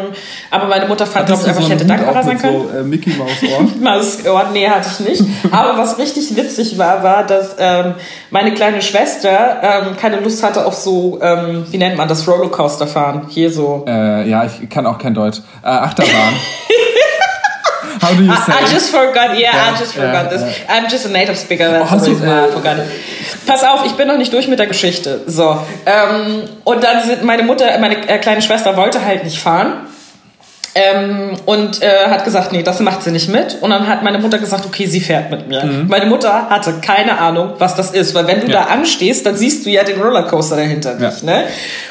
aber 0.50 0.66
meine 0.66 0.86
Mutter 0.86 1.06
fand, 1.06 1.26
glaube 1.26 1.42
ich, 1.42 1.48
einfach, 1.48 1.60
so 1.60 1.66
ich 1.66 1.72
hätte 1.72 1.84
dankbarer 1.84 2.22
sein 2.22 2.38
können. 2.38 2.68
So, 2.68 2.78
äh, 2.78 2.82
Mickey 2.82 3.10
Maus 3.10 3.30
Ohr? 3.42 3.68
Maus 3.80 4.26
Ohr, 4.26 4.46
nee, 4.52 4.68
hatte 4.68 4.88
ich 4.92 5.06
nicht. 5.06 5.22
aber 5.50 5.78
was 5.78 5.98
richtig 5.98 6.36
witzig 6.36 6.78
war, 6.78 7.02
war, 7.02 7.24
dass 7.24 7.56
ähm, 7.58 7.94
meine 8.30 8.54
kleine 8.54 8.82
Schwester 8.82 9.60
ähm, 9.62 9.96
keine 9.96 10.20
Lust 10.20 10.42
hatte 10.42 10.64
auf 10.64 10.74
so, 10.74 11.18
ähm, 11.22 11.66
wie 11.70 11.78
nennt 11.78 11.96
man 11.96 12.08
das, 12.08 12.26
Rollercoaster 12.26 12.86
fahren. 12.86 13.26
Hier 13.28 13.50
so. 13.50 13.84
Äh, 13.86 14.28
ja, 14.28 14.44
ich 14.44 14.68
kann 14.68 14.86
auch 14.86 14.98
kein 14.98 15.14
Deutsch. 15.14 15.40
Äh, 15.62 15.68
Achterbahn. 15.68 16.34
How 18.04 18.14
do 18.14 18.24
you 18.24 18.34
say? 18.34 18.52
I, 18.52 18.64
I 18.64 18.68
just 18.68 18.90
forgot. 18.90 19.38
Yeah, 19.38 19.54
yeah 19.54 19.72
I 19.72 19.78
just 19.78 19.94
forgot 19.94 20.24
yeah, 20.24 20.28
this. 20.28 20.42
Yeah. 20.42 20.74
I'm 20.74 20.90
just 20.90 21.06
a 21.06 21.10
native 21.10 21.38
speaker. 21.38 21.68
That's 21.70 21.92
oh, 21.92 21.98
the 21.98 22.10
reason 22.10 22.28
why 22.28 22.46
I 22.46 22.50
forgot 22.50 22.78
it. 22.78 22.88
Pass 23.46 23.62
auf, 23.64 23.84
ich 23.84 23.92
bin 23.92 24.08
noch 24.08 24.18
nicht 24.18 24.32
durch 24.32 24.48
mit 24.48 24.58
der 24.58 24.66
Geschichte. 24.66 25.22
So. 25.26 25.58
Ähm, 25.86 26.44
und 26.64 26.82
dann 26.82 27.02
sind 27.06 27.24
meine 27.24 27.42
Mutter, 27.42 27.78
meine 27.78 28.08
äh, 28.08 28.18
kleine 28.18 28.42
Schwester 28.42 28.76
wollte 28.76 29.04
halt 29.04 29.24
nicht 29.24 29.38
fahren. 29.38 29.86
Ähm, 30.76 31.36
und 31.46 31.82
äh, 31.82 32.08
hat 32.08 32.24
gesagt, 32.24 32.50
nee, 32.50 32.64
das 32.64 32.80
macht 32.80 33.02
sie 33.02 33.12
nicht 33.12 33.28
mit. 33.28 33.58
Und 33.60 33.70
dann 33.70 33.86
hat 33.86 34.02
meine 34.02 34.18
Mutter 34.18 34.38
gesagt, 34.38 34.66
okay, 34.66 34.86
sie 34.86 35.00
fährt 35.00 35.30
mit 35.30 35.46
mir. 35.46 35.64
Mhm. 35.64 35.86
Meine 35.86 36.06
Mutter 36.06 36.50
hatte 36.50 36.74
keine 36.80 37.18
Ahnung, 37.18 37.52
was 37.58 37.76
das 37.76 37.92
ist, 37.92 38.12
weil 38.14 38.26
wenn 38.26 38.40
du 38.40 38.48
ja. 38.48 38.64
da 38.64 38.72
anstehst, 38.72 39.24
dann 39.24 39.36
siehst 39.36 39.64
du 39.64 39.70
ja 39.70 39.84
den 39.84 40.00
Rollercoaster 40.00 40.56
dahinter 40.56 40.98
ja. 40.98 41.10
dich. 41.10 41.22
Ne? 41.22 41.44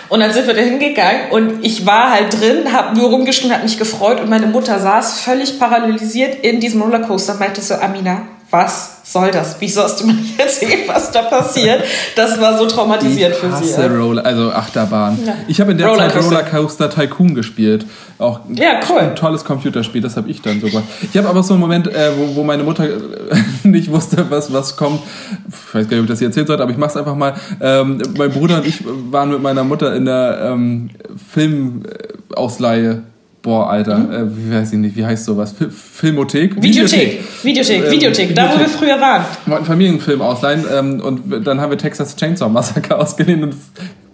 Und 0.09 0.19
dann 0.19 0.33
sind 0.33 0.47
wir 0.47 0.53
da 0.53 0.61
hingegangen 0.61 1.31
und 1.31 1.65
ich 1.65 1.85
war 1.85 2.11
halt 2.11 2.39
drin, 2.39 2.73
habe 2.73 2.97
nur 2.97 3.09
rumgeschrien, 3.09 3.53
hat 3.53 3.63
mich 3.63 3.79
gefreut 3.79 4.19
und 4.19 4.29
meine 4.29 4.47
Mutter 4.47 4.77
saß 4.79 5.21
völlig 5.21 5.59
paralysiert 5.59 6.43
in 6.43 6.59
diesem 6.59 6.81
Rollercoaster 6.81 7.33
und 7.33 7.39
meinte 7.39 7.61
so, 7.61 7.75
Amina, 7.75 8.23
was 8.53 9.01
soll 9.03 9.31
das? 9.31 9.59
Wie 9.59 9.67
sollst 9.67 9.99
du 9.99 10.05
mir 10.05 10.15
erzählen, 10.37 10.81
was 10.85 11.11
da 11.11 11.23
passiert? 11.23 11.83
Das 12.15 12.39
war 12.39 12.55
so 12.55 12.67
traumatisierend 12.67 13.35
für 13.35 13.51
sie. 13.51 13.73
Roller, 13.81 14.23
also 14.23 14.51
Achterbahn. 14.51 15.17
Ja. 15.25 15.33
Ich 15.47 15.59
habe 15.59 15.71
in 15.71 15.79
der 15.79 15.87
Roller 15.87 16.09
Zeit 16.09 16.23
Rollercoaster 16.23 16.91
Tycoon 16.91 17.33
gespielt. 17.33 17.87
Auch 18.19 18.41
ja, 18.53 18.79
cool. 18.87 18.99
ein 18.99 19.15
tolles 19.15 19.43
Computerspiel, 19.43 20.01
das 20.01 20.17
habe 20.17 20.29
ich 20.29 20.43
dann 20.43 20.61
sogar. 20.61 20.83
Ich 21.01 21.17
habe 21.17 21.27
aber 21.27 21.41
so 21.41 21.55
einen 21.55 21.61
Moment, 21.61 21.87
äh, 21.87 22.11
wo, 22.15 22.35
wo, 22.35 22.43
meine 22.43 22.61
Mutter 22.61 22.87
nicht 23.63 23.91
wusste, 23.91 24.27
was, 24.29 24.53
was 24.53 24.77
kommt. 24.77 25.01
Ich 25.49 25.73
weiß 25.73 25.89
gar 25.89 25.97
nicht, 25.97 25.99
ob 25.99 26.03
ich 26.03 26.09
das 26.09 26.19
hier 26.19 26.27
erzählen 26.27 26.45
sollte, 26.45 26.61
aber 26.61 26.71
ich 26.71 26.77
mache 26.77 26.91
es 26.91 26.97
einfach 26.97 27.15
mal. 27.15 27.33
Ähm, 27.59 28.03
mein 28.15 28.31
Bruder 28.31 28.57
und 28.57 28.67
ich 28.67 28.83
waren 28.85 29.31
mit 29.31 29.41
meiner 29.41 29.63
Mutter 29.63 29.95
in 29.95 30.05
der 30.05 30.51
ähm, 30.51 30.91
Filmausleihe 31.31 33.01
Boah, 33.43 33.69
Alter, 33.69 33.97
mhm. 33.97 34.13
äh, 34.13 34.37
wie 34.37 34.55
weiß 34.55 34.71
ich 34.71 34.79
nicht, 34.79 34.95
wie 34.95 35.05
heißt 35.05 35.25
sowas? 35.25 35.53
F 35.59 35.67
Filmothek? 35.69 36.61
Videothek. 36.61 37.19
Videothek, 37.43 37.43
Videothek, 37.43 37.91
Videothek, 37.91 38.35
da 38.35 38.53
wo 38.53 38.57
wir 38.57 38.69
früher 38.69 38.99
waren. 39.01 39.25
Wir 39.45 39.51
wollten 39.53 39.65
Familienfilm 39.65 40.21
ausleihen 40.21 40.63
ähm, 40.73 41.01
und 41.01 41.45
dann 41.45 41.59
haben 41.59 41.69
wir 41.69 41.77
Texas 41.77 42.15
Chainsaw 42.15 42.49
Massacre 42.49 42.95
ausgeliehen 42.99 43.43
und 43.43 43.55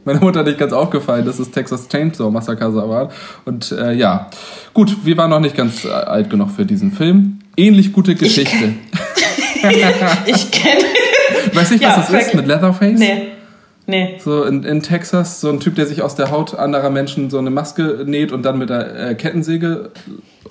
meine 0.04 0.20
Mutter 0.20 0.39
hat 0.39 0.48
nicht 0.48 0.58
ganz 0.58 0.74
aufgefallen, 0.74 1.26
dass 1.26 1.38
es 1.38 1.52
Texas 1.52 1.88
Chainsaw 1.88 2.32
Massacre 2.32 2.74
war. 2.74 3.12
Und 3.46 3.72
äh, 3.72 3.94
ja, 3.94 4.32
gut, 4.74 5.06
wir 5.06 5.15
waren 5.18 5.30
noch 5.30 5.39
nicht 5.39 5.56
ganz 5.56 5.86
äh, 5.86 5.89
alt 5.89 6.32
genug 6.32 6.50
für 6.50 6.65
diesen 6.65 6.92
Film. 6.92 7.38
Ähnlich 7.56 7.94
gute 7.94 8.15
Geschichte. 8.15 8.74
Ich 9.62 10.52
kenne. 10.52 10.78
kenn 10.80 11.54
Weiß 11.54 11.72
nicht, 11.72 11.84
was 11.84 11.98
ja, 11.98 12.08
das 12.10 12.28
ist 12.28 12.34
mit 12.34 12.48
Leatherface? 12.48 12.98
Nee. 12.98 13.28
Nee. 13.89 14.19
So 14.23 14.43
in, 14.43 14.63
in 14.63 14.84
Texas, 14.84 15.41
so 15.41 15.49
ein 15.49 15.60
Typ, 15.60 15.73
der 15.73 15.88
sich 15.88 16.04
aus 16.04 16.13
der 16.13 16.30
Haut 16.30 16.54
anderer 16.54 16.91
Menschen 16.91 17.32
so 17.32 17.39
eine 17.39 17.49
Maske 17.49 18.04
näht 18.06 18.32
und 18.32 18.43
dann 18.43 18.60
mit 18.60 18.69
der 18.69 19.10
äh, 19.10 19.15
Kettensäge. 19.15 19.89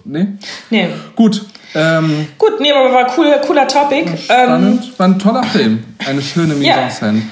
Nee? 0.05 0.27
Nee. 0.71 0.89
Gut. 1.15 1.47
Ähm, 1.77 2.27
Gut, 2.37 2.61
nee, 2.61 2.73
aber 2.73 2.93
war 2.93 3.07
cool, 3.17 3.33
cooler 3.47 3.69
Topic. 3.69 4.11
Spannend. 4.17 4.85
Ähm, 4.85 4.93
war 4.97 5.07
ein 5.07 5.19
toller 5.21 5.45
Film. 5.45 5.85
Eine 6.05 6.21
schöne 6.21 6.55
Mise 6.55 6.71
en 6.71 6.91
scène. 6.91 7.23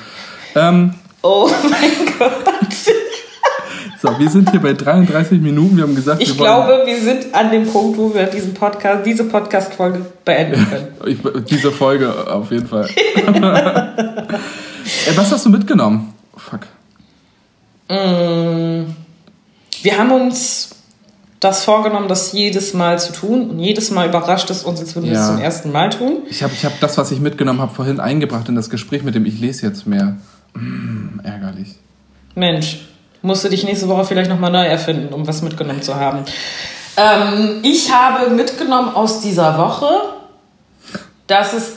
Ja. 0.55 0.69
Ähm, 0.69 0.95
oh 1.23 1.51
mein 1.69 2.15
Gott. 2.19 2.33
So, 4.01 4.17
wir 4.21 4.31
sind 4.31 4.51
hier 4.51 4.61
bei 4.61 4.75
33 4.75 5.41
Minuten. 5.41 5.77
Wir 5.77 5.85
haben 5.85 5.97
gesagt, 5.97 6.23
ich 6.23 6.29
wir 6.29 6.37
glaube, 6.37 6.83
wir 6.85 6.99
sind 6.99 7.35
an 7.35 7.51
dem 7.51 7.67
Punkt, 7.67 7.99
wo 7.99 8.15
wir 8.15 8.27
diesen 8.27 8.55
Podcast, 8.55 9.05
diese 9.05 9.25
Podcast-Folge 9.25 10.03
beenden 10.25 10.65
können. 10.71 11.45
diese 11.51 11.73
Folge 11.73 12.13
auf 12.31 12.53
jeden 12.53 12.69
Fall. 12.69 12.89
Ey, 15.07 15.17
was 15.17 15.33
hast 15.33 15.45
du 15.45 15.51
mitgenommen? 15.51 16.13
Oh, 16.35 16.39
fuck. 16.39 16.61
Mm, 17.89 18.95
wir 19.83 19.99
haben 19.99 20.13
uns 20.13 20.71
das 21.41 21.65
vorgenommen, 21.65 22.09
das 22.09 22.33
jedes 22.33 22.75
Mal 22.75 22.99
zu 22.99 23.13
tun. 23.13 23.51
Und 23.51 23.59
jedes 23.59 23.91
Mal 23.91 24.09
überrascht 24.09 24.51
es 24.51 24.63
uns, 24.63 24.81
als 24.81 24.95
würden 24.95 25.11
wir 25.11 25.19
es 25.19 25.27
zum 25.27 25.39
ersten 25.39 25.73
Mal 25.73 25.91
tun. 25.91 26.19
Ich 26.29 26.43
habe 26.43 26.53
ich 26.55 26.65
hab 26.65 26.79
das, 26.81 26.97
was 26.99 27.11
ich 27.11 27.21
mitgenommen 27.21 27.61
habe, 27.61 27.75
vorhin 27.75 28.01
eingebracht 28.01 28.49
in 28.49 28.55
das 28.55 28.71
Gespräch 28.71 29.03
mit 29.03 29.15
dem 29.15 29.27
Ich 29.27 29.39
lese 29.39 29.67
jetzt 29.67 29.87
mehr. 29.87 30.17
Mm, 30.55 31.21
ärgerlich. 31.23 31.75
Mensch, 32.35 32.87
musst 33.23 33.45
du 33.45 33.49
dich 33.49 33.65
nächste 33.65 33.89
Woche 33.89 34.05
vielleicht 34.05 34.31
nochmal 34.31 34.51
neu 34.51 34.65
erfinden, 34.65 35.13
um 35.13 35.27
was 35.27 35.43
mitgenommen 35.43 35.83
zu 35.83 35.97
haben. 35.97 36.25
Ähm, 36.97 37.61
ich 37.63 37.93
habe 37.93 38.31
mitgenommen 38.31 38.95
aus 38.95 39.21
dieser 39.21 39.59
Woche, 39.59 39.89
dass 41.27 41.53
es 41.53 41.73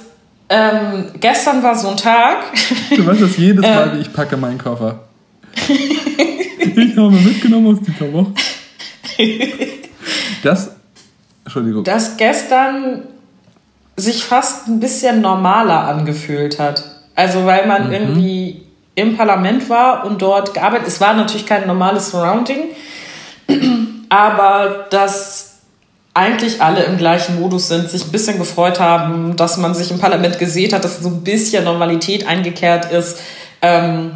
ähm, 0.49 1.05
gestern 1.19 1.61
war 1.61 1.75
so 1.75 1.89
ein 1.89 1.97
Tag. 1.97 2.37
Du 2.95 3.05
weißt 3.05 3.21
das 3.21 3.37
jedes 3.37 3.61
Mal, 3.61 3.87
ähm, 3.87 3.97
wie 3.97 4.01
ich 4.01 4.11
packe 4.11 4.35
meinen 4.35 4.57
Koffer. 4.57 5.01
ich 5.67 6.97
habe 6.97 7.11
mitgenommen 7.11 7.75
aus 7.75 7.85
dieser 7.85 8.11
Woche. 8.11 8.33
Das, 10.41 10.71
Entschuldigung. 11.43 11.83
Das 11.83 12.15
gestern 12.15 13.03
sich 13.97 14.23
fast 14.23 14.67
ein 14.67 14.79
bisschen 14.79 15.19
normaler 15.19 15.81
angefühlt 15.81 16.59
hat. 16.59 16.83
Also 17.13 17.45
weil 17.45 17.67
man 17.67 17.87
mhm. 17.87 17.93
irgendwie 17.93 18.61
im 18.95 19.17
Parlament 19.17 19.69
war 19.69 20.05
und 20.05 20.21
dort 20.21 20.53
gearbeitet. 20.53 20.87
Es 20.87 21.01
war 21.01 21.13
natürlich 21.13 21.45
kein 21.45 21.67
normales 21.67 22.11
Surrounding, 22.11 22.69
aber 24.09 24.87
das 24.89 25.48
eigentlich 26.19 26.61
alle 26.61 26.83
im 26.83 26.97
gleichen 26.97 27.39
Modus 27.39 27.69
sind, 27.69 27.89
sich 27.89 28.05
ein 28.05 28.11
bisschen 28.11 28.37
gefreut 28.37 28.77
haben, 28.81 29.37
dass 29.37 29.55
man 29.55 29.73
sich 29.73 29.89
im 29.89 29.99
Parlament 29.99 30.37
gesehen 30.37 30.73
hat, 30.73 30.83
dass 30.83 31.01
so 31.01 31.07
ein 31.07 31.23
bisschen 31.23 31.63
Normalität 31.63 32.27
eingekehrt 32.27 32.91
ist. 32.91 33.21
Ähm, 33.61 34.11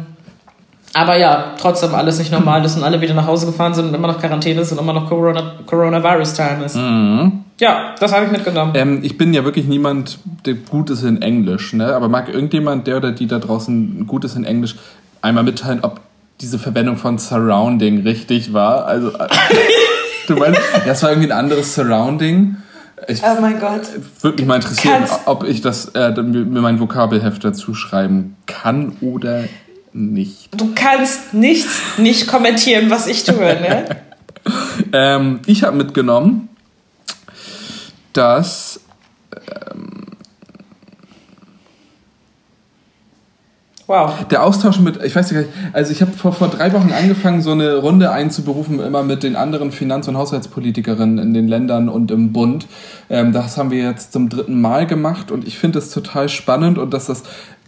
aber 0.92 1.16
ja, 1.16 1.54
trotzdem 1.58 1.94
alles 1.94 2.18
nicht 2.18 2.30
normal 2.30 2.62
ist 2.62 2.76
und 2.76 2.84
alle 2.84 3.00
wieder 3.00 3.14
nach 3.14 3.26
Hause 3.26 3.46
gefahren 3.46 3.72
sind 3.72 3.86
und 3.86 3.94
immer 3.94 4.08
noch 4.08 4.20
Quarantäne 4.20 4.60
ist 4.60 4.70
und 4.70 4.78
immer 4.78 4.92
noch 4.92 5.08
Corona, 5.08 5.54
Coronavirus-Time 5.64 6.64
ist. 6.66 6.76
Mhm. 6.76 7.44
Ja, 7.58 7.94
das 7.98 8.12
habe 8.12 8.26
ich 8.26 8.32
mitgenommen. 8.32 8.72
Ähm, 8.74 9.00
ich 9.02 9.16
bin 9.16 9.32
ja 9.32 9.42
wirklich 9.44 9.66
niemand, 9.66 10.18
der 10.44 10.54
gut 10.54 10.90
ist 10.90 11.04
in 11.04 11.22
Englisch, 11.22 11.72
ne? 11.72 11.94
aber 11.94 12.10
mag 12.10 12.28
irgendjemand, 12.28 12.86
der 12.86 12.98
oder 12.98 13.12
die 13.12 13.26
da 13.26 13.38
draußen 13.38 14.06
gut 14.06 14.24
ist 14.26 14.36
in 14.36 14.44
Englisch, 14.44 14.76
einmal 15.22 15.42
mitteilen, 15.42 15.80
ob 15.82 16.00
diese 16.42 16.58
Verwendung 16.58 16.98
von 16.98 17.16
Surrounding 17.16 18.02
richtig 18.02 18.52
war? 18.52 18.84
Also, 18.84 19.08
äh, 19.08 19.26
du 20.26 20.36
meinst, 20.36 20.60
das 20.86 21.02
war 21.02 21.10
irgendwie 21.10 21.30
ein 21.30 21.38
anderes 21.38 21.74
Surrounding. 21.74 22.56
Ich 23.08 23.22
oh 23.22 23.40
mein 23.40 23.60
Gott. 23.60 23.82
Würde 24.20 24.38
mich 24.38 24.46
mal 24.46 24.56
interessieren, 24.56 25.04
Kannst 25.06 25.26
ob 25.26 25.44
ich 25.44 25.60
das 25.60 25.88
äh, 25.94 26.10
mir 26.22 26.60
mein 26.60 26.80
Vokabelheft 26.80 27.44
dazu 27.44 27.74
schreiben 27.74 28.36
kann 28.46 28.96
oder 29.00 29.44
nicht. 29.92 30.48
Du 30.56 30.72
kannst 30.74 31.34
nichts 31.34 31.80
nicht 31.98 32.26
kommentieren, 32.26 32.90
was 32.90 33.06
ich 33.06 33.24
tue, 33.24 33.36
ne? 33.36 33.84
ähm, 34.92 35.40
ich 35.46 35.62
habe 35.62 35.76
mitgenommen, 35.76 36.48
dass 38.12 38.80
Wow. 43.86 44.24
Der 44.30 44.42
Austausch 44.42 44.80
mit, 44.80 45.02
ich 45.04 45.14
weiß 45.14 45.30
nicht, 45.32 45.48
also 45.74 45.92
ich 45.92 46.00
habe 46.00 46.12
vor, 46.12 46.32
vor 46.32 46.48
drei 46.48 46.72
Wochen 46.72 46.90
angefangen, 46.90 47.42
so 47.42 47.52
eine 47.52 47.76
Runde 47.76 48.10
einzuberufen, 48.10 48.80
immer 48.80 49.02
mit 49.02 49.22
den 49.22 49.36
anderen 49.36 49.72
Finanz- 49.72 50.08
und 50.08 50.16
Haushaltspolitikerinnen 50.16 51.18
in 51.18 51.34
den 51.34 51.48
Ländern 51.48 51.90
und 51.90 52.10
im 52.10 52.32
Bund. 52.32 52.66
Ähm, 53.10 53.32
das 53.32 53.58
haben 53.58 53.70
wir 53.70 53.82
jetzt 53.82 54.14
zum 54.14 54.30
dritten 54.30 54.58
Mal 54.58 54.86
gemacht 54.86 55.30
und 55.30 55.46
ich 55.46 55.58
finde 55.58 55.80
das 55.80 55.90
total 55.90 56.30
spannend 56.30 56.78
und 56.78 56.94
dass 56.94 57.06
das 57.06 57.24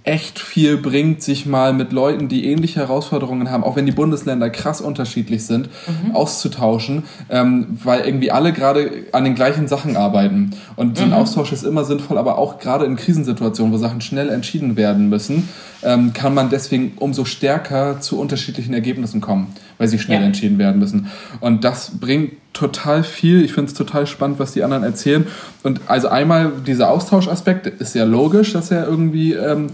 echt 0.06 0.38
viel 0.38 0.76
bringt, 0.76 1.20
sich 1.20 1.46
mal 1.46 1.72
mit 1.72 1.92
Leuten, 1.92 2.28
die 2.28 2.46
ähnliche 2.46 2.78
Herausforderungen 2.78 3.50
haben, 3.50 3.64
auch 3.64 3.74
wenn 3.74 3.86
die 3.86 3.92
Bundesländer 3.92 4.50
krass 4.50 4.80
unterschiedlich 4.80 5.44
sind, 5.44 5.68
mhm. 5.88 6.14
auszutauschen, 6.14 7.02
ähm, 7.28 7.66
weil 7.82 8.02
irgendwie 8.02 8.30
alle 8.30 8.52
gerade 8.52 8.88
an 9.10 9.24
den 9.24 9.34
gleichen 9.34 9.66
Sachen 9.66 9.96
arbeiten. 9.96 10.52
Und 10.76 10.96
so 10.96 11.02
ein 11.02 11.10
mhm. 11.10 11.16
Austausch 11.16 11.52
ist 11.52 11.64
immer 11.64 11.84
sinnvoll, 11.84 12.18
aber 12.18 12.38
auch 12.38 12.60
gerade 12.60 12.84
in 12.84 12.94
Krisensituationen, 12.94 13.74
wo 13.74 13.78
Sachen 13.78 14.00
schnell 14.00 14.28
entschieden 14.28 14.76
werden 14.76 15.08
müssen, 15.08 15.48
ähm, 15.82 16.12
kann 16.12 16.34
man 16.34 16.50
deswegen 16.50 16.92
umso 17.00 17.24
stärker 17.24 18.00
zu 18.00 18.20
unterschiedlichen 18.20 18.74
Ergebnissen 18.74 19.20
kommen, 19.20 19.48
weil 19.76 19.88
sie 19.88 19.98
schnell 19.98 20.20
ja. 20.20 20.26
entschieden 20.26 20.58
werden 20.58 20.78
müssen. 20.78 21.08
Und 21.40 21.64
das 21.64 21.98
bringt 21.98 22.34
total 22.52 23.02
viel. 23.02 23.44
Ich 23.44 23.52
finde 23.52 23.72
es 23.72 23.76
total 23.76 24.06
spannend, 24.06 24.38
was 24.38 24.52
die 24.52 24.62
anderen 24.62 24.84
erzählen. 24.84 25.26
Und 25.64 25.80
also 25.88 26.06
einmal 26.06 26.52
dieser 26.64 26.90
Austauschaspekt 26.90 27.66
ist 27.66 27.96
ja 27.96 28.04
logisch, 28.04 28.52
dass 28.52 28.70
er 28.70 28.86
irgendwie 28.86 29.32
ähm, 29.32 29.66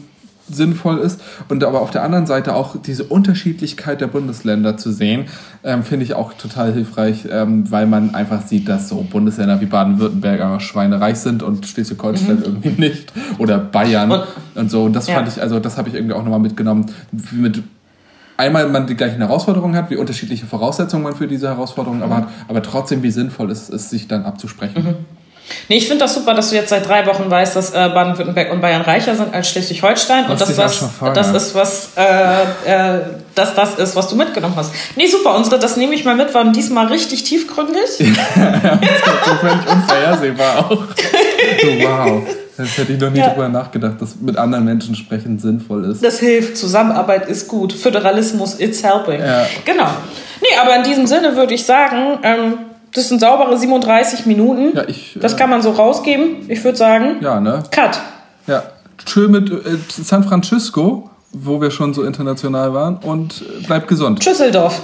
sinnvoll 0.55 0.99
ist. 0.99 1.21
Und 1.49 1.65
aber 1.65 1.81
auf 1.81 1.91
der 1.91 2.03
anderen 2.03 2.27
Seite 2.27 2.55
auch 2.55 2.77
diese 2.81 3.05
Unterschiedlichkeit 3.05 4.01
der 4.01 4.07
Bundesländer 4.07 4.77
zu 4.77 4.93
sehen, 4.93 5.27
ähm, 5.65 5.83
finde 5.83 6.05
ich 6.05 6.15
auch 6.15 6.35
total 6.35 6.73
hilfreich, 6.73 7.27
ähm, 7.31 7.71
weil 7.71 7.87
man 7.87 8.15
einfach 8.15 8.43
sieht, 8.43 8.69
dass 8.69 8.89
so 8.89 9.03
Bundesländer 9.03 9.61
wie 9.61 9.67
Baden-Württemberg 9.67 10.41
einfach 10.41 10.61
schweinereich 10.61 11.19
sind 11.19 11.43
und 11.43 11.67
Schleswig-Holstein 11.67 12.37
mhm. 12.37 12.45
irgendwie 12.45 12.81
nicht. 12.81 13.13
Oder 13.39 13.59
Bayern 13.59 14.11
und, 14.11 14.25
und 14.55 14.71
so. 14.71 14.85
Und 14.85 14.95
das 14.95 15.07
ja. 15.07 15.15
fand 15.15 15.29
ich, 15.29 15.41
also 15.41 15.61
das 15.61 15.79
habe 15.79 15.89
ich 15.89 15.95
irgendwie 15.95 16.15
auch 16.15 16.23
nochmal 16.23 16.41
mitgenommen. 16.41 16.87
Mit 17.33 17.63
einmal 18.37 18.69
man 18.69 18.87
die 18.87 18.97
gleichen 18.97 19.19
Herausforderungen 19.19 19.77
hat, 19.77 19.91
wie 19.91 19.97
unterschiedliche 19.97 20.47
Voraussetzungen 20.47 21.03
man 21.03 21.15
für 21.15 21.29
diese 21.29 21.49
Herausforderungen 21.49 22.01
mhm. 22.01 22.07
aber 22.07 22.17
hat, 22.17 22.29
aber 22.49 22.63
trotzdem 22.63 23.03
wie 23.03 23.11
sinnvoll 23.11 23.51
ist 23.51 23.71
es, 23.71 23.91
sich 23.91 24.09
dann 24.09 24.25
abzusprechen. 24.25 24.85
Mhm. 24.85 25.22
Nee, 25.69 25.77
ich 25.77 25.87
finde 25.87 26.05
das 26.05 26.15
super, 26.15 26.35
dass 26.35 26.51
du 26.51 26.57
jetzt 26.57 26.71
seit 26.71 26.89
drei 26.89 27.07
Wochen 27.07 27.31
weißt, 27.31 27.57
dass 27.57 27.71
äh, 27.71 27.89
Baden-Württemberg 27.89 28.53
und 28.53 28.61
Bayern 28.61 28.83
reicher 28.83 29.15
sind 29.15 29.35
als 29.35 29.51
Schleswig-Holstein 29.51 30.27
und 30.27 30.41
das, 30.41 30.53
vor, 30.99 31.13
das 31.13 31.29
ja. 31.29 31.37
ist 31.37 31.55
was, 31.55 31.91
äh, 31.97 32.97
äh, 32.97 33.01
dass 33.35 33.55
das 33.55 33.75
ist, 33.77 33.97
was 33.97 34.09
du 34.09 34.17
mitgenommen 34.17 34.55
hast. 34.57 34.73
Nee, 34.97 35.07
super, 35.07 35.35
unsere, 35.35 35.59
das 35.59 35.77
nehme 35.77 35.95
ich 35.95 36.05
mal 36.05 36.15
mit, 36.15 36.33
waren 36.35 36.53
diesmal 36.53 36.87
richtig 36.87 37.25
tiefgründig. 37.25 37.99
ja, 38.01 38.07
das 38.81 39.29
war 39.29 39.39
völlig 39.39 39.69
unvorhersehbar 39.69 40.59
auch. 40.59 40.71
wow. 41.83 42.23
Das 42.57 42.77
hätte 42.77 42.93
ich 42.93 43.01
noch 43.01 43.11
nie 43.11 43.19
ja. 43.19 43.31
drüber 43.31 43.49
nachgedacht, 43.49 44.01
dass 44.01 44.17
mit 44.17 44.37
anderen 44.37 44.65
Menschen 44.65 44.95
sprechen 44.95 45.39
sinnvoll 45.39 45.87
ist. 45.87 46.05
Das 46.05 46.19
hilft, 46.19 46.57
Zusammenarbeit 46.57 47.27
ist 47.27 47.49
gut, 47.49 47.73
Föderalismus, 47.73 48.61
it's 48.61 48.83
helping. 48.83 49.21
Ja. 49.21 49.47
Genau. 49.65 49.89
Nee, 50.41 50.59
aber 50.61 50.77
in 50.77 50.83
diesem 50.83 51.07
Sinne 51.07 51.35
würde 51.35 51.55
ich 51.55 51.65
sagen, 51.65 52.19
ähm, 52.23 52.59
das 52.95 53.09
sind 53.09 53.21
saubere 53.21 53.57
37 53.57 54.27
Minuten. 54.27 54.77
Ja, 54.77 54.85
ich, 54.87 55.19
das 55.21 55.35
äh, 55.35 55.37
kann 55.37 55.51
man 55.51 55.63
so 55.63 55.71
rausgeben. 55.71 56.49
Ich 56.49 56.63
würde 56.65 56.77
sagen. 56.77 57.17
Ja, 57.21 57.41
ne? 57.41 57.63
Cut. 57.71 58.01
Ja. 58.47 58.65
Tschö 59.05 59.29
mit 59.29 59.51
äh, 59.51 59.79
San 59.89 60.25
Francisco, 60.25 61.11
wo 61.33 61.61
wir 61.61 61.71
schon 61.71 61.95
so 61.95 62.03
international 62.03 62.75
waren. 62.75 62.97
Und 62.99 63.43
äh, 63.43 63.67
bleibt 63.67 63.89
gesund. 63.89 64.21
Tschüsseldorf. 64.21 64.83